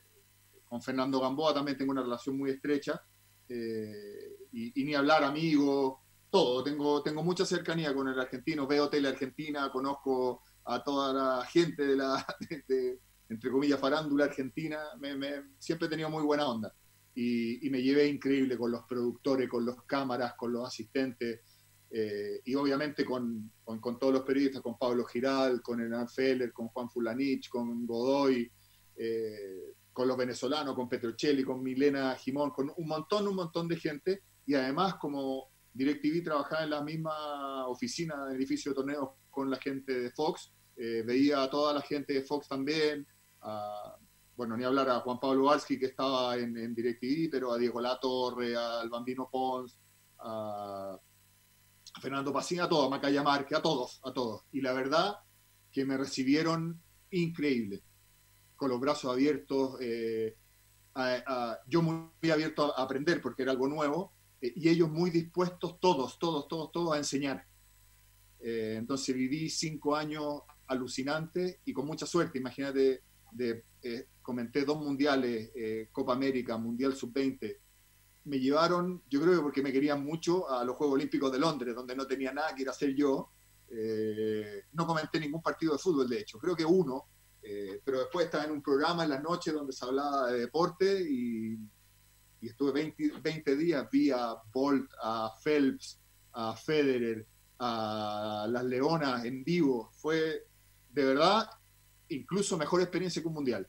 con 0.64 0.80
Fernando 0.80 1.18
Gamboa 1.18 1.52
también 1.52 1.76
tengo 1.76 1.90
una 1.90 2.02
relación 2.02 2.38
muy 2.38 2.52
estrecha. 2.52 3.02
Eh, 3.48 4.36
y, 4.52 4.84
ni 4.84 4.94
hablar, 4.94 5.24
amigo, 5.24 6.00
todo. 6.30 6.62
Tengo, 6.62 7.02
tengo 7.02 7.24
mucha 7.24 7.44
cercanía 7.44 7.92
con 7.92 8.06
el 8.06 8.20
argentino. 8.20 8.68
Veo 8.68 8.88
tele 8.88 9.08
argentina, 9.08 9.68
conozco 9.72 10.42
a 10.64 10.80
toda 10.84 11.12
la 11.12 11.44
gente 11.44 11.84
de 11.84 11.96
la, 11.96 12.24
entre 13.28 13.50
comillas, 13.50 13.80
farándula 13.80 14.26
argentina. 14.26 14.78
siempre 15.58 15.86
he 15.86 15.90
tenido 15.90 16.10
muy 16.10 16.22
buena 16.22 16.48
onda 16.48 16.72
y, 17.16 17.68
me 17.70 17.82
llevé 17.82 18.06
increíble 18.08 18.58
con 18.58 18.70
los 18.70 18.84
productores, 18.84 19.48
con 19.48 19.64
los 19.64 19.82
cámaras, 19.84 20.34
con 20.34 20.52
los 20.52 20.66
asistentes 20.66 21.40
eh, 21.90 22.40
y 22.44 22.54
obviamente 22.54 23.04
con, 23.04 23.50
con, 23.64 23.98
todos 23.98 24.12
los 24.12 24.22
periodistas, 24.22 24.60
con 24.60 24.78
Pablo 24.78 25.04
Giral, 25.04 25.62
con 25.62 25.80
Hernán 25.80 26.08
Feller, 26.08 26.52
con 26.52 26.68
Juan 26.68 26.90
Fulanich, 26.90 27.48
con 27.48 27.86
Godoy, 27.86 28.50
eh, 28.96 29.74
con 29.92 30.06
los 30.06 30.16
venezolanos, 30.16 30.74
con 30.74 30.90
Petrocelli, 30.90 31.42
con 31.42 31.62
Milena 31.62 32.14
Jimón, 32.16 32.50
con 32.50 32.70
un 32.76 32.86
montón, 32.86 33.26
un 33.26 33.36
montón 33.36 33.66
de 33.66 33.76
gente 33.76 34.22
y 34.44 34.54
además 34.54 34.96
como 34.96 35.48
DirecTV 35.72 36.22
trabajaba 36.22 36.64
en 36.64 36.70
la 36.70 36.82
misma 36.82 37.66
oficina 37.66 38.26
del 38.26 38.36
edificio 38.36 38.72
de 38.72 38.76
torneos 38.76 39.08
con 39.30 39.50
la 39.50 39.56
gente 39.56 39.98
de 39.98 40.10
Fox, 40.10 40.52
eh, 40.76 41.02
veía 41.06 41.42
a 41.42 41.50
toda 41.50 41.72
la 41.72 41.80
gente 41.80 42.12
de 42.12 42.22
Fox 42.22 42.46
también, 42.46 43.06
a, 43.46 43.96
bueno, 44.36 44.56
ni 44.56 44.64
hablar 44.64 44.90
a 44.90 45.00
Juan 45.00 45.18
Pablo 45.18 45.46
Walski, 45.46 45.78
que 45.78 45.86
estaba 45.86 46.36
en, 46.36 46.56
en 46.56 46.74
DirecTV, 46.74 47.30
pero 47.30 47.52
a 47.52 47.58
Diego 47.58 47.80
Latorre, 47.80 48.56
al 48.56 48.90
Bambino 48.90 49.28
Pons, 49.30 49.78
a 50.18 50.98
Fernando 52.00 52.32
Pacina, 52.32 52.64
a 52.64 52.68
todos, 52.68 52.86
a 52.86 52.90
Macaya 52.90 53.22
Marque, 53.22 53.54
a 53.54 53.62
todos, 53.62 54.00
a 54.04 54.12
todos. 54.12 54.42
Y 54.52 54.60
la 54.60 54.72
verdad 54.72 55.16
que 55.72 55.84
me 55.84 55.96
recibieron 55.96 56.82
increíble, 57.10 57.82
con 58.56 58.70
los 58.70 58.80
brazos 58.80 59.12
abiertos, 59.12 59.78
eh, 59.80 60.36
yo 61.68 61.82
muy 61.82 62.30
abierto 62.30 62.76
a 62.76 62.82
aprender 62.82 63.20
porque 63.20 63.42
era 63.42 63.52
algo 63.52 63.68
nuevo, 63.68 64.12
eh, 64.40 64.52
y 64.56 64.68
ellos 64.68 64.90
muy 64.90 65.10
dispuestos, 65.10 65.78
todos, 65.80 66.18
todos, 66.18 66.48
todos, 66.48 66.72
todos, 66.72 66.94
a 66.94 66.98
enseñar. 66.98 67.46
Eh, 68.40 68.76
entonces 68.78 69.14
viví 69.14 69.48
cinco 69.48 69.96
años 69.96 70.42
alucinantes 70.66 71.60
y 71.64 71.72
con 71.72 71.86
mucha 71.86 72.06
suerte, 72.06 72.38
imagínate, 72.38 73.02
de 73.32 73.64
comenté 74.26 74.64
dos 74.64 74.78
mundiales, 74.78 75.52
eh, 75.54 75.88
Copa 75.92 76.12
América, 76.12 76.58
Mundial 76.58 76.96
Sub-20, 76.96 77.58
me 78.24 78.40
llevaron, 78.40 79.04
yo 79.08 79.20
creo 79.20 79.36
que 79.36 79.40
porque 79.40 79.62
me 79.62 79.72
querían 79.72 80.04
mucho, 80.04 80.50
a 80.50 80.64
los 80.64 80.74
Juegos 80.74 80.94
Olímpicos 80.94 81.30
de 81.30 81.38
Londres, 81.38 81.76
donde 81.76 81.94
no 81.94 82.08
tenía 82.08 82.32
nada 82.32 82.52
que 82.52 82.62
ir 82.62 82.68
a 82.68 82.72
hacer 82.72 82.92
yo. 82.92 83.30
Eh, 83.70 84.64
no 84.72 84.84
comenté 84.84 85.20
ningún 85.20 85.40
partido 85.40 85.74
de 85.74 85.78
fútbol, 85.78 86.08
de 86.08 86.18
hecho, 86.18 86.40
creo 86.40 86.56
que 86.56 86.64
uno, 86.64 87.06
eh, 87.40 87.80
pero 87.84 88.00
después 88.00 88.26
estaba 88.26 88.44
en 88.44 88.50
un 88.50 88.62
programa 88.62 89.04
en 89.04 89.10
la 89.10 89.20
noche 89.20 89.52
donde 89.52 89.72
se 89.72 89.84
hablaba 89.84 90.32
de 90.32 90.40
deporte 90.40 91.06
y, 91.08 91.56
estuve 92.42 92.72
20, 92.72 93.20
20, 93.22 93.56
días, 93.56 93.88
vi 93.90 94.10
a 94.10 94.34
Bolt, 94.52 94.90
a 95.02 95.32
Phelps, 95.42 96.00
a 96.32 96.56
Federer, 96.56 97.26
a 97.60 98.46
las 98.48 98.64
Leonas 98.64 99.24
en 99.24 99.42
vivo. 99.42 99.90
Fue 99.92 100.46
de 100.90 101.04
verdad 101.04 101.48
incluso 102.08 102.56
mejor 102.56 102.80
experiencia 102.80 103.22
que 103.22 103.28
un 103.28 103.34
mundial. 103.34 103.68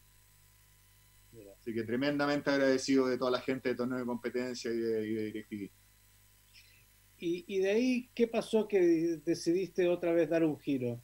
Así 1.60 1.74
que 1.74 1.84
tremendamente 1.84 2.50
agradecido 2.50 3.08
de 3.08 3.18
toda 3.18 3.32
la 3.32 3.42
gente 3.42 3.70
de 3.70 3.76
Torneo 3.76 4.00
de 4.00 4.06
Competencia 4.06 4.72
y 4.72 4.78
de, 4.78 5.08
y 5.08 5.16
DirecTV. 5.16 5.72
Y, 7.20 7.60
de 7.60 7.70
ahí, 7.72 8.10
¿qué 8.14 8.28
pasó 8.28 8.68
que 8.68 9.20
decidiste 9.26 9.90
otra 9.90 10.14
vez 10.14 10.30
dar 10.30 10.44
un 10.44 10.60
giro? 10.60 11.02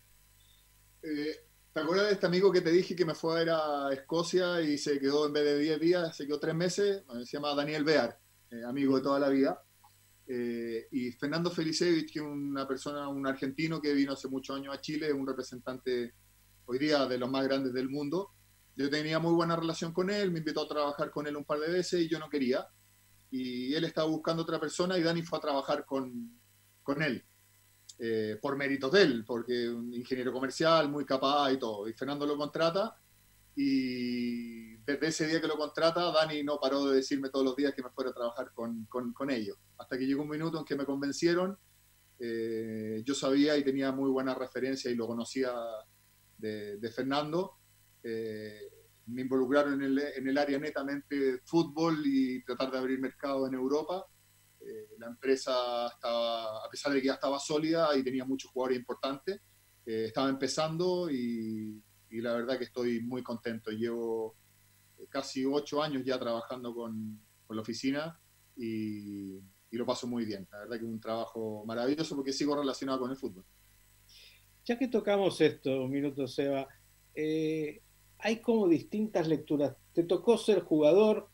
Eh, 1.01 1.35
¿Te 1.73 1.79
acuerdas 1.79 2.07
de 2.07 2.13
este 2.13 2.27
amigo 2.27 2.51
que 2.51 2.61
te 2.61 2.71
dije 2.71 2.95
que 2.95 3.03
me 3.03 3.15
fue 3.15 3.33
a 3.33 3.39
ver 3.39 3.49
a 3.49 3.89
Escocia 3.91 4.61
y 4.61 4.77
se 4.77 4.99
quedó 4.99 5.25
en 5.25 5.33
vez 5.33 5.43
de 5.43 5.57
10 5.57 5.79
días, 5.79 6.15
se 6.15 6.27
quedó 6.27 6.39
3 6.39 6.53
meses? 6.53 7.03
se 7.25 7.37
llama 7.37 7.55
Daniel 7.55 7.83
Bear, 7.83 8.19
eh, 8.51 8.63
amigo 8.63 8.95
de 8.95 9.01
toda 9.01 9.19
la 9.19 9.29
vida. 9.29 9.59
Eh, 10.27 10.87
y 10.91 11.11
Fernando 11.13 11.49
Felicevich, 11.49 12.13
que 12.13 12.19
es 12.19 12.25
una 12.25 12.67
persona, 12.67 13.09
un 13.09 13.25
argentino 13.25 13.81
que 13.81 13.93
vino 13.93 14.13
hace 14.13 14.27
muchos 14.27 14.55
años 14.55 14.73
a 14.73 14.79
Chile, 14.79 15.11
un 15.11 15.25
representante 15.25 16.13
hoy 16.65 16.79
día 16.79 17.05
de 17.05 17.17
los 17.17 17.29
más 17.29 17.43
grandes 17.45 17.73
del 17.73 17.89
mundo. 17.89 18.31
Yo 18.75 18.89
tenía 18.89 19.19
muy 19.19 19.33
buena 19.33 19.55
relación 19.55 19.93
con 19.93 20.09
él, 20.09 20.31
me 20.31 20.39
invitó 20.39 20.63
a 20.63 20.67
trabajar 20.67 21.11
con 21.11 21.27
él 21.27 21.35
un 21.37 21.45
par 21.45 21.59
de 21.59 21.71
veces 21.71 22.01
y 22.01 22.09
yo 22.09 22.19
no 22.19 22.29
quería. 22.29 22.67
Y 23.29 23.73
él 23.73 23.83
estaba 23.83 24.07
buscando 24.07 24.43
otra 24.43 24.59
persona 24.59 24.97
y 24.97 25.03
Dani 25.03 25.21
fue 25.23 25.37
a 25.37 25.41
trabajar 25.41 25.85
con, 25.85 26.39
con 26.81 27.01
él, 27.01 27.23
eh, 27.99 28.37
por 28.41 28.55
méritos 28.55 28.91
de 28.91 29.01
él, 29.01 29.23
porque 29.25 29.69
un 29.69 29.93
ingeniero 29.93 30.31
comercial, 30.31 30.89
muy 30.89 31.05
capaz 31.05 31.51
y 31.51 31.59
todo. 31.59 31.87
Y 31.87 31.93
Fernando 31.93 32.25
lo 32.25 32.37
contrata 32.37 32.95
y 33.55 34.77
desde 34.77 35.07
ese 35.07 35.27
día 35.27 35.39
que 35.39 35.47
lo 35.47 35.57
contrata, 35.57 36.11
Dani 36.11 36.43
no 36.43 36.59
paró 36.59 36.85
de 36.85 36.95
decirme 36.95 37.29
todos 37.29 37.45
los 37.45 37.55
días 37.55 37.73
que 37.73 37.83
me 37.83 37.89
fuera 37.89 38.09
a 38.09 38.13
trabajar 38.13 38.51
con, 38.53 38.85
con, 38.85 39.13
con 39.13 39.29
ellos. 39.29 39.57
Hasta 39.77 39.97
que 39.97 40.05
llegó 40.05 40.23
un 40.23 40.29
minuto 40.29 40.59
en 40.59 40.65
que 40.65 40.75
me 40.75 40.85
convencieron. 40.85 41.57
Eh, 42.19 43.03
yo 43.05 43.13
sabía 43.13 43.55
y 43.57 43.63
tenía 43.63 43.91
muy 43.91 44.09
buena 44.09 44.33
referencia 44.33 44.89
y 44.89 44.95
lo 44.95 45.07
conocía 45.07 45.51
de, 46.37 46.91
Fernando. 46.93 47.57
Eh, 48.03 48.69
me 49.07 49.21
involucraron 49.21 49.73
en 49.73 49.83
el, 49.83 49.99
en 49.99 50.27
el, 50.27 50.37
área 50.37 50.59
netamente 50.59 51.39
fútbol 51.45 52.01
y 52.05 52.43
tratar 52.43 52.71
de 52.71 52.77
abrir 52.77 52.99
mercado 52.99 53.47
en 53.47 53.53
Europa. 53.53 54.05
Eh, 54.61 54.95
la 54.97 55.07
empresa 55.07 55.87
estaba, 55.87 56.65
a 56.65 56.69
pesar 56.69 56.93
de 56.93 57.01
que 57.01 57.07
ya 57.07 57.13
estaba 57.13 57.39
sólida 57.39 57.95
y 57.97 58.03
tenía 58.03 58.25
muchos 58.25 58.51
jugadores 58.51 58.79
importantes, 58.79 59.41
eh, 59.85 60.05
estaba 60.07 60.29
empezando 60.29 61.09
y, 61.11 61.83
y, 62.09 62.21
la 62.21 62.33
verdad 62.33 62.57
que 62.57 62.65
estoy 62.65 63.01
muy 63.01 63.21
contento. 63.21 63.71
Llevo 63.71 64.37
casi 65.09 65.43
ocho 65.45 65.83
años 65.83 66.03
ya 66.05 66.17
trabajando 66.17 66.73
con, 66.73 67.19
con 67.45 67.55
la 67.57 67.61
oficina 67.61 68.17
y, 68.55 69.35
y, 69.37 69.77
lo 69.77 69.85
paso 69.85 70.07
muy 70.07 70.23
bien. 70.23 70.47
La 70.49 70.59
verdad 70.59 70.77
que 70.77 70.85
es 70.85 70.91
un 70.91 71.01
trabajo 71.01 71.65
maravilloso 71.65 72.15
porque 72.15 72.31
sigo 72.31 72.55
relacionado 72.55 72.99
con 73.01 73.11
el 73.11 73.17
fútbol. 73.17 73.45
Ya 74.65 74.77
que 74.77 74.87
tocamos 74.87 75.41
esto, 75.41 75.83
un 75.83 75.91
minuto, 75.91 76.25
Seba, 76.25 76.69
eh, 77.15 77.81
hay 78.17 78.37
como 78.37 78.69
distintas 78.69 79.27
lecturas. 79.27 79.75
Te 79.93 80.03
tocó 80.03 80.37
ser 80.37 80.61
jugador, 80.61 81.29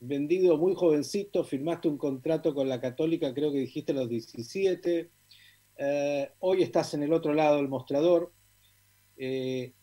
vendido 0.00 0.56
muy 0.56 0.74
jovencito, 0.74 1.44
firmaste 1.44 1.88
un 1.88 1.98
contrato 1.98 2.54
con 2.54 2.66
la 2.66 2.80
Católica, 2.80 3.34
creo 3.34 3.52
que 3.52 3.58
dijiste 3.58 3.92
a 3.92 3.96
los 3.96 4.08
17. 4.08 5.10
Eh, 5.76 6.30
hoy 6.38 6.62
estás 6.62 6.94
en 6.94 7.02
el 7.02 7.12
otro 7.12 7.34
lado 7.34 7.56
del 7.56 7.68
mostrador. 7.68 8.32
Eh, 9.18 9.74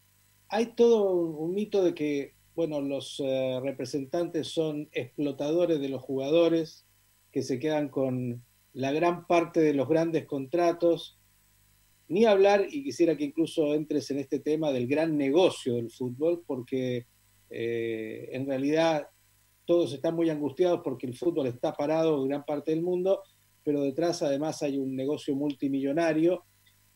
hay 0.47 0.73
todo 0.73 1.11
un, 1.13 1.53
mito 1.53 1.83
de 1.83 1.93
que, 1.93 2.33
bueno, 2.55 2.81
los 2.81 3.21
representantes 3.61 4.47
son 4.47 4.89
explotadores 4.93 5.79
de 5.79 5.89
los 5.89 6.01
jugadores, 6.01 6.87
que 7.31 7.43
se 7.43 7.59
quedan 7.59 7.89
con 7.89 8.43
la 8.73 8.91
gran 8.91 9.27
parte 9.27 9.59
de 9.59 9.75
los 9.75 9.87
grandes 9.87 10.25
contratos 10.25 11.20
ni 12.12 12.26
hablar, 12.26 12.68
y 12.70 12.84
quisiera 12.84 13.16
que 13.16 13.24
incluso 13.24 13.74
entres 13.74 14.12
en 14.12 14.20
este 14.20 14.39
tema 14.39 14.72
del 14.72 14.86
gran 14.86 15.18
negocio 15.18 15.76
del 15.76 15.89
fútbol, 15.89 16.43
porque 16.45 17.07
eh, 17.49 18.30
en 18.34 18.45
realidad 18.45 19.07
todos 19.66 19.93
están 19.93 20.16
muy 20.16 20.30
angustiados 20.30 20.82
porque 20.84 21.07
el 21.07 21.16
fútbol 21.16 21.47
está 21.47 21.72
parado 21.72 22.22
en 22.22 22.28
gran 22.28 22.43
parte 22.43 22.72
del 22.72 22.82
mundo, 22.82 23.22
pero 23.64 23.82
detrás 23.82 24.22
además 24.24 24.62
hay 24.62 24.78
un 24.78 24.93
negocio 24.93 25.34
multimillonario 25.36 26.43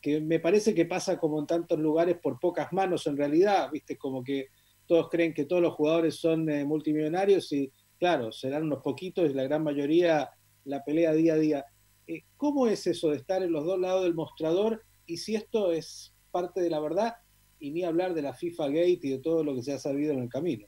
que 0.02 0.20
me 0.20 0.38
parece 0.38 0.74
que 0.74 0.84
pasa 0.84 1.18
como 1.18 1.40
en 1.40 1.46
tantos 1.46 1.78
lugares 1.78 2.18
por 2.22 2.38
pocas 2.38 2.70
manos 2.74 3.06
en 3.06 3.16
realidad, 3.16 3.70
viste, 3.72 3.96
como 3.96 4.22
que 4.22 4.48
todos 4.86 5.08
creen 5.08 5.32
que 5.32 5.46
todos 5.46 5.62
los 5.62 5.72
jugadores 5.72 6.16
son 6.16 6.48
eh, 6.50 6.66
multimillonarios 6.66 7.50
y 7.52 7.72
claro, 7.98 8.32
serán 8.32 8.64
unos 8.64 8.82
poquitos 8.82 9.30
y 9.30 9.34
la 9.34 9.44
gran 9.44 9.62
mayoría 9.62 10.28
la 10.64 10.84
pelea 10.84 11.14
día 11.14 11.32
a 11.32 11.38
día. 11.38 11.64
Eh, 12.06 12.24
¿Cómo 12.36 12.66
es 12.66 12.86
eso 12.86 13.08
de 13.08 13.16
estar 13.16 13.42
en 13.42 13.52
los 13.52 13.64
dos 13.64 13.80
lados 13.80 14.04
del 14.04 14.14
mostrador 14.14 14.82
y 15.06 15.16
si 15.16 15.34
esto 15.34 15.72
es 15.72 16.14
parte 16.30 16.60
de 16.60 16.70
la 16.70 16.80
verdad, 16.80 17.14
y 17.58 17.70
ni 17.70 17.84
hablar 17.84 18.14
de 18.14 18.22
la 18.22 18.34
FIFA 18.34 18.68
Gate 18.68 19.00
y 19.02 19.10
de 19.10 19.18
todo 19.18 19.42
lo 19.42 19.54
que 19.54 19.62
se 19.62 19.72
ha 19.72 19.78
sabido 19.78 20.12
en 20.12 20.20
el 20.20 20.28
camino. 20.28 20.66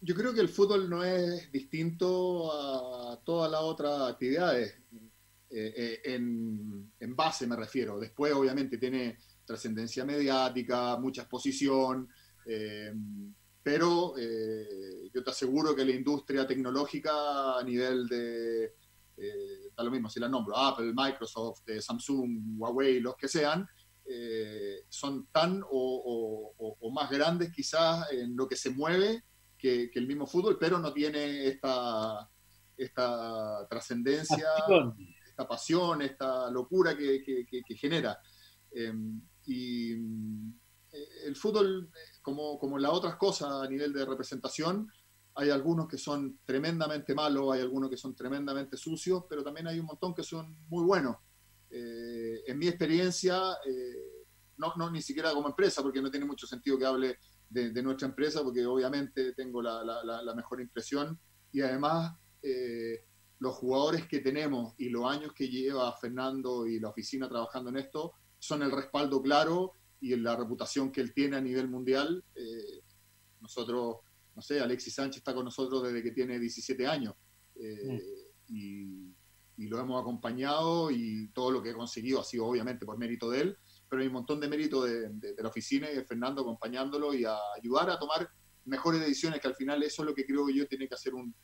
Yo 0.00 0.14
creo 0.14 0.32
que 0.32 0.40
el 0.40 0.48
fútbol 0.48 0.88
no 0.88 1.02
es 1.04 1.50
distinto 1.50 2.50
a 2.52 3.20
todas 3.24 3.50
las 3.50 3.60
otras 3.60 4.10
actividades, 4.10 4.74
eh, 5.50 6.00
eh, 6.04 6.14
en, 6.14 7.16
base 7.16 7.46
me 7.46 7.56
refiero. 7.56 7.98
Después 7.98 8.32
obviamente 8.32 8.78
tiene 8.78 9.18
trascendencia 9.44 10.04
mediática, 10.04 10.96
mucha 10.96 11.22
exposición, 11.22 12.08
eh, 12.46 12.94
pero 13.62 14.14
yo 14.16 15.22
te 15.22 15.30
aseguro 15.30 15.74
que 15.74 15.84
la 15.84 15.90
industria 15.90 16.46
tecnológica 16.46 17.58
a 17.58 17.62
nivel 17.62 18.06
de, 18.08 18.74
da 19.76 19.84
lo 19.84 19.90
mismo 19.90 20.08
si 20.08 20.20
la 20.20 20.28
nombro, 20.28 20.56
Apple, 20.56 20.92
Microsoft, 20.94 21.62
Samsung, 21.80 22.58
Huawei, 22.58 23.00
los 23.00 23.16
que 23.16 23.28
sean, 23.28 23.66
son 24.88 25.28
tan 25.30 25.62
o, 25.70 26.54
o, 26.58 26.90
más 26.90 27.10
grandes 27.10 27.52
quizás 27.52 28.10
en 28.10 28.36
lo 28.36 28.48
que 28.48 28.56
se 28.56 28.70
mueve 28.70 29.24
que, 29.56 29.90
el 29.94 30.06
mismo 30.06 30.26
fútbol, 30.26 30.56
pero 30.58 30.78
no 30.78 30.92
tiene 30.92 31.46
esta, 31.46 32.28
esta 32.76 33.68
trascendencia, 33.68 34.48
esta 35.28 35.46
pasión, 35.46 36.02
esta 36.02 36.50
locura 36.50 36.96
que, 36.96 37.22
que 37.22 37.76
genera. 37.76 38.18
Em, 38.72 39.20
y 39.46 39.92
eh, 39.92 41.08
el 41.26 41.36
fútbol, 41.36 41.90
como, 42.22 42.58
como 42.58 42.78
las 42.78 42.92
otras 42.92 43.16
cosas 43.16 43.50
a 43.50 43.68
nivel 43.68 43.92
de 43.92 44.04
representación, 44.04 44.88
hay 45.34 45.50
algunos 45.50 45.88
que 45.88 45.98
son 45.98 46.38
tremendamente 46.44 47.14
malos, 47.14 47.52
hay 47.52 47.60
algunos 47.60 47.90
que 47.90 47.96
son 47.96 48.14
tremendamente 48.14 48.76
sucios, 48.76 49.24
pero 49.28 49.42
también 49.42 49.66
hay 49.66 49.78
un 49.78 49.86
montón 49.86 50.14
que 50.14 50.22
son 50.22 50.56
muy 50.68 50.84
buenos. 50.84 51.16
Eh, 51.70 52.42
en 52.46 52.58
mi 52.58 52.68
experiencia, 52.68 53.40
eh, 53.66 54.26
no, 54.56 54.74
no, 54.76 54.90
ni 54.90 55.00
siquiera 55.00 55.32
como 55.32 55.48
empresa, 55.48 55.82
porque 55.82 56.02
no 56.02 56.10
tiene 56.10 56.26
mucho 56.26 56.46
sentido 56.46 56.78
que 56.78 56.86
hable 56.86 57.18
de, 57.50 57.82
nuestra 57.82 58.08
empresa, 58.08 58.42
porque 58.42 58.64
obviamente 58.64 59.32
tengo 59.32 59.60
la, 59.60 59.82
la, 59.84 60.34
mejor 60.34 60.60
impresión 60.60 61.18
y 61.52 61.60
además 61.62 62.14
eh, 62.42 63.04
los 63.40 63.54
jugadores 63.56 64.06
que 64.06 64.20
tenemos 64.20 64.74
y 64.78 64.88
los 64.88 65.04
años 65.10 65.32
que 65.34 65.48
lleva 65.48 65.92
Fernando 65.96 66.66
y 66.66 66.78
la 66.78 66.90
oficina 66.90 67.28
trabajando 67.28 67.70
en 67.70 67.78
esto 67.78 68.12
son 68.38 68.62
el 68.62 68.70
respaldo 68.70 69.20
claro 69.20 69.72
y 70.00 70.14
la 70.16 70.36
reputación 70.36 70.92
que 70.92 71.00
él 71.00 71.12
tiene 71.12 71.36
a 71.36 71.40
nivel 71.40 71.68
mundial. 71.68 72.24
Eh, 72.34 72.82
nosotros, 73.40 73.96
no 74.34 74.42
sé, 74.42 74.60
Alexis 74.60 74.94
Sánchez 74.94 75.18
está 75.18 75.34
con 75.34 75.44
nosotros 75.44 75.82
desde 75.82 76.02
que 76.02 76.12
tiene 76.12 76.38
17 76.38 76.86
años 76.86 77.14
eh, 77.56 78.00
mm. 78.48 78.54
y, 78.54 79.14
y 79.56 79.68
lo 79.68 79.78
hemos 79.78 80.00
acompañado 80.00 80.90
y 80.90 81.28
todo 81.28 81.50
lo 81.50 81.62
que 81.62 81.70
ha 81.70 81.74
conseguido 81.74 82.20
ha 82.20 82.24
sido 82.24 82.46
obviamente 82.46 82.86
por 82.86 82.98
mérito 82.98 83.30
de 83.30 83.40
él 83.40 83.58
pero 83.90 84.02
hay 84.02 84.06
un 84.06 84.14
montón 84.14 84.38
de 84.40 84.48
mérito 84.48 84.84
de, 84.84 85.34
la 85.36 85.48
oficina 85.48 85.90
y 85.90 85.96
de 85.96 86.04
Fernando 86.04 86.42
acompañándolo 86.42 87.12
y 87.12 87.24
a 87.24 87.36
ayudar 87.58 87.90
a 87.90 87.98
tomar 87.98 88.30
mejores 88.64 89.00
decisiones, 89.00 89.40
que 89.40 89.48
al 89.48 89.56
final 89.56 89.82
eso 89.82 90.02
es 90.02 90.08
lo 90.08 90.14
que 90.14 90.24
creo 90.24 90.46
que 90.46 90.54
yo 90.54 90.66
tiene 90.68 90.86
que 90.86 90.94
hacer 90.94 91.12
un, 91.12 91.34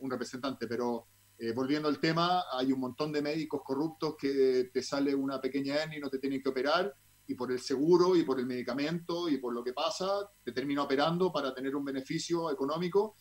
representante. 0.00 0.68
Pero 0.68 1.08
eh, 1.36 1.50
volviendo 1.52 1.88
al 1.88 1.98
tema, 1.98 2.44
hay 2.52 2.72
un 2.72 2.78
montón 2.78 3.10
de 3.10 3.20
médicos 3.20 3.62
corruptos 3.64 4.14
que 4.16 4.70
te 4.72 4.80
sale 4.80 5.12
una 5.12 5.40
pequeña 5.40 5.74
hernia 5.74 5.98
y 5.98 6.00
no 6.00 6.08
te 6.08 6.20
tienen 6.20 6.40
que 6.40 6.48
operar, 6.48 6.94
y 7.28 7.34
por 7.34 7.52
el 7.52 7.60
seguro 7.60 8.16
y 8.16 8.24
por 8.24 8.40
el 8.40 8.46
medicamento 8.46 9.28
y 9.28 9.36
por 9.36 9.52
lo 9.52 9.62
que 9.62 9.74
pasa, 9.74 10.06
te 10.42 10.50
termina 10.50 10.82
operando 10.82 11.30
para 11.30 11.54
tener 11.54 11.76
un 11.76 11.84
beneficio 11.84 12.50
económico, 12.50 13.16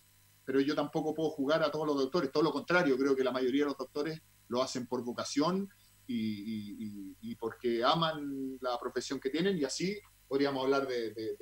pero 0.46 0.62
yo 0.62 0.74
tampoco 0.74 1.14
puedo 1.14 1.30
jugar 1.32 1.62
a 1.62 1.70
todos 1.70 1.86
los 1.86 1.98
doctores, 1.98 2.32
todo 2.32 2.44
lo 2.44 2.54
contrario, 2.54 2.98
creo 2.98 3.14
que 3.14 3.24
la 3.24 3.34
mayoría 3.34 3.64
de 3.64 3.70
los 3.70 3.78
doctores 3.78 4.22
lo 4.48 4.64
hacen 4.64 4.88
por 4.88 5.04
vocación 5.04 5.70
y, 6.08 7.36
porque 7.36 7.84
aman 7.84 8.58
la 8.62 8.80
profesión 8.80 9.20
que 9.20 9.30
tienen 9.30 9.58
y 9.58 9.66
así 9.66 10.00
podríamos 10.26 10.64
hablar 10.64 10.88
de, 10.88 11.14
de, 11.14 11.36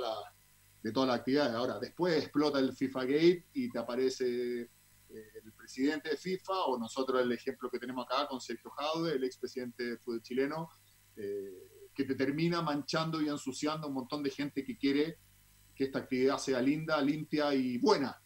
la, 0.00 0.34
de 0.82 0.92
todas 0.92 1.08
las 1.08 1.18
actividades. 1.18 1.52
Ahora, 1.52 1.80
después 1.80 2.16
explota 2.16 2.60
el 2.60 2.72
FIFA 2.72 3.00
Gate 3.00 3.46
y 3.54 3.68
te 3.70 3.78
aparece 3.80 4.60
eh, 4.60 4.68
el 5.44 5.52
presidente 5.52 6.10
de 6.10 6.16
FIFA 6.16 6.66
o 6.66 6.78
nosotros 6.78 7.20
el 7.20 7.32
ejemplo 7.32 7.68
que 7.68 7.80
tenemos 7.80 8.06
acá 8.06 8.28
con 8.28 8.40
Sergio 8.40 8.70
Jaude, 8.70 9.16
el 9.16 9.24
expresidente 9.24 9.84
de 9.84 9.98
fútbol 9.98 10.22
chileno, 10.22 10.68
eh, 11.16 11.73
que 11.94 12.04
te 12.04 12.14
termina 12.14 12.62
manchando 12.62 13.22
y 13.22 13.28
ensuciando 13.28 13.88
un 13.88 13.94
montón 13.94 14.22
de 14.22 14.30
gente 14.30 14.64
que 14.64 14.76
quiere 14.76 15.18
que 15.74 15.84
esta 15.84 16.00
actividad 16.00 16.38
sea 16.38 16.60
linda, 16.60 17.00
limpia 17.00 17.54
y 17.54 17.78
buena. 17.78 18.16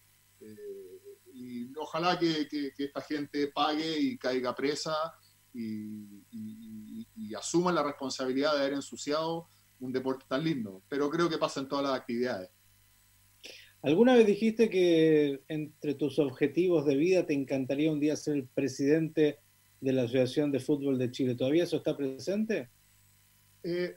Eh, 0.41 1.01
y 1.33 1.73
ojalá 1.77 2.19
que, 2.19 2.49
esta 2.79 3.01
gente 3.01 3.49
pague 3.49 3.99
y 3.99 4.19
caiga 4.19 4.55
presa 4.55 4.95
y, 5.55 6.25
y, 6.31 7.35
asuman 7.35 7.75
la 7.75 7.83
responsabilidad 7.83 8.55
de 8.55 8.61
haber 8.61 8.73
ensuciado 8.73 9.47
un 9.81 9.93
deporte 9.93 10.25
tan 10.29 10.43
lindo. 10.43 10.83
Pero 10.89 11.09
creo 11.09 11.29
que 11.29 11.39
pasa 11.39 11.61
en 11.61 11.69
todas 11.69 11.85
las 11.85 11.95
actividades. 11.95 12.51
¿Alguna 13.83 14.15
vez 14.15 14.27
dijiste 14.27 14.69
que 14.69 15.41
entre 15.47 15.95
tus 15.95 16.19
objetivos 16.19 16.85
de 16.85 16.97
vida 16.97 17.27
te 17.27 17.35
encantaría 17.35 17.93
un 17.93 18.01
día 18.01 18.17
ser 18.17 18.35
el 18.35 18.49
presidente 18.49 19.39
de 19.81 19.93
la 19.93 20.03
Asociación 20.03 20.51
de 20.51 20.59
Fútbol 20.59 20.99
de 20.99 21.13
Chile? 21.13 21.37
¿Todavía 21.37 21.63
eso 21.63 21.77
está 21.77 21.97
presente? 21.97 22.71
Eh, 23.63 23.97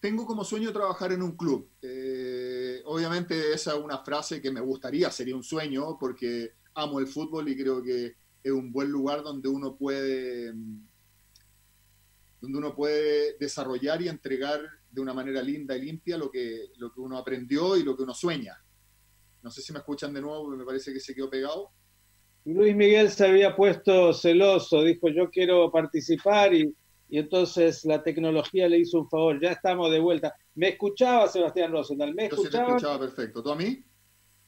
tengo 0.00 0.26
como 0.26 0.44
sueño 0.44 0.72
trabajar 0.72 1.12
en 1.12 1.22
un 1.22 1.36
club. 1.36 1.68
Eh, 1.80 2.82
obviamente 2.86 3.52
esa 3.52 3.76
es 3.76 3.82
una 3.82 3.98
frase 3.98 4.42
que 4.42 4.50
me 4.50 4.60
gustaría, 4.60 5.10
sería 5.10 5.36
un 5.36 5.44
sueño, 5.44 5.96
porque 5.98 6.54
amo 6.74 6.98
el 6.98 7.06
fútbol 7.06 7.48
y 7.48 7.56
creo 7.56 7.82
que 7.82 8.16
es 8.42 8.52
un 8.52 8.72
buen 8.72 8.90
lugar 8.90 9.22
donde 9.22 9.48
uno 9.48 9.76
puede 9.76 10.52
donde 12.40 12.58
uno 12.58 12.74
puede 12.74 13.36
desarrollar 13.38 14.02
y 14.02 14.08
entregar 14.08 14.60
de 14.90 15.00
una 15.00 15.14
manera 15.14 15.40
linda 15.40 15.76
y 15.76 15.82
limpia 15.82 16.18
lo 16.18 16.28
que, 16.28 16.70
lo 16.76 16.92
que 16.92 17.00
uno 17.00 17.16
aprendió 17.16 17.76
y 17.76 17.84
lo 17.84 17.96
que 17.96 18.02
uno 18.02 18.14
sueña. 18.14 18.60
No 19.42 19.50
sé 19.52 19.62
si 19.62 19.72
me 19.72 19.78
escuchan 19.78 20.12
de 20.12 20.20
nuevo, 20.20 20.48
me 20.48 20.64
parece 20.64 20.92
que 20.92 20.98
se 20.98 21.14
quedó 21.14 21.30
pegado. 21.30 21.70
Luis 22.44 22.74
Miguel 22.74 23.08
se 23.10 23.26
había 23.26 23.54
puesto 23.54 24.12
celoso, 24.12 24.82
dijo 24.82 25.08
yo 25.08 25.30
quiero 25.30 25.70
participar 25.70 26.52
y, 26.52 26.74
y 27.12 27.18
entonces 27.18 27.84
la 27.84 28.02
tecnología 28.02 28.66
le 28.66 28.78
hizo 28.78 28.98
un 28.98 29.06
favor, 29.06 29.38
ya 29.38 29.50
estamos 29.52 29.92
de 29.92 30.00
vuelta. 30.00 30.34
¿Me 30.54 30.70
escuchaba 30.70 31.28
Sebastián 31.28 31.70
Rosenthal? 31.70 32.14
¿Me 32.14 32.24
escuchaba? 32.24 32.68
te 32.68 32.72
escuchaba 32.72 33.00
perfecto. 33.00 33.42
¿Tú 33.42 33.50
a 33.50 33.54
mí? 33.54 33.84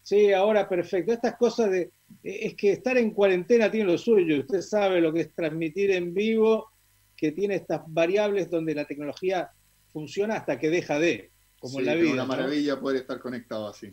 Sí, 0.01 0.33
ahora 0.33 0.67
perfecto. 0.67 1.13
Estas 1.13 1.37
cosas 1.37 1.71
de... 1.71 1.93
Es 2.23 2.55
que 2.55 2.73
estar 2.73 2.97
en 2.97 3.11
cuarentena 3.11 3.71
tiene 3.71 3.93
lo 3.93 3.99
suyo. 3.99 4.41
Usted 4.41 4.63
sabe 4.63 5.03
lo 5.03 5.13
que 5.13 5.21
es 5.21 5.35
transmitir 5.35 5.91
en 5.91 6.15
vivo 6.15 6.71
que 7.15 7.33
tiene 7.33 7.57
estas 7.57 7.83
variables 7.87 8.49
donde 8.49 8.75
la 8.75 8.87
tecnología 8.87 9.51
funciona 9.93 10.37
hasta 10.37 10.59
que 10.59 10.71
deja 10.71 10.99
de, 10.99 11.33
como 11.61 11.81
en 11.81 11.85
la 11.85 11.95
vida. 11.97 12.07
Es 12.07 12.13
una 12.15 12.25
maravilla 12.25 12.81
poder 12.81 13.03
estar 13.03 13.21
conectado 13.21 13.69
así. 13.69 13.89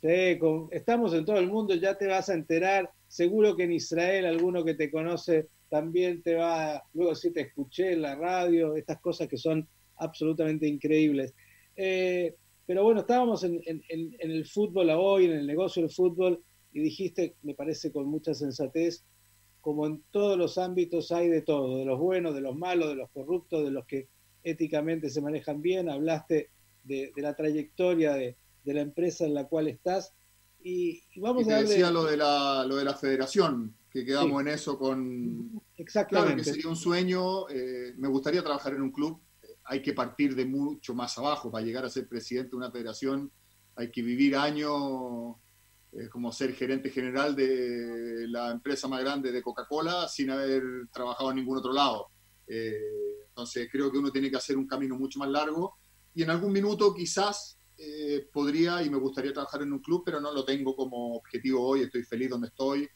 Sí, 0.00 0.38
estamos 0.70 1.14
en 1.14 1.24
todo 1.24 1.38
el 1.38 1.48
mundo, 1.48 1.74
ya 1.74 1.98
te 1.98 2.06
vas 2.06 2.28
a 2.28 2.34
enterar. 2.34 2.88
Seguro 3.08 3.56
que 3.56 3.64
en 3.64 3.72
Israel 3.72 4.26
alguno 4.26 4.64
que 4.64 4.74
te 4.74 4.88
conoce 4.88 5.48
también 5.72 6.22
te 6.22 6.34
va, 6.34 6.84
luego 6.92 7.14
sí 7.14 7.32
te 7.32 7.40
escuché 7.40 7.94
en 7.94 8.02
la 8.02 8.14
radio, 8.14 8.76
estas 8.76 9.00
cosas 9.00 9.26
que 9.26 9.38
son 9.38 9.66
absolutamente 9.96 10.68
increíbles. 10.68 11.32
Eh, 11.74 12.36
pero 12.66 12.84
bueno, 12.84 13.00
estábamos 13.00 13.42
en, 13.42 13.58
en, 13.64 13.82
el 14.18 14.44
fútbol 14.44 14.90
hoy, 14.90 15.24
en 15.24 15.32
el 15.32 15.46
negocio 15.46 15.80
del 15.80 15.90
fútbol, 15.90 16.44
y 16.74 16.80
dijiste, 16.80 17.36
me 17.42 17.54
parece 17.54 17.90
con 17.90 18.06
mucha 18.06 18.34
sensatez, 18.34 19.02
como 19.62 19.86
en 19.86 20.04
todos 20.10 20.36
los 20.36 20.58
ámbitos 20.58 21.10
hay 21.10 21.30
de 21.30 21.40
todo, 21.40 21.78
de 21.78 21.86
los 21.86 21.98
buenos, 21.98 22.34
de 22.34 22.42
los 22.42 22.54
malos, 22.54 22.90
de 22.90 22.96
los 22.96 23.08
corruptos, 23.08 23.64
de 23.64 23.70
los 23.70 23.86
que 23.86 24.08
éticamente 24.42 25.08
se 25.08 25.22
manejan 25.22 25.62
bien, 25.62 25.88
hablaste 25.88 26.50
de, 26.84 27.12
la 27.16 27.34
trayectoria 27.34 28.12
de, 28.12 28.36
la 28.66 28.82
empresa 28.82 29.24
en 29.24 29.32
la 29.32 29.48
cual 29.48 29.68
estás. 29.68 30.12
Y, 30.62 31.02
vamos 31.16 31.48
a 31.48 31.62
decía 31.62 31.90
lo 31.90 32.04
de, 32.04 32.18
la, 32.18 32.66
lo 32.68 32.76
de 32.76 32.84
la 32.84 32.94
federación, 32.94 33.74
que 33.92 34.04
quedamos 34.04 34.40
en 34.40 34.48
eso 34.48 34.78
con... 34.78 35.62
Exactamente. 35.76 36.26
Claro 36.26 36.36
que 36.36 36.44
sería 36.44 36.68
un 36.68 36.76
sueño, 36.76 37.48
eh, 37.48 37.94
me 37.96 38.08
gustaría 38.08 38.42
trabajar 38.42 38.74
en 38.74 38.82
un 38.82 38.92
club, 38.92 39.20
hay 39.64 39.82
que 39.82 39.92
partir 39.92 40.34
de 40.34 40.44
mucho 40.44 40.94
más 40.94 41.16
abajo 41.18 41.50
para 41.50 41.64
llegar 41.64 41.84
a 41.84 41.90
ser 41.90 42.08
presidente 42.08 42.50
de 42.50 42.56
una 42.56 42.70
federación, 42.70 43.30
hay 43.76 43.90
que 43.90 44.02
vivir 44.02 44.36
años 44.36 45.36
es 45.92 46.08
como 46.08 46.32
ser 46.32 46.54
gerente 46.54 46.88
general 46.90 47.36
de 47.36 48.26
la 48.28 48.50
empresa 48.50 48.88
más 48.88 49.00
grande 49.00 49.30
de 49.30 49.42
Coca-Cola 49.42 50.08
sin 50.08 50.30
haber 50.30 50.62
trabajado 50.90 51.30
en 51.30 51.36
ningún 51.36 51.58
otro 51.58 51.72
lado. 51.72 52.08
Eh, 52.46 53.26
entonces 53.28 53.68
creo 53.70 53.92
que 53.92 53.98
uno 53.98 54.10
tiene 54.10 54.30
que 54.30 54.36
hacer 54.36 54.56
un 54.56 54.66
camino 54.66 54.96
mucho 54.96 55.18
más 55.18 55.28
largo 55.28 55.76
y 56.14 56.22
en 56.22 56.30
algún 56.30 56.52
minuto 56.52 56.94
quizás 56.94 57.58
eh, 57.76 58.26
podría 58.32 58.82
y 58.82 58.88
me 58.88 58.96
gustaría 58.96 59.32
trabajar 59.32 59.62
en 59.62 59.72
un 59.72 59.80
club, 59.80 60.02
pero 60.04 60.18
no 60.20 60.32
lo 60.32 60.44
tengo 60.44 60.74
como 60.74 61.16
objetivo 61.16 61.62
hoy, 61.66 61.82
estoy 61.82 62.04
feliz 62.04 62.30
donde 62.30 62.48
estoy. 62.48 62.88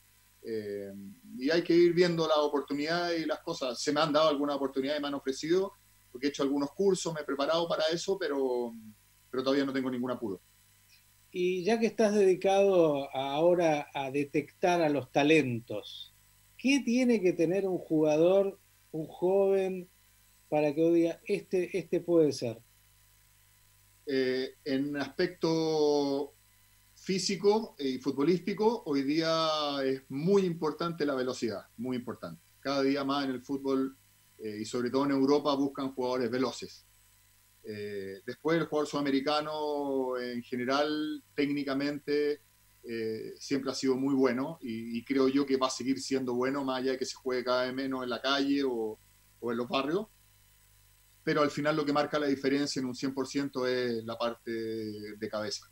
Eh, 0.48 0.92
y 1.38 1.50
hay 1.50 1.62
que 1.62 1.74
ir 1.74 1.92
viendo 1.92 2.26
las 2.28 2.38
oportunidades 2.38 3.20
y 3.20 3.26
las 3.26 3.40
cosas. 3.40 3.82
Se 3.82 3.92
me 3.92 4.00
han 4.00 4.12
dado 4.12 4.28
algunas 4.28 4.54
oportunidades, 4.54 5.02
me 5.02 5.08
han 5.08 5.14
ofrecido, 5.14 5.72
porque 6.12 6.28
he 6.28 6.30
hecho 6.30 6.44
algunos 6.44 6.70
cursos, 6.70 7.12
me 7.12 7.22
he 7.22 7.24
preparado 7.24 7.68
para 7.68 7.82
eso, 7.92 8.16
pero, 8.16 8.72
pero 9.28 9.42
todavía 9.42 9.64
no 9.64 9.72
tengo 9.72 9.90
ningún 9.90 10.12
apuro. 10.12 10.40
Y 11.32 11.64
ya 11.64 11.80
que 11.80 11.86
estás 11.86 12.14
dedicado 12.14 13.12
ahora 13.12 13.88
a 13.92 14.12
detectar 14.12 14.80
a 14.82 14.88
los 14.88 15.10
talentos, 15.10 16.14
¿qué 16.56 16.80
tiene 16.84 17.20
que 17.20 17.32
tener 17.32 17.66
un 17.66 17.78
jugador, 17.78 18.60
un 18.92 19.08
joven, 19.08 19.90
para 20.48 20.72
que 20.72 20.90
diga, 20.92 21.20
este, 21.24 21.76
este 21.76 22.00
puede 22.00 22.30
ser? 22.30 22.60
Eh, 24.06 24.54
en 24.64 24.96
aspecto 24.96 26.35
físico 27.06 27.76
y 27.78 27.98
futbolístico, 27.98 28.82
hoy 28.86 29.04
día 29.04 29.48
es 29.84 30.02
muy 30.08 30.42
importante 30.42 31.06
la 31.06 31.14
velocidad, 31.14 31.64
muy 31.76 31.96
importante. 31.96 32.42
Cada 32.58 32.82
día 32.82 33.04
más 33.04 33.26
en 33.26 33.30
el 33.30 33.42
fútbol 33.42 33.96
y 34.36 34.64
sobre 34.64 34.90
todo 34.90 35.04
en 35.04 35.12
Europa 35.12 35.54
buscan 35.54 35.92
jugadores 35.92 36.28
veloces. 36.28 36.84
después 37.62 38.58
el 38.58 38.66
jugador 38.66 38.88
sudamericano 38.88 40.18
en 40.18 40.42
general 40.42 41.22
técnicamente 41.36 42.40
eh, 42.82 43.34
siempre 43.38 43.70
ha 43.70 43.74
sido 43.74 43.94
muy 43.94 44.14
bueno 44.14 44.58
y, 44.60 45.04
creo 45.04 45.28
yo 45.28 45.46
que 45.46 45.56
va 45.56 45.68
a 45.68 45.70
seguir 45.70 46.00
siendo 46.00 46.34
bueno, 46.34 46.64
más 46.64 46.80
allá 46.80 46.92
de 46.92 46.98
que 46.98 47.06
se 47.06 47.14
juegue 47.14 47.44
cada 47.44 47.66
vez 47.66 47.74
menos 47.74 48.02
en 48.02 48.10
la 48.10 48.20
calle 48.20 48.64
o, 48.64 48.98
en 49.42 49.56
los 49.56 49.68
barrios. 49.68 50.08
Pero 51.22 51.42
al 51.42 51.52
final 51.52 51.76
lo 51.76 51.84
que 51.84 51.92
marca 51.92 52.18
la 52.18 52.26
diferencia 52.26 52.80
en 52.80 52.86
un 52.86 52.94
100% 52.94 53.68
es 53.68 54.04
la 54.04 54.18
parte 54.18 54.50
de 54.50 55.28
cabeza. 55.28 55.70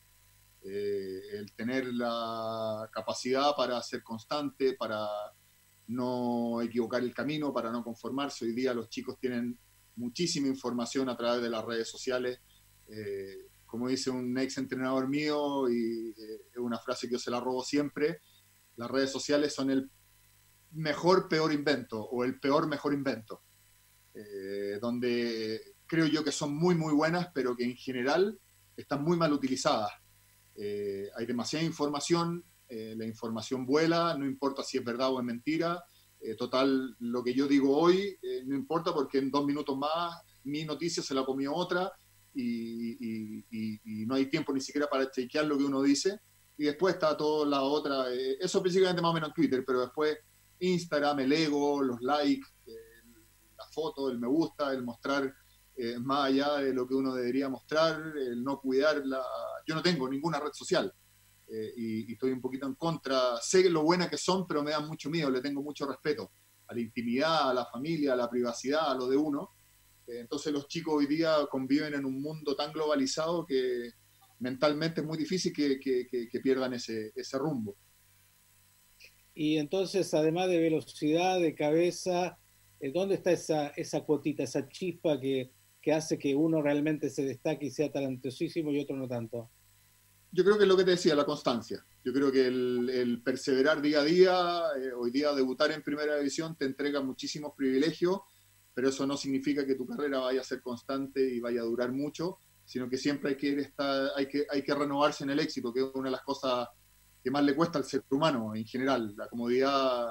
Eh, 0.66 1.20
el 1.32 1.54
tener 1.54 1.92
la 1.92 2.88
capacidad 2.90 3.54
para 3.54 3.82
ser 3.82 4.02
constante, 4.02 4.74
para 4.78 5.06
no 5.88 6.62
equivocar 6.62 7.02
el 7.02 7.12
camino, 7.12 7.52
para 7.52 7.70
no 7.70 7.84
conformarse. 7.84 8.46
Hoy 8.46 8.54
día 8.54 8.72
los 8.72 8.88
chicos 8.88 9.18
tienen 9.20 9.58
muchísima 9.96 10.48
información 10.48 11.10
a 11.10 11.16
través 11.18 11.42
de 11.42 11.50
las 11.50 11.62
redes 11.66 11.90
sociales. 11.90 12.40
Eh, 12.88 13.50
como 13.66 13.88
dice 13.88 14.08
un 14.08 14.38
ex 14.38 14.56
entrenador 14.56 15.06
mío, 15.06 15.68
y 15.68 16.14
eh, 16.16 16.40
es 16.50 16.58
una 16.58 16.78
frase 16.78 17.08
que 17.08 17.14
yo 17.14 17.18
se 17.18 17.30
la 17.30 17.40
robo 17.40 17.62
siempre, 17.62 18.22
las 18.76 18.90
redes 18.90 19.10
sociales 19.10 19.54
son 19.54 19.70
el 19.70 19.90
mejor 20.70 21.28
peor 21.28 21.52
invento 21.52 22.02
o 22.02 22.24
el 22.24 22.40
peor 22.40 22.66
mejor 22.66 22.94
invento, 22.94 23.42
donde 24.80 25.76
creo 25.86 26.06
yo 26.06 26.24
que 26.24 26.32
son 26.32 26.56
muy 26.56 26.74
muy 26.74 26.92
buenas, 26.92 27.28
pero 27.32 27.54
que 27.54 27.64
en 27.64 27.76
general 27.76 28.38
están 28.76 29.04
muy 29.04 29.16
mal 29.16 29.32
utilizadas. 29.32 29.92
Eh, 30.56 31.08
hay 31.16 31.26
demasiada 31.26 31.64
información, 31.64 32.44
la 32.68 33.06
información 33.06 33.64
vuela, 33.64 34.16
no 34.18 34.26
importa 34.26 34.64
si 34.64 34.78
es 34.78 34.84
verdad 34.84 35.12
o 35.12 35.20
es 35.20 35.24
mentira. 35.24 35.84
total, 36.36 36.96
lo 36.98 37.22
que 37.22 37.32
yo 37.32 37.46
digo 37.46 37.76
hoy 37.76 38.18
no 38.46 38.56
importa 38.56 38.92
porque 38.92 39.18
en 39.18 39.30
dos 39.30 39.46
minutos 39.46 39.76
más 39.78 40.20
mi 40.44 40.64
noticia 40.64 41.02
se 41.02 41.14
la 41.14 41.24
comió 41.24 41.54
otra 41.54 41.92
y, 42.34 44.06
no 44.06 44.14
hay 44.14 44.26
tiempo 44.26 44.52
ni 44.52 44.60
siquiera 44.60 44.88
para 44.88 45.10
chequear 45.10 45.46
lo 45.46 45.56
que 45.56 45.64
uno 45.64 45.82
dice. 45.82 46.20
Y 46.56 46.64
después 46.64 46.94
está 46.94 47.16
toda 47.16 47.46
la 47.46 47.62
otra, 47.62 48.12
eh, 48.12 48.36
eso 48.40 48.62
principalmente 48.62 49.02
más 49.02 49.10
o 49.10 49.14
menos 49.14 49.30
en 49.30 49.34
Twitter, 49.34 49.64
pero 49.66 49.80
después 49.80 50.16
Instagram, 50.60 51.20
el 51.20 51.32
ego, 51.32 51.82
los 51.82 52.00
likes, 52.00 52.46
la 53.56 53.64
foto, 53.72 54.08
el 54.08 54.20
me 54.20 54.28
gusta, 54.28 54.72
el 54.72 54.84
mostrar 54.84 55.34
eh, 55.76 55.98
más 55.98 56.26
allá 56.26 56.56
de 56.56 56.72
lo 56.72 56.86
que 56.86 56.94
uno 56.94 57.14
debería 57.14 57.48
mostrar, 57.48 58.00
el 58.16 58.42
no 58.42 58.60
cuidarla. 58.60 59.22
Yo 59.66 59.74
no 59.74 59.82
tengo 59.82 60.08
ninguna 60.08 60.40
red 60.40 60.52
social 60.52 60.92
eh, 61.48 61.72
y, 61.76 62.12
estoy 62.12 62.32
un 62.32 62.40
poquito 62.40 62.66
en 62.66 62.74
contra. 62.74 63.36
Sé 63.40 63.68
lo 63.70 63.82
buenas 63.82 64.08
que 64.08 64.18
son, 64.18 64.46
pero 64.46 64.62
me 64.62 64.70
dan 64.70 64.86
mucho 64.86 65.10
miedo, 65.10 65.30
le 65.30 65.40
tengo 65.40 65.62
mucho 65.62 65.86
respeto 65.86 66.32
a 66.66 66.74
la 66.74 66.80
intimidad, 66.80 67.50
a 67.50 67.54
la 67.54 67.66
familia, 67.66 68.12
a 68.14 68.16
la 68.16 68.30
privacidad, 68.30 68.90
a 68.90 68.94
lo 68.94 69.08
de 69.08 69.16
uno 69.16 69.50
eh, 70.06 70.20
entonces 70.20 70.52
los 70.52 70.68
chicos 70.68 70.94
hoy 70.94 71.06
día 71.06 71.34
conviven 71.50 71.94
en 71.94 72.04
un 72.04 72.20
mundo 72.20 72.54
tan 72.54 72.72
globalizado 72.72 73.46
que 73.46 73.90
mentalmente 74.38 75.00
es 75.00 75.06
muy 75.06 75.16
difícil 75.16 75.52
que, 75.52 75.78
que, 75.78 76.40
pierdan 76.40 76.74
ese, 76.74 77.12
ese, 77.14 77.38
rumbo. 77.38 77.76
Y 79.34 79.56
entonces, 79.56 80.12
además 80.12 80.48
de 80.48 80.58
velocidad, 80.58 81.40
de 81.40 81.54
cabeza, 81.54 82.38
eh, 82.80 82.92
¿dónde 82.92 83.14
está 83.14 83.32
esa, 83.32 83.68
esa 83.68 84.02
cuotita, 84.02 84.42
esa 84.42 84.68
chispa 84.68 85.18
que, 85.18 85.52
que 85.84 85.92
hace 85.92 86.18
que 86.18 86.34
uno 86.34 86.62
realmente 86.62 87.10
se 87.10 87.24
destaque 87.24 87.66
y 87.66 87.70
sea 87.70 87.92
talentosísimo 87.92 88.72
y 88.72 88.80
otro 88.80 88.96
no 88.96 89.06
tanto? 89.06 89.50
Yo 90.32 90.42
creo 90.42 90.56
que 90.56 90.64
es 90.64 90.68
lo 90.68 90.76
que 90.76 90.84
te 90.84 90.92
decía, 90.92 91.14
la 91.14 91.26
constancia. 91.26 91.84
Yo 92.02 92.12
creo 92.12 92.32
que 92.32 92.46
el, 92.46 93.20
perseverar 93.24 93.82
día 93.82 94.00
a 94.00 94.04
día, 94.04 94.62
eh, 94.80 94.92
hoy 94.96 95.10
día 95.10 95.32
debutar 95.32 95.70
en 95.70 95.82
primera 95.82 96.16
división 96.16 96.56
te 96.56 96.64
entrega 96.64 97.00
muchísimos 97.02 97.52
privilegios 97.56 98.20
pero 98.74 98.88
eso 98.88 99.06
no 99.06 99.16
significa 99.16 99.64
que 99.64 99.76
tu 99.76 99.86
carrera 99.86 100.18
vaya 100.18 100.40
a 100.40 100.44
ser 100.44 100.60
constante 100.60 101.22
y 101.22 101.38
vaya 101.38 101.60
a 101.60 101.64
durar 101.64 101.92
mucho, 101.92 102.38
sino 102.64 102.90
que 102.90 102.98
siempre 102.98 103.30
hay 103.30 103.36
que, 103.36 103.60
estar, 103.60 104.10
hay 104.16 104.26
que, 104.26 104.46
hay 104.50 104.62
que 104.62 104.74
renovarse 104.74 105.22
en 105.22 105.30
el 105.30 105.38
éxito, 105.38 105.72
que 105.72 105.80
es 105.80 105.86
una 105.94 106.08
de 106.08 106.16
las 106.16 106.22
cosas 106.22 106.68
que 107.22 107.30
más 107.30 107.44
le 107.44 107.54
cuesta 107.54 107.78
al 107.78 107.84
ser 107.84 108.04
humano 108.10 108.54
en 108.54 108.66
general. 108.66 109.14
La 109.16 109.28
comodidad 109.28 110.08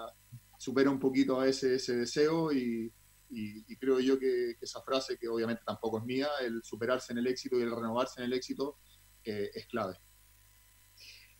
supera 0.57 0.89
un 0.89 0.99
poquito 0.99 1.41
a 1.41 1.47
ese, 1.47 1.75
ese 1.75 1.97
deseo 1.97 2.53
y, 2.53 2.91
y, 3.33 3.75
creo 3.77 3.99
yo 3.99 4.19
que, 4.19 4.55
esa 4.61 4.81
frase, 4.81 5.17
que 5.17 5.27
obviamente 5.27 5.63
tampoco 5.65 5.99
es 5.99 6.05
mía, 6.05 6.27
el 6.45 6.61
superarse 6.63 7.13
en 7.13 7.19
el 7.19 7.27
éxito 7.27 7.59
y 7.59 7.63
el 7.63 7.71
renovarse 7.71 8.21
en 8.21 8.27
el 8.27 8.33
éxito, 8.33 8.77
eh, 9.23 9.49
es 9.53 9.65
clave. 9.67 9.95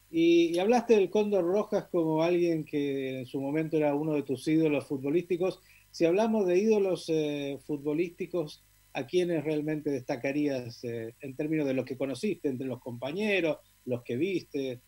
Y, 0.10 0.56
y, 0.56 0.60
hablaste 0.60 0.96
del 0.96 1.10
Cóndor 1.10 1.44
Rojas 1.44 1.88
como 1.92 2.22
alguien 2.22 2.66
que 2.66 3.20
en 3.20 3.26
su 3.26 3.42
momento 3.42 3.78
era 3.78 3.96
uno 3.96 4.14
de 4.14 4.24
tus 4.24 4.48
ídolos 4.48 4.86
futbolísticos. 4.86 5.60
Si 5.90 6.06
hablamos 6.06 6.48
de 6.48 6.58
ídolos 6.58 7.06
eh, 7.10 7.60
futbolísticos, 7.66 8.64
¿a 8.94 9.06
quiénes 9.06 9.44
realmente 9.44 9.90
destacarías 9.90 10.84
eh, 10.84 11.16
en 11.20 11.36
términos 11.36 11.68
de 11.68 11.74
los 11.74 11.86
que 11.86 11.98
conociste, 11.98 12.50
entre 12.50 12.68
los 12.68 12.80
compañeros, 12.80 13.58
los 13.86 14.04
que 14.04 14.18
viste? 14.18 14.82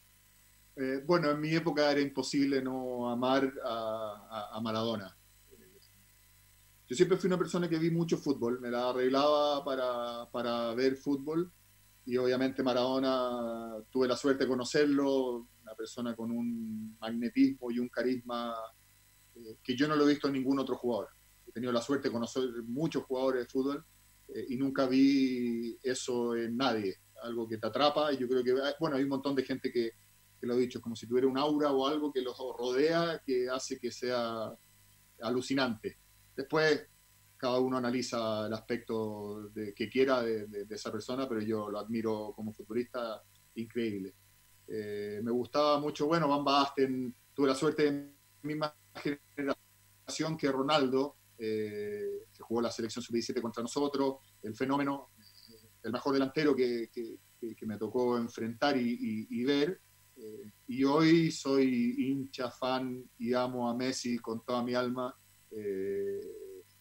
Eh, 0.75 1.01
bueno, 1.05 1.31
en 1.31 1.39
mi 1.39 1.53
época 1.53 1.91
era 1.91 2.01
imposible 2.01 2.61
no 2.61 3.09
amar 3.09 3.51
a, 3.63 4.59
Maradona. 4.61 5.15
Yo 6.87 6.95
siempre 6.95 7.17
fui 7.17 7.27
una 7.27 7.37
persona 7.37 7.67
que 7.67 7.79
vi 7.79 7.89
mucho 7.89 8.17
fútbol, 8.17 8.59
me 8.59 8.69
la 8.69 8.89
arreglaba 8.89 9.65
para, 9.65 10.29
para 10.31 10.73
ver 10.75 10.95
fútbol 10.95 11.51
y 12.05 12.15
obviamente 12.17 12.61
Maradona 12.61 13.83
tuve 13.89 14.07
la 14.07 14.15
suerte 14.15 14.43
de 14.43 14.49
conocerlo, 14.49 15.47
una 15.63 15.73
persona 15.75 16.15
con 16.15 16.29
un 16.29 16.95
magnetismo 16.99 17.71
y 17.71 17.79
un 17.79 17.89
carisma 17.89 18.53
que 19.63 19.75
yo 19.75 19.87
no 19.87 19.95
lo 19.95 20.05
he 20.05 20.13
visto 20.13 20.27
en 20.27 20.33
ningún 20.33 20.59
otro 20.59 20.75
jugador. 20.75 21.09
He 21.47 21.51
tenido 21.51 21.71
la 21.71 21.81
suerte 21.81 22.09
de 22.09 22.13
conocer 22.13 22.43
muchos 22.67 23.03
jugadores 23.05 23.43
de 23.43 23.49
fútbol 23.49 23.83
eh, 24.27 24.45
y 24.49 24.55
nunca 24.55 24.85
vi 24.85 25.77
eso 25.81 26.35
en 26.35 26.55
nadie, 26.55 26.95
algo 27.23 27.47
que 27.47 27.57
te 27.57 27.65
atrapa 27.65 28.13
y 28.13 28.17
yo 28.17 28.27
creo 28.27 28.43
que, 28.43 28.53
bueno, 28.79 28.95
hay 28.95 29.03
un 29.03 29.09
montón 29.09 29.35
de 29.35 29.43
gente 29.43 29.71
que, 29.71 29.91
que 30.39 30.45
lo 30.45 30.53
ha 30.53 30.57
dicho, 30.57 30.79
como 30.79 30.95
si 30.95 31.07
tuviera 31.07 31.27
un 31.27 31.37
aura 31.37 31.71
o 31.71 31.87
algo 31.87 32.13
que 32.13 32.21
los 32.21 32.37
rodea 32.37 33.23
que 33.25 33.49
hace 33.49 33.79
que 33.79 33.91
sea 33.91 34.53
alucinante. 35.21 35.97
Después, 36.35 36.87
cada 37.37 37.59
uno 37.59 37.77
analiza 37.77 38.47
el 38.47 38.53
aspecto 38.53 39.49
de, 39.49 39.73
que 39.73 39.89
quiera 39.89 40.21
de, 40.21 40.65
esa 40.69 40.91
persona, 40.91 41.27
pero 41.27 41.41
yo 41.41 41.69
lo 41.69 41.79
admiro 41.79 42.33
como 42.35 42.53
futbolista 42.53 43.21
increíble. 43.55 44.13
Eh, 44.67 45.19
me 45.23 45.31
gustaba 45.31 45.79
mucho, 45.79 46.07
bueno, 46.07 46.27
Van 46.27 46.43
Basten, 46.43 47.15
tuve 47.33 47.47
la 47.47 47.55
suerte 47.55 47.91
de 47.91 48.15
misma 48.41 48.75
generación 49.35 50.37
que 50.37 50.51
Ronaldo, 50.51 51.17
eh, 51.37 52.27
que 52.31 52.43
jugó 52.43 52.61
la 52.61 52.71
selección 52.71 53.03
sub-17 53.03 53.41
contra 53.41 53.61
nosotros, 53.61 54.17
el 54.41 54.55
fenómeno, 54.55 55.09
el 55.83 55.91
mejor 55.91 56.13
delantero 56.13 56.55
que, 56.55 56.89
que, 56.91 57.19
me 57.65 57.77
tocó 57.77 58.17
enfrentar 58.17 58.75
y, 58.77 59.43
ver. 59.43 59.81
Eh, 60.15 60.51
y 60.67 60.83
hoy 60.83 61.31
soy 61.31 61.95
hincha, 61.97 62.49
fan 62.49 63.03
y 63.17 63.33
amo 63.33 63.69
a 63.69 63.75
Messi 63.75 64.17
con 64.17 64.43
toda 64.43 64.63
mi 64.63 64.73
alma. 64.73 65.15
Eh, 65.55 66.21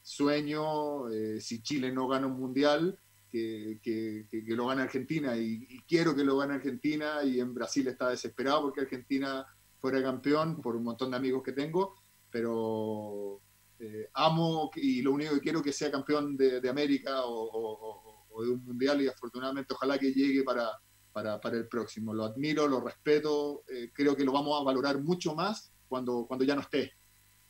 sueño, 0.03 1.09
si 1.41 1.63
Chile 1.63 1.91
no 1.91 2.09
gana 2.09 2.27
un 2.27 2.39
mundial, 2.39 2.99
que, 3.31 4.27
lo 4.47 4.67
gane 4.69 4.83
Argentina 4.83 5.37
y, 5.37 5.67
y, 5.69 5.81
quiero 5.89 6.15
que 6.15 6.23
lo 6.23 6.37
gane 6.37 6.55
Argentina 6.55 7.25
y 7.25 7.41
en 7.41 7.53
Brasil 7.53 7.89
está 7.89 8.11
desesperado 8.11 8.63
porque 8.63 8.83
Argentina 8.83 9.45
fuera 9.81 10.01
campeón 10.03 10.63
por 10.63 10.77
un 10.77 10.85
montón 10.85 11.11
de 11.11 11.17
amigos 11.17 11.43
que 11.43 11.51
tengo 11.51 11.95
pero 12.35 13.41
eh, 13.79 14.11
amo 14.15 14.69
y 14.75 15.03
lo 15.03 15.13
único 15.13 15.35
que 15.35 15.41
quiero 15.41 15.61
es 15.61 15.65
que 15.67 15.73
sea 15.73 15.93
campeón 15.93 16.37
de, 16.37 16.69
América 16.69 17.21
o, 17.27 18.27
de 18.43 18.51
un 18.51 18.65
mundial 18.65 19.01
y 19.01 19.07
afortunadamente 19.07 19.73
ojalá 19.73 19.97
que 20.01 20.13
llegue 20.13 20.43
para, 20.43 20.69
para, 21.13 21.41
para 21.41 21.57
el 21.57 21.69
próximo. 21.69 22.13
Lo 22.13 22.25
admiro, 22.25 22.67
lo 22.67 22.81
respeto, 22.81 23.63
eh, 23.69 23.93
creo 23.95 24.17
que 24.17 24.25
lo 24.25 24.33
vamos 24.33 24.61
a 24.61 24.65
valorar 24.65 25.01
mucho 25.01 25.37
más 25.37 25.73
cuando, 25.87 26.27
cuando 26.27 26.45
ya 26.45 26.57
no 26.57 26.63
esté. 26.63 26.95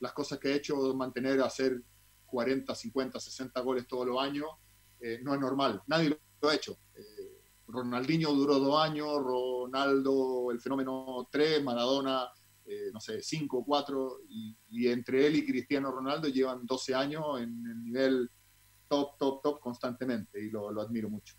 Las 0.04 0.12
cosas 0.12 0.38
que 0.38 0.48
ha 0.48 0.54
hecho, 0.54 0.94
mantener, 0.94 1.40
hacer 1.40 1.80
40, 2.26 2.74
50, 2.74 3.18
60 3.18 3.60
goles 3.62 3.86
todos 3.88 4.06
los 4.06 4.20
años, 4.20 4.46
eh, 5.00 5.18
no 5.22 5.34
es 5.34 5.40
normal, 5.40 5.82
nadie 5.86 6.10
lo 6.40 6.48
ha 6.48 6.54
hecho. 6.54 6.78
Ronaldinho 7.66 8.32
duró 8.32 8.58
dos 8.58 8.78
años, 8.80 9.08
Ronaldo 9.16 10.50
el 10.50 10.60
fenómeno 10.60 11.26
tres, 11.32 11.64
Maradona 11.64 12.28
eh, 12.66 12.90
no 12.94 13.00
sé, 13.00 13.20
5 13.20 13.58
o 13.58 13.64
4, 13.64 14.20
y, 14.70 14.88
entre 14.88 15.26
él 15.26 15.36
y 15.36 15.44
Cristiano 15.44 15.90
Ronaldo 15.90 16.28
llevan 16.28 16.64
12 16.64 16.94
años 16.94 17.22
en 17.36 17.62
el 17.66 17.82
nivel 17.82 18.30
top, 18.88 19.18
top, 19.18 19.42
top 19.42 19.60
constantemente, 19.60 20.42
y 20.42 20.48
lo, 20.48 20.68
admiro 20.80 21.10
mucho. 21.10 21.34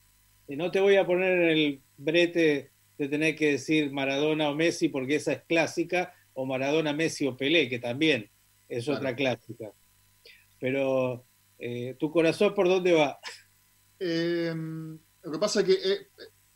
Y 0.47 0.55
no 0.55 0.69
te 0.69 0.79
voy 0.79 0.97
a 0.97 1.05
poner 1.07 1.39
en 1.39 1.49
el 1.49 1.81
brete 1.97 2.71
de 2.99 3.07
tener 3.07 3.35
que 3.35 3.53
decir 3.53 3.91
Maradona 3.91 4.49
o 4.51 4.55
Messi, 4.55 4.89
porque 4.89 5.15
esa 5.15 5.33
es 5.33 5.43
clásica, 5.45 6.13
o 6.35 6.45
Maradona, 6.45 6.93
Messi 6.93 7.25
o 7.25 7.35
Pelé, 7.35 7.69
que 7.69 7.79
también 7.79 8.29
es 8.67 8.87
otra 8.87 9.15
clásica. 9.15 9.71
Pero, 10.59 11.25
eh, 11.57 11.95
¿tu 11.99 12.11
corazón 12.11 12.53
por 12.53 12.67
dónde 12.67 12.93
va? 12.93 13.19
Em, 13.99 14.97
lo 15.23 15.31
que 15.31 15.39
pasa 15.39 15.61
es 15.61 15.65
que 15.65 15.73
eh, 15.73 16.07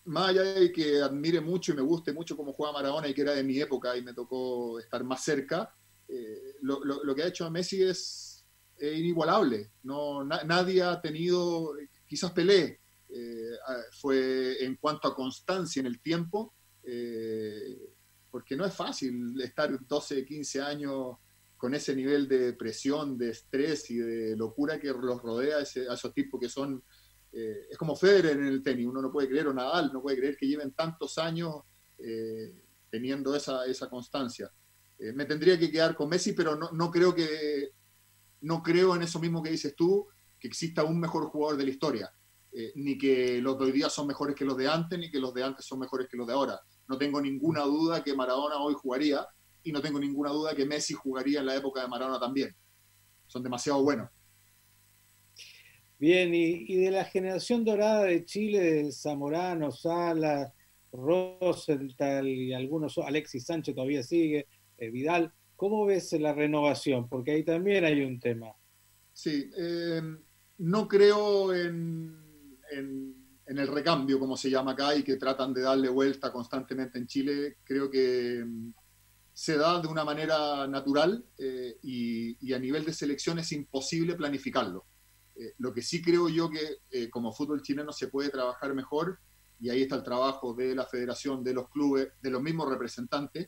más 0.06 0.30
allá 0.30 0.44
de 0.44 0.72
que 0.72 1.02
admire 1.02 1.42
mucho 1.42 1.72
y 1.72 1.76
me 1.76 1.82
guste 1.82 2.14
mucho 2.14 2.36
cómo 2.36 2.54
juega 2.54 2.74
Maradona 2.74 3.08
y 3.08 3.14
que 3.14 3.22
era 3.22 3.34
de 3.34 3.44
mi 3.44 3.60
época 3.60 3.96
y 3.96 4.02
me 4.02 4.14
tocó 4.14 4.80
estar 4.80 5.04
más 5.04 5.24
cerca, 5.24 5.74
eh, 6.08 6.56
lo, 6.62 7.16
que 7.16 7.24
ha 7.24 7.28
hecho 7.28 7.50
Messi 7.52 7.84
es 7.84 8.46
inigualable. 8.82 9.72
No, 9.84 10.24
nadie 10.24 10.82
ha 10.82 11.00
tenido, 11.02 11.74
quizás 12.08 12.32
Pelé 12.32 12.80
eh, 13.10 13.58
fue 14.00 14.64
en 14.64 14.76
cuanto 14.76 15.08
a 15.08 15.16
constancia 15.16 15.80
en 15.80 15.88
el 15.88 16.00
tiempo, 16.00 16.54
eh, 16.84 17.96
porque 18.30 18.56
no 18.56 18.66
es 18.66 18.74
fácil 18.74 19.40
estar 19.42 19.86
12, 19.86 20.26
15 20.26 20.62
años 20.62 21.18
con 21.60 21.76
ese 21.76 21.96
nivel 21.96 22.28
de 22.28 22.54
presión, 22.54 23.20
de 23.20 23.30
estrés 23.30 23.92
y 23.92 23.98
de 23.98 24.36
locura 24.36 24.80
que 24.80 24.88
los 24.88 25.22
rodea 25.22 25.58
a, 25.58 25.62
esos 25.62 26.14
tipos 26.14 26.40
que 26.40 26.50
son... 26.50 26.84
es 27.32 27.78
como 27.78 27.96
Federer 27.96 28.38
en 28.38 28.48
el 28.48 28.64
tenis, 28.64 28.88
uno 28.88 29.02
no 29.02 29.12
puede 29.12 29.30
creer, 29.30 29.48
o 29.48 29.54
Nadal, 29.54 29.92
no 29.94 30.02
puede 30.02 30.18
creer 30.18 30.36
que 30.36 30.48
lleven 30.48 30.72
tantos 30.72 31.20
años 31.20 31.64
teniendo 32.90 33.36
esa, 33.36 33.66
esa 33.66 33.88
constancia. 33.88 34.52
Eh, 35.00 35.14
me 35.14 35.26
tendría 35.26 35.58
que 35.58 35.72
quedar 35.72 35.96
con 35.96 36.10
Messi, 36.10 36.34
pero 36.34 36.56
no, 36.56 36.92
creo 36.92 37.16
que 37.16 37.72
no 38.42 38.62
creo 38.62 38.96
en 38.96 39.04
eso 39.04 39.20
mismo 39.20 39.42
que 39.42 39.50
dices 39.50 39.74
tú, 39.76 40.08
que 40.38 40.48
exista 40.48 40.84
un 40.84 41.00
mejor 41.00 41.26
jugador 41.28 41.58
de 41.58 41.64
la 41.64 41.70
historia, 41.70 42.12
eh, 42.52 42.74
ni 42.76 42.98
que 42.98 43.42
los 43.42 43.58
de 43.58 43.66
hoy 43.66 43.72
día 43.72 43.90
son 43.90 44.08
mejores 44.08 44.36
que 44.36 44.46
los 44.46 44.58
de 44.58 44.68
antes, 44.68 45.00
ni 45.00 45.10
que 45.10 45.20
los 45.20 45.34
de 45.34 45.44
antes 45.44 45.66
son 45.66 45.80
mejores 45.80 46.08
que 46.10 46.18
los 46.18 46.28
de 46.28 46.34
ahora. 46.34 46.60
No 46.88 46.98
tengo 46.98 47.22
ninguna 47.22 47.62
duda 47.62 48.04
que 48.04 48.14
Maradona 48.14 48.58
hoy 48.58 48.74
jugaría 48.74 49.26
y 49.64 49.72
no 49.72 49.82
tengo 49.82 50.00
ninguna 50.00 50.32
duda 50.32 50.56
que 50.56 50.66
Messi 50.66 50.94
jugaría 50.94 51.40
en 51.40 51.46
la 51.46 51.56
época 51.56 51.82
de 51.82 51.88
Maradona 51.88 52.20
también. 52.20 52.56
Son 53.28 53.44
demasiado 53.44 53.84
buenos. 53.84 54.10
Bien, 56.00 56.34
y, 56.34 56.78
de 56.78 56.92
la 56.92 57.04
generación 57.04 57.66
dorada 57.66 58.06
de 58.06 58.24
Chile, 58.24 58.90
Zamorano, 58.92 59.70
Sala, 59.70 60.54
Rosenthal 60.94 62.26
y 62.26 62.54
algunos, 62.54 62.98
Alexis 63.00 63.46
Sánchez 63.46 63.76
todavía 63.76 64.02
sigue, 64.02 64.48
eh, 64.78 64.90
Vidal. 64.90 65.34
¿Cómo 65.58 65.86
ves 65.86 66.14
la 66.14 66.34
renovación? 66.34 67.10
Porque 67.10 67.32
ahí 67.32 67.44
también 67.44 67.84
hay 67.84 68.02
un 68.02 68.18
tema. 68.18 68.54
Sí, 69.12 69.52
eh, 69.58 70.02
no 70.60 70.88
creo 70.88 71.54
en, 71.54 72.16
el 73.46 73.68
recambio, 73.68 74.20
como 74.20 74.38
se 74.38 74.50
llama 74.50 74.72
acá, 74.72 74.96
y 74.96 75.04
que 75.04 75.18
tratan 75.18 75.54
de 75.54 75.64
darle 75.64 75.90
vuelta 75.90 76.32
constantemente 76.32 76.98
en 76.98 77.08
Chile. 77.08 77.58
Creo 77.66 77.92
que 77.92 78.46
se 79.40 79.58
da 79.58 79.80
de 79.80 79.88
una 79.88 80.04
manera 80.04 80.68
natural 80.68 81.24
eh, 81.38 81.78
y, 81.82 82.54
a 82.54 82.60
nivel 82.60 82.84
de 82.84 82.94
selección 82.94 83.40
es 83.40 83.52
imposible 83.54 84.16
planificarlo. 84.16 84.86
lo 85.60 85.74
que 85.74 85.82
sí 85.82 86.02
creo 86.02 86.28
yo 86.28 86.50
que 86.50 87.10
como 87.10 87.32
fútbol 87.32 87.62
chileno 87.62 87.94
se 87.94 88.10
puede 88.10 88.30
trabajar 88.30 88.74
mejor, 88.74 89.18
y 89.62 89.70
ahí 89.70 89.84
está 89.84 89.96
el 89.96 90.04
trabajo 90.04 90.54
de 90.54 90.76
la 90.76 90.86
federación, 90.86 91.44
de 91.44 91.54
los 91.54 91.70
clubes, 91.70 92.10
de 92.22 92.30
los 92.30 92.42
mismos 92.42 92.70
representantes, 92.70 93.48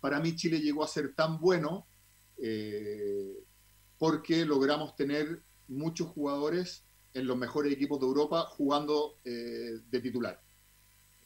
para 0.00 0.20
mí 0.20 0.34
Chile 0.34 0.60
llegó 0.60 0.82
a 0.82 0.88
ser 0.88 1.14
tan 1.14 1.38
bueno 1.38 1.86
eh, 2.42 3.44
porque 3.98 4.46
logramos 4.46 4.96
tener 4.96 5.42
muchos 5.68 6.08
jugadores 6.08 6.84
en 7.12 7.26
los 7.26 7.36
mejores 7.36 7.72
equipos 7.72 8.00
de 8.00 8.06
Europa 8.06 8.46
jugando 8.50 9.18
eh, 9.24 9.80
de 9.90 10.00
titular. 10.00 10.42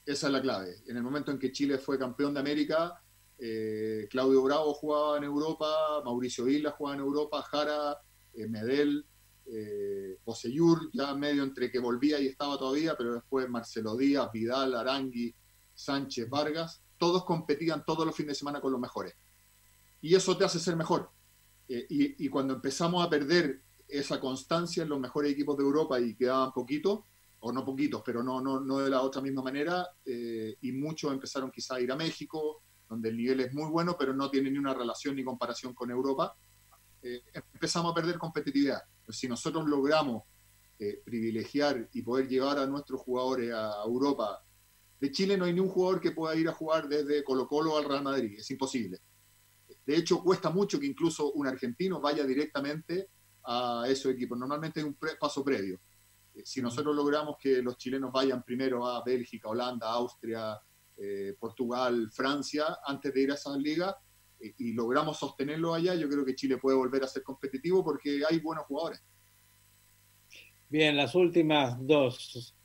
Esa 0.06 0.26
es 0.26 0.32
la 0.32 0.42
clave. 0.42 0.82
En 0.86 0.96
el 0.96 1.02
momento 1.02 1.30
en 1.30 1.38
que 1.38 1.52
Chile 1.52 1.78
fue 1.78 1.98
campeón 1.98 2.34
de 2.34 2.40
América, 2.40 3.00
eh, 3.38 4.06
Claudio 4.10 4.42
Bravo 4.42 4.74
jugaba 4.74 5.16
en 5.16 5.24
Europa, 5.24 6.02
Mauricio 6.04 6.46
Isla 6.48 6.72
jugaba 6.72 6.96
en 6.96 7.02
Europa, 7.02 7.42
Jara, 7.42 7.96
Medel, 8.48 9.06
eh, 9.46 10.18
ya 10.92 11.14
medio 11.14 11.42
entre 11.42 11.70
que 11.70 11.78
volvía 11.78 12.18
y 12.18 12.26
estaba 12.26 12.58
todavía, 12.58 12.94
pero 12.96 13.14
después 13.14 13.48
Marcelo 13.48 13.96
Díaz, 13.96 14.30
Vidal, 14.32 14.74
Arangui, 14.74 15.34
Sánchez, 15.74 16.28
Vargas, 16.28 16.82
todos 16.98 17.24
competían 17.24 17.84
todos 17.84 18.06
los 18.06 18.14
fines 18.14 18.30
de 18.30 18.34
semana 18.36 18.60
con 18.60 18.72
los 18.72 18.80
mejores. 18.80 19.14
Y 20.00 20.14
eso 20.14 20.36
te 20.36 20.44
hace 20.44 20.58
ser 20.58 20.76
mejor. 20.76 21.10
Eh, 21.68 21.86
y, 21.88 22.28
cuando 22.28 22.54
empezamos 22.54 23.04
a 23.04 23.10
perder 23.10 23.62
esa 23.88 24.20
constancia 24.20 24.82
en 24.82 24.88
los 24.88 25.00
mejores 25.00 25.32
equipos 25.32 25.56
de 25.56 25.64
Europa 25.64 25.98
y 26.00 26.14
quedaban 26.14 26.52
poquitos, 26.52 27.00
o 27.46 27.52
no 27.52 27.64
poquitos, 27.64 28.02
pero 28.04 28.22
no, 28.22 28.40
no, 28.40 28.60
no 28.60 28.78
de 28.78 28.88
la 28.88 29.02
otra 29.02 29.20
misma 29.20 29.42
manera, 29.42 29.86
eh, 30.04 30.56
y 30.62 30.72
muchos 30.72 31.12
empezaron 31.12 31.50
quizá 31.50 31.74
a 31.74 31.80
ir 31.80 31.92
a 31.92 31.96
México, 31.96 32.62
donde 32.88 33.10
el 33.10 33.16
nivel 33.16 33.40
es 33.40 33.52
muy 33.52 33.70
bueno, 33.70 33.96
pero 33.98 34.14
no 34.14 34.30
tiene 34.30 34.50
ni 34.50 34.56
una 34.56 34.72
relación 34.72 35.14
ni 35.14 35.22
comparación 35.22 35.74
con 35.74 35.90
Europa, 35.90 36.34
eh, 37.02 37.22
empezamos 37.34 37.92
a 37.92 37.94
perder 37.94 38.16
competitividad. 38.16 38.80
Si 39.08 39.28
nosotros 39.28 39.66
logramos 39.66 40.22
privilegiar 41.04 41.88
y 41.92 42.02
poder 42.02 42.28
llevar 42.28 42.58
a 42.58 42.66
nuestros 42.66 43.00
jugadores 43.00 43.52
a 43.54 43.82
Europa 43.86 44.42
de 45.00 45.10
Chile 45.10 45.36
no 45.36 45.44
hay 45.44 45.52
ni 45.52 45.60
un 45.60 45.68
jugador 45.68 46.00
que 46.00 46.12
pueda 46.12 46.34
ir 46.34 46.48
a 46.48 46.52
jugar 46.52 46.88
desde 46.88 47.22
Colo 47.22 47.46
Colo 47.46 47.76
al 47.76 47.84
Real 47.84 48.02
Madrid, 48.02 48.38
es 48.38 48.50
imposible. 48.50 48.98
De 49.84 49.96
hecho, 49.96 50.22
cuesta 50.22 50.50
mucho 50.50 50.80
que 50.80 50.86
incluso 50.86 51.32
un 51.32 51.46
argentino 51.46 52.00
vaya 52.00 52.24
directamente 52.24 53.08
a 53.44 53.84
esos 53.86 54.12
equipos. 54.12 54.38
Normalmente 54.38 54.80
hay 54.80 54.86
un 54.86 54.96
paso 55.20 55.44
previo. 55.44 55.78
Eh, 56.34 56.42
si 56.44 56.60
nosotros 56.60 56.94
logramos 56.94 57.36
que 57.38 57.62
los 57.62 57.76
chilenos 57.76 58.12
vayan 58.12 58.42
primero 58.42 58.86
a 58.86 59.02
Bélgica, 59.04 59.48
Holanda, 59.48 59.90
Austria, 59.90 60.58
eh, 60.96 61.34
Portugal, 61.38 62.10
Francia, 62.12 62.78
antes 62.86 63.12
de 63.12 63.22
ir 63.22 63.30
a 63.30 63.34
esas 63.34 63.56
ligas, 63.56 63.94
eh, 64.40 64.54
y 64.58 64.72
logramos 64.72 65.18
sostenerlo 65.18 65.74
allá, 65.74 65.94
yo 65.94 66.08
creo 66.08 66.24
que 66.24 66.34
Chile 66.34 66.58
puede 66.58 66.76
volver 66.76 67.02
a 67.02 67.08
ser 67.08 67.22
competitivo 67.22 67.84
porque 67.84 68.22
hay 68.28 68.40
buenos 68.40 68.64
jugadores. 68.66 69.02
Bien, 70.68 70.96
las 70.96 71.14
últimas 71.14 71.76
dos. 71.86 72.56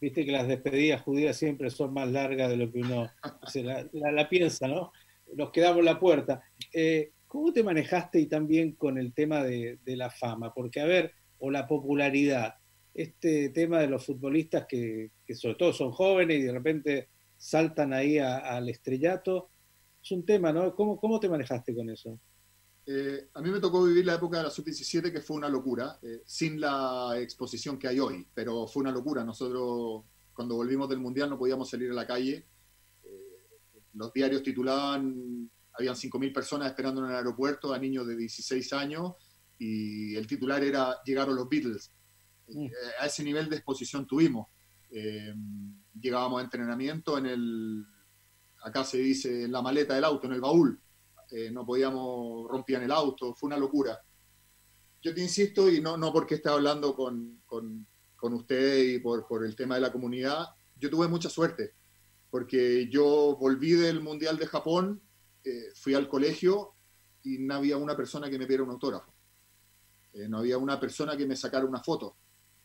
Viste 0.00 0.24
que 0.24 0.32
las 0.32 0.46
despedidas 0.46 1.02
judías 1.02 1.36
siempre 1.36 1.70
son 1.70 1.92
más 1.94 2.08
largas 2.08 2.50
de 2.50 2.56
lo 2.56 2.70
que 2.70 2.80
uno 2.80 3.10
se 3.48 3.62
la, 3.62 4.28
piensa, 4.28 4.68
¿no? 4.68 4.92
Nos 5.34 5.50
quedamos 5.50 5.78
en 5.78 5.84
la 5.86 5.98
puerta. 5.98 6.42
Eh, 6.72 7.12
¿Cómo 7.26 7.52
te 7.52 7.64
manejaste 7.64 8.20
y 8.20 8.26
también 8.26 8.72
con 8.72 8.98
el 8.98 9.12
tema 9.12 9.42
de, 9.42 9.78
la 9.84 10.10
fama? 10.10 10.54
Porque, 10.54 10.80
a 10.80 10.86
ver, 10.86 11.12
o 11.38 11.50
la 11.50 11.66
popularidad, 11.66 12.56
este 12.96 13.50
tema 13.50 13.80
de 13.80 13.88
los 13.88 14.06
futbolistas 14.06 14.66
que, 14.66 15.10
sobre 15.34 15.56
todo 15.56 15.72
son 15.72 15.92
jóvenes 15.92 16.38
y 16.38 16.42
de 16.44 16.52
repente 16.52 17.08
saltan 17.36 17.92
ahí 17.92 18.18
al 18.18 18.68
estrellato, 18.70 19.50
es 20.02 20.10
un 20.12 20.24
tema, 20.24 20.50
¿no? 20.50 20.74
¿Cómo, 20.74 20.98
cómo 20.98 21.20
te 21.20 21.28
manejaste 21.28 21.74
con 21.74 21.90
eso? 21.90 22.18
Eh, 22.86 23.28
a 23.34 23.42
mí 23.42 23.50
me 23.50 23.60
tocó 23.60 23.84
vivir 23.84 24.06
la 24.06 24.14
época 24.14 24.38
de 24.38 24.44
la 24.44 24.50
sub-17 24.50 25.12
que 25.12 25.20
fue 25.20 25.36
una 25.36 25.48
locura, 25.50 25.98
eh, 26.02 26.22
sin 26.24 26.58
la 26.58 27.14
exposición 27.18 27.78
que 27.78 27.88
hay 27.88 28.00
hoy, 28.00 28.26
pero 28.32 28.66
fue 28.66 28.82
una 28.82 28.92
locura. 28.92 29.24
Nosotros 29.24 30.04
cuando 30.32 30.54
volvimos 30.54 30.88
del 30.88 31.00
Mundial 31.00 31.28
no 31.28 31.38
podíamos 31.38 31.68
salir 31.68 31.90
a 31.90 31.94
la 31.94 32.06
calle. 32.06 32.46
Eh, 33.04 33.40
los 33.94 34.10
diarios 34.12 34.42
titulaban, 34.42 35.50
habían 35.72 35.96
5.000 35.96 36.32
personas 36.32 36.68
esperando 36.68 37.04
en 37.04 37.10
el 37.10 37.16
aeropuerto 37.16 37.74
a 37.74 37.78
niños 37.78 38.06
de 38.06 38.16
16 38.16 38.72
años 38.72 39.12
y 39.58 40.14
el 40.14 40.26
titular 40.26 40.62
era 40.62 41.02
llegaron 41.04 41.36
los 41.36 41.48
Beatles. 41.48 41.90
Mm. 42.48 42.68
a 43.00 43.06
ese 43.06 43.24
nivel 43.24 43.48
de 43.48 43.56
exposición 43.56 44.06
tuvimos. 44.06 44.48
llegábamos 46.00 46.40
a 46.40 46.44
entrenamiento 46.44 47.18
en 47.18 47.26
el, 47.26 47.86
acá 48.62 48.84
se 48.84 48.98
dice, 48.98 49.44
en 49.44 49.52
la 49.52 49.62
maleta 49.62 49.94
del 49.94 50.04
auto, 50.04 50.26
en 50.26 50.34
el 50.34 50.40
baúl 50.40 50.80
eh, 51.30 51.50
no 51.50 51.66
podíamos, 51.66 52.48
rompían 52.48 52.82
el 52.82 52.92
auto, 52.92 53.34
fue 53.34 53.48
una 53.48 53.56
locura. 53.56 54.00
Yo 55.02 55.14
te 55.14 55.20
insisto, 55.20 55.68
y 55.70 55.80
no, 55.80 55.96
no 55.96 56.12
porque 56.12 56.36
esté 56.36 56.48
hablando 56.48 56.94
con, 56.94 57.42
con, 57.46 57.86
con 58.14 58.34
usted 58.34 58.78
y 58.78 58.98
por, 59.00 59.26
por, 59.26 59.44
el 59.44 59.56
tema 59.56 59.74
de 59.74 59.80
la 59.80 59.92
comunidad, 59.92 60.46
yo 60.76 60.88
tuve 60.90 61.08
mucha 61.08 61.28
suerte, 61.28 61.74
porque 62.30 62.88
yo 62.88 63.36
volví 63.38 63.72
del 63.72 64.00
Mundial 64.00 64.36
de 64.38 64.46
Japón, 64.46 65.02
eh, 65.44 65.72
fui 65.74 65.94
al 65.94 66.08
colegio 66.08 66.74
y 67.22 67.38
no 67.38 67.54
había 67.54 67.76
una 67.76 67.96
persona 67.96 68.30
que 68.30 68.38
me 68.38 68.46
pidiera 68.46 68.64
un 68.64 68.70
autógrafo. 68.70 69.12
Eh, 70.12 70.28
no 70.28 70.38
había 70.38 70.58
una 70.58 70.78
persona 70.78 71.16
que 71.16 71.26
me 71.26 71.36
sacara 71.36 71.66
una 71.66 71.82
foto. 71.82 72.16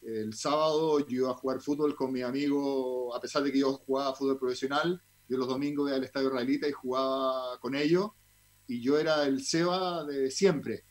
El 0.02 0.34
sábado 0.34 1.00
yo 1.08 1.18
iba 1.18 1.32
a 1.32 1.36
jugar 1.36 1.62
fútbol 1.62 1.96
con 1.96 2.12
mi 2.12 2.22
amigo, 2.22 3.16
a 3.16 3.22
pesar 3.22 3.44
de 3.44 3.52
que 3.52 3.60
yo 3.60 3.74
jugaba 3.74 4.16
fútbol 4.16 4.40
profesional, 4.40 5.02
yo 5.30 5.38
los 5.38 5.48
domingos 5.48 5.90
iba 5.90 5.98
al 5.98 6.04
estadio 6.04 6.28
israelita 6.28 6.68
y 6.68 6.72
jugaba 6.72 7.60
con 7.60 7.76
ellos 7.76 8.10
y 8.68 8.82
yo 8.82 8.98
era 8.98 9.26
el 9.26 9.44
Seba 9.44 10.06
de 10.06 10.32
siempre. 10.32 10.86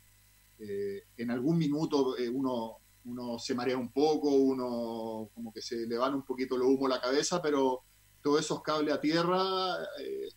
Eh, 0.58 1.04
en 1.16 1.30
algún 1.30 1.56
minuto 1.56 2.16
eh, 2.18 2.28
uno, 2.28 2.76
uno 3.06 3.38
se 3.38 3.54
marea 3.54 3.78
un 3.78 3.90
poco, 3.90 4.28
uno 4.30 5.30
como 5.34 5.52
que 5.52 5.62
se 5.62 5.86
le 5.86 5.96
van 5.96 6.14
un 6.14 6.24
poquito 6.24 6.56
lo 6.56 6.68
humo 6.68 6.86
a 6.86 6.90
la 6.90 7.00
cabeza, 7.00 7.40
pero 7.40 7.80
todos 8.22 8.40
esos 8.40 8.62
cables 8.62 8.92
a 8.92 9.00
tierra, 9.00 9.76
eh, 9.98 10.28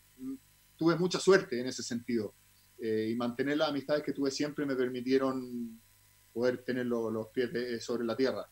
tuve 0.78 0.96
mucha 0.96 1.20
suerte 1.20 1.60
en 1.60 1.68
ese 1.68 1.84
sentido. 1.84 2.34
y 2.80 3.16
mantener 3.16 3.58
las 3.58 3.70
amistades 3.70 4.04
que 4.04 4.12
tuve 4.12 4.30
siempre 4.30 4.66
me 4.66 4.76
permitieron 4.76 5.80
poder 6.34 6.64
tener 6.66 6.86
los 6.86 7.28
pies 7.30 7.84
sobre 7.84 8.04
la 8.04 8.16
tierra. 8.16 8.50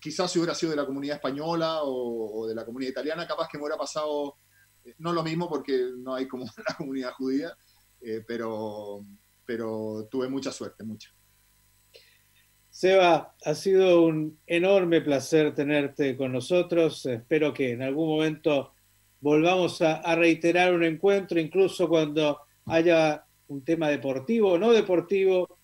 Quizás 0.00 0.30
si 0.30 0.38
hubiera 0.38 0.54
sido 0.54 0.70
de 0.70 0.76
la 0.76 0.86
comunidad 0.86 1.16
española 1.16 1.80
o, 1.82 2.46
de 2.46 2.54
la 2.54 2.64
comunidad 2.64 2.90
italiana, 2.90 3.26
capaz 3.26 3.48
que 3.48 3.58
me 3.58 3.64
hubiera 3.64 3.78
pasado, 3.78 4.36
no 4.98 5.12
lo 5.12 5.22
mismo 5.22 5.48
porque 5.48 5.90
no 5.98 6.14
hay 6.14 6.26
como 6.26 6.44
la 6.68 6.74
comunidad 6.76 7.12
judía, 7.12 7.56
eh, 8.00 8.22
pero, 8.26 9.04
pero 9.44 10.08
tuve 10.10 10.28
mucha 10.28 10.52
suerte, 10.52 10.84
mucha. 10.84 11.10
Seba, 12.72 13.34
ha 13.44 13.54
sido 13.54 14.02
un 14.02 14.40
enorme 14.46 15.02
placer 15.02 15.54
tenerte 15.54 16.16
con 16.16 16.32
nosotros. 16.32 17.04
Espero 17.04 17.52
que 17.52 17.72
en 17.72 17.82
algún 17.82 18.08
momento 18.08 18.72
volvamos 19.20 19.82
a, 19.82 20.00
reiterar 20.16 20.72
un 20.72 20.82
encuentro, 20.82 21.38
incluso 21.38 21.86
cuando 21.86 22.40
haya 22.64 23.26
un 23.48 23.62
tema 23.62 23.90
deportivo 23.90 24.52
o 24.52 24.58
no 24.58 24.72
deportivo. 24.72 25.58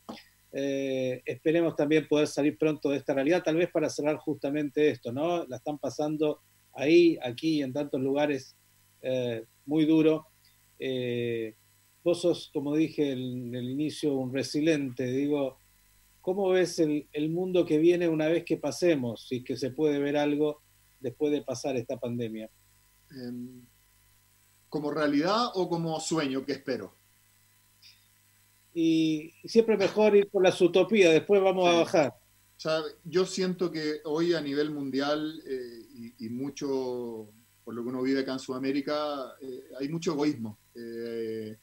Eh, 0.53 1.23
esperemos 1.25 1.77
también 1.77 2.09
poder 2.09 2.27
salir 2.27 2.57
pronto 2.57 2.91
de 2.91 2.97
esta 2.97 3.15
realidad, 3.15 3.43
tal 3.43 3.57
vez 3.57 3.71
para 3.71 3.91
cerrar 3.91 4.17
justamente 4.17 4.91
esto, 4.91 5.13
¿no? 5.13 5.45
La 5.47 5.57
están 5.57 5.79
pasando 5.79 6.41
ahí, 6.73 7.19
aquí, 7.23 7.63
en 7.63 7.73
tantos 7.73 8.01
lugares 8.01 8.57
eh, 9.03 9.45
muy 9.67 9.85
duro. 9.85 10.27
Eh, 10.79 11.55
vos 12.03 12.23
sos, 12.23 12.51
como 12.53 12.75
dije 12.75 13.13
en 13.13 13.55
el 13.55 13.69
inicio, 13.69 14.15
un 14.15 14.33
resiliente, 14.33 15.05
digo, 15.05 15.59
¿Cómo 16.29 16.51
ves 16.51 16.79
el, 16.79 17.31
mundo 17.31 17.65
que 17.65 17.79
viene 17.79 18.07
una 18.07 18.27
vez 18.27 18.45
que 18.45 18.59
pasemos, 18.59 19.27
si 19.27 19.43
que 19.43 19.57
se 19.57 19.71
puede 19.71 19.99
ver 19.99 20.19
algo 20.19 20.61
después 21.01 21.33
de 21.33 21.41
pasar 21.41 21.75
esta 21.77 21.97
pandemia? 21.97 22.51
Em, 23.11 23.65
¿Como 24.69 24.91
realidad 24.91 25.47
o 25.55 25.71
como 25.71 25.99
sueño 26.01 26.45
que 26.45 26.53
espero? 26.53 26.93
Y 28.75 29.33
siempre 29.45 29.77
mejor 29.77 30.15
ir 30.15 30.29
por 30.29 30.43
las 30.43 30.61
utopías, 30.61 31.13
después 31.13 31.43
vamos 31.43 31.69
a 31.69 31.79
bajar. 31.81 32.15
yo 33.05 33.27
siento 33.27 33.71
que 33.71 34.01
hoy 34.05 34.35
a 34.35 34.41
nivel 34.41 34.71
mundial 34.71 35.43
eh, 35.47 36.15
y, 36.19 36.29
mucho, 36.29 37.31
por 37.65 37.75
lo 37.75 37.83
que 37.83 37.89
uno 37.89 38.03
vive 38.03 38.21
acá 38.21 38.33
en 38.35 38.39
Sudamérica, 38.39 39.35
eh, 39.41 39.65
hay 39.79 39.89
mucho 39.89 40.13
egoísmo. 40.13 40.59
Eh, 40.75 41.57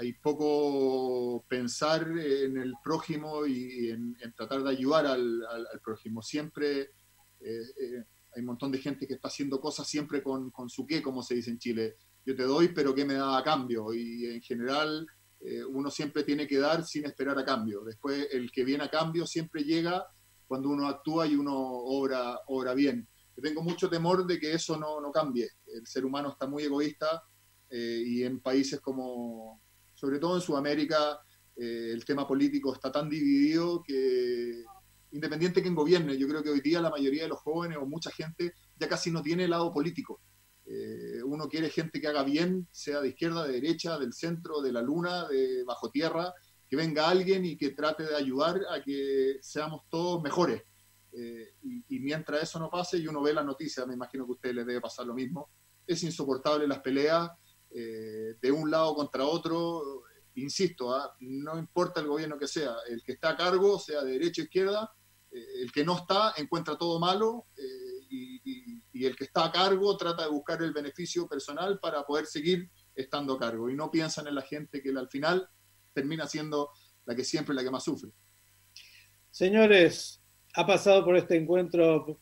hay 0.00 0.14
poco 0.14 1.44
pensar 1.46 2.08
en 2.08 2.56
el 2.56 2.72
prójimo 2.82 3.46
y 3.46 3.90
en, 3.90 4.16
tratar 4.34 4.62
de 4.62 4.70
ayudar 4.70 5.06
al, 5.06 5.42
prójimo. 5.84 6.22
Siempre 6.22 6.80
eh, 6.80 7.62
eh, 7.80 8.04
hay 8.34 8.40
un 8.40 8.46
montón 8.46 8.72
de 8.72 8.78
gente 8.78 9.06
que 9.06 9.14
está 9.14 9.28
haciendo 9.28 9.60
cosas 9.60 9.86
siempre 9.86 10.22
con, 10.22 10.50
su 10.68 10.86
qué, 10.86 11.02
como 11.02 11.22
se 11.22 11.34
dice 11.34 11.50
en 11.50 11.58
Chile. 11.58 11.96
Yo 12.24 12.34
te 12.34 12.44
doy, 12.44 12.68
pero 12.68 12.94
¿qué 12.94 13.04
me 13.04 13.14
da 13.14 13.36
a 13.36 13.44
cambio? 13.44 13.92
Y 13.92 14.24
en 14.26 14.40
general 14.40 15.06
eh, 15.40 15.64
uno 15.64 15.90
siempre 15.90 16.22
tiene 16.22 16.46
que 16.46 16.58
dar 16.58 16.84
sin 16.84 17.04
esperar 17.04 17.38
a 17.38 17.44
cambio. 17.44 17.82
Después 17.84 18.28
el 18.32 18.50
que 18.50 18.64
viene 18.64 18.84
a 18.84 18.90
cambio 18.90 19.26
siempre 19.26 19.62
llega 19.62 20.06
cuando 20.46 20.68
uno 20.68 20.88
actúa 20.88 21.26
y 21.26 21.36
uno 21.36 21.54
obra, 21.56 22.38
obra 22.48 22.74
bien. 22.74 23.08
Tengo 23.40 23.62
mucho 23.62 23.88
temor 23.88 24.26
de 24.26 24.38
que 24.38 24.52
eso 24.52 24.76
no, 24.76 25.00
no 25.00 25.10
cambie. 25.10 25.48
El 25.66 25.86
ser 25.86 26.04
humano 26.04 26.30
está 26.30 26.46
muy 26.46 26.64
egoísta 26.64 27.22
y 27.70 28.24
en 28.24 28.40
países 28.40 28.80
como, 28.80 29.62
sobre 29.94 30.18
todo 30.18 30.34
en 30.34 30.42
Sudamérica, 30.42 31.20
eh, 31.60 31.90
el 31.92 32.04
tema 32.06 32.26
político 32.26 32.72
está 32.72 32.90
tan 32.90 33.10
dividido 33.10 33.82
que 33.82 34.64
independiente 35.12 35.60
que 35.60 35.68
en 35.68 35.74
gobierne, 35.74 36.16
yo 36.16 36.26
creo 36.26 36.42
que 36.42 36.48
hoy 36.48 36.62
día 36.62 36.80
la 36.80 36.88
mayoría 36.88 37.24
de 37.24 37.28
los 37.28 37.40
jóvenes 37.40 37.76
o 37.78 37.84
mucha 37.84 38.10
gente 38.10 38.54
ya 38.78 38.88
casi 38.88 39.10
no 39.10 39.22
tiene 39.22 39.46
lado 39.46 39.70
político. 39.70 40.22
Eh, 40.72 41.20
uno 41.24 41.48
quiere 41.48 41.68
gente 41.68 42.00
que 42.00 42.06
haga 42.06 42.22
bien, 42.22 42.68
sea 42.70 43.00
de 43.00 43.08
izquierda, 43.08 43.44
de 43.44 43.54
derecha, 43.54 43.98
del 43.98 44.12
centro, 44.12 44.60
de 44.60 44.70
la 44.70 44.80
luna, 44.80 45.26
de 45.26 45.64
bajo 45.64 45.90
tierra, 45.90 46.32
que 46.68 46.76
venga 46.76 47.08
alguien 47.08 47.44
y 47.44 47.56
que 47.56 47.70
trate 47.70 48.04
de 48.04 48.14
ayudar 48.14 48.60
a 48.70 48.80
que 48.80 49.38
seamos 49.42 49.82
todos 49.90 50.22
mejores. 50.22 50.62
Eh, 51.12 51.54
y, 51.88 51.98
mientras 51.98 52.44
eso 52.44 52.60
no 52.60 52.70
pase 52.70 52.98
y 52.98 53.08
uno 53.08 53.20
ve 53.20 53.34
la 53.34 53.42
noticia, 53.42 53.84
me 53.84 53.94
imagino 53.94 54.24
que 54.24 54.30
a 54.30 54.34
ustedes 54.34 54.54
les 54.54 54.66
debe 54.66 54.80
pasar 54.80 55.06
lo 55.06 55.14
mismo, 55.14 55.50
es 55.84 56.04
insoportable 56.04 56.68
las 56.68 56.78
peleas, 56.78 57.28
eh, 57.72 58.36
de 58.40 58.52
un 58.52 58.70
lado 58.70 58.94
contra 58.94 59.24
otro, 59.24 60.04
insisto, 60.36 60.94
¿ah? 60.94 61.16
no 61.18 61.58
importa 61.58 62.00
el 62.00 62.06
gobierno 62.06 62.38
que 62.38 62.46
sea, 62.46 62.76
el 62.88 63.02
que 63.02 63.12
está 63.12 63.30
a 63.30 63.36
cargo, 63.36 63.76
sea 63.80 64.04
de 64.04 64.12
derecha 64.12 64.42
o 64.42 64.44
izquierda, 64.44 64.94
el 65.32 65.70
que 65.72 65.84
no 65.84 65.96
está 65.96 66.34
encuentra 66.36 66.76
todo 66.76 66.98
malo 66.98 67.46
el 69.06 69.16
que 69.16 69.24
está 69.24 69.46
a 69.46 69.52
cargo 69.52 69.96
trata 69.96 70.24
de 70.24 70.30
buscar 70.30 70.62
el 70.62 70.72
beneficio 70.72 71.26
personal 71.28 71.78
para 71.80 72.04
poder 72.04 72.26
seguir 72.26 72.70
estando 72.94 73.34
a 73.34 73.38
cargo 73.38 73.70
y 73.70 73.74
no 73.74 73.90
piensan 73.90 74.26
en 74.26 74.34
la 74.34 74.42
gente 74.42 74.82
que 74.82 74.90
al 74.90 75.08
final 75.08 75.48
termina 75.92 76.26
siendo 76.26 76.70
la 77.06 77.14
que 77.14 77.24
siempre 77.24 77.54
la 77.54 77.62
que 77.62 77.70
más 77.70 77.84
sufre. 77.84 78.10
Señores, 79.30 80.22
ha 80.54 80.66
pasado 80.66 81.04
por 81.04 81.16
este 81.16 81.36
encuentro 81.36 82.20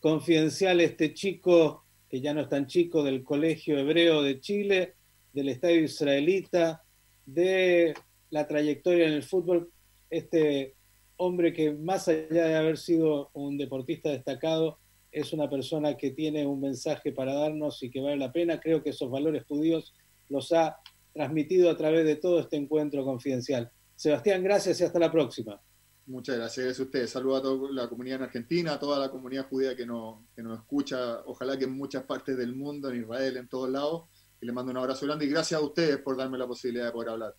confidencial 0.00 0.80
este 0.80 1.14
chico 1.14 1.84
que 2.08 2.20
ya 2.20 2.32
no 2.32 2.40
es 2.40 2.48
tan 2.48 2.66
chico, 2.66 3.02
del 3.02 3.22
Colegio 3.22 3.78
Hebreo 3.78 4.22
de 4.22 4.40
Chile, 4.40 4.94
del 5.32 5.50
Estadio 5.50 5.82
Israelita, 5.82 6.82
de 7.26 7.94
la 8.30 8.46
trayectoria 8.46 9.06
en 9.06 9.12
el 9.12 9.22
fútbol, 9.22 9.70
este 10.08 10.74
hombre 11.16 11.52
que 11.52 11.72
más 11.72 12.08
allá 12.08 12.46
de 12.46 12.56
haber 12.56 12.78
sido 12.78 13.30
un 13.34 13.58
deportista 13.58 14.08
destacado, 14.10 14.78
es 15.20 15.32
una 15.32 15.48
persona 15.48 15.96
que 15.96 16.10
tiene 16.10 16.46
un 16.46 16.60
mensaje 16.60 17.12
para 17.12 17.34
darnos 17.34 17.82
y 17.82 17.90
que 17.90 18.00
vale 18.00 18.16
la 18.16 18.32
pena. 18.32 18.60
Creo 18.60 18.82
que 18.82 18.90
esos 18.90 19.10
valores 19.10 19.44
judíos 19.44 19.94
los 20.28 20.52
ha 20.52 20.78
transmitido 21.12 21.70
a 21.70 21.76
través 21.76 22.04
de 22.04 22.16
todo 22.16 22.40
este 22.40 22.56
encuentro 22.56 23.04
confidencial. 23.04 23.70
Sebastián, 23.96 24.42
gracias 24.42 24.80
y 24.80 24.84
hasta 24.84 24.98
la 24.98 25.10
próxima. 25.10 25.60
Muchas 26.06 26.36
gracias, 26.36 26.80
a 26.80 26.82
ustedes. 26.82 27.10
Saludo 27.10 27.36
a 27.36 27.42
toda 27.42 27.70
la 27.70 27.88
comunidad 27.88 28.16
en 28.16 28.22
Argentina, 28.22 28.74
a 28.74 28.78
toda 28.78 28.98
la 28.98 29.10
comunidad 29.10 29.46
judía 29.48 29.76
que 29.76 29.84
nos, 29.84 30.20
que 30.34 30.42
nos 30.42 30.58
escucha, 30.58 31.20
ojalá 31.26 31.58
que 31.58 31.64
en 31.64 31.72
muchas 31.72 32.04
partes 32.04 32.36
del 32.36 32.54
mundo, 32.54 32.90
en 32.90 33.02
Israel, 33.02 33.36
en 33.36 33.48
todos 33.48 33.68
lados. 33.68 34.04
Y 34.40 34.46
les 34.46 34.54
mando 34.54 34.70
un 34.70 34.78
abrazo 34.78 35.04
grande 35.04 35.26
y 35.26 35.28
gracias 35.28 35.60
a 35.60 35.64
ustedes 35.64 35.98
por 35.98 36.16
darme 36.16 36.38
la 36.38 36.46
posibilidad 36.46 36.86
de 36.86 36.92
poder 36.92 37.10
hablar. 37.10 37.34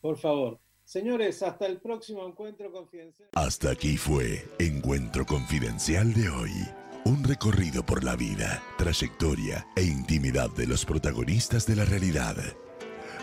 Por 0.00 0.18
favor. 0.18 0.60
Señores, 0.84 1.42
hasta 1.42 1.66
el 1.66 1.80
próximo 1.80 2.24
encuentro 2.24 2.70
confidencial. 2.70 3.28
Hasta 3.32 3.70
aquí 3.72 3.96
fue 3.96 4.44
Encuentro 4.60 5.26
Confidencial 5.26 6.14
de 6.14 6.28
hoy. 6.28 6.85
Un 7.06 7.22
recorrido 7.22 7.86
por 7.86 8.02
la 8.02 8.16
vida, 8.16 8.60
trayectoria 8.76 9.68
e 9.76 9.84
intimidad 9.84 10.50
de 10.50 10.66
los 10.66 10.84
protagonistas 10.84 11.64
de 11.64 11.76
la 11.76 11.84
realidad. 11.84 12.34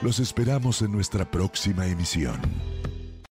Los 0.02 0.20
esperamos 0.20 0.82
en 0.82 0.94
nuestra 0.94 1.30
próxima 1.30 1.86
emisión. 1.88 2.40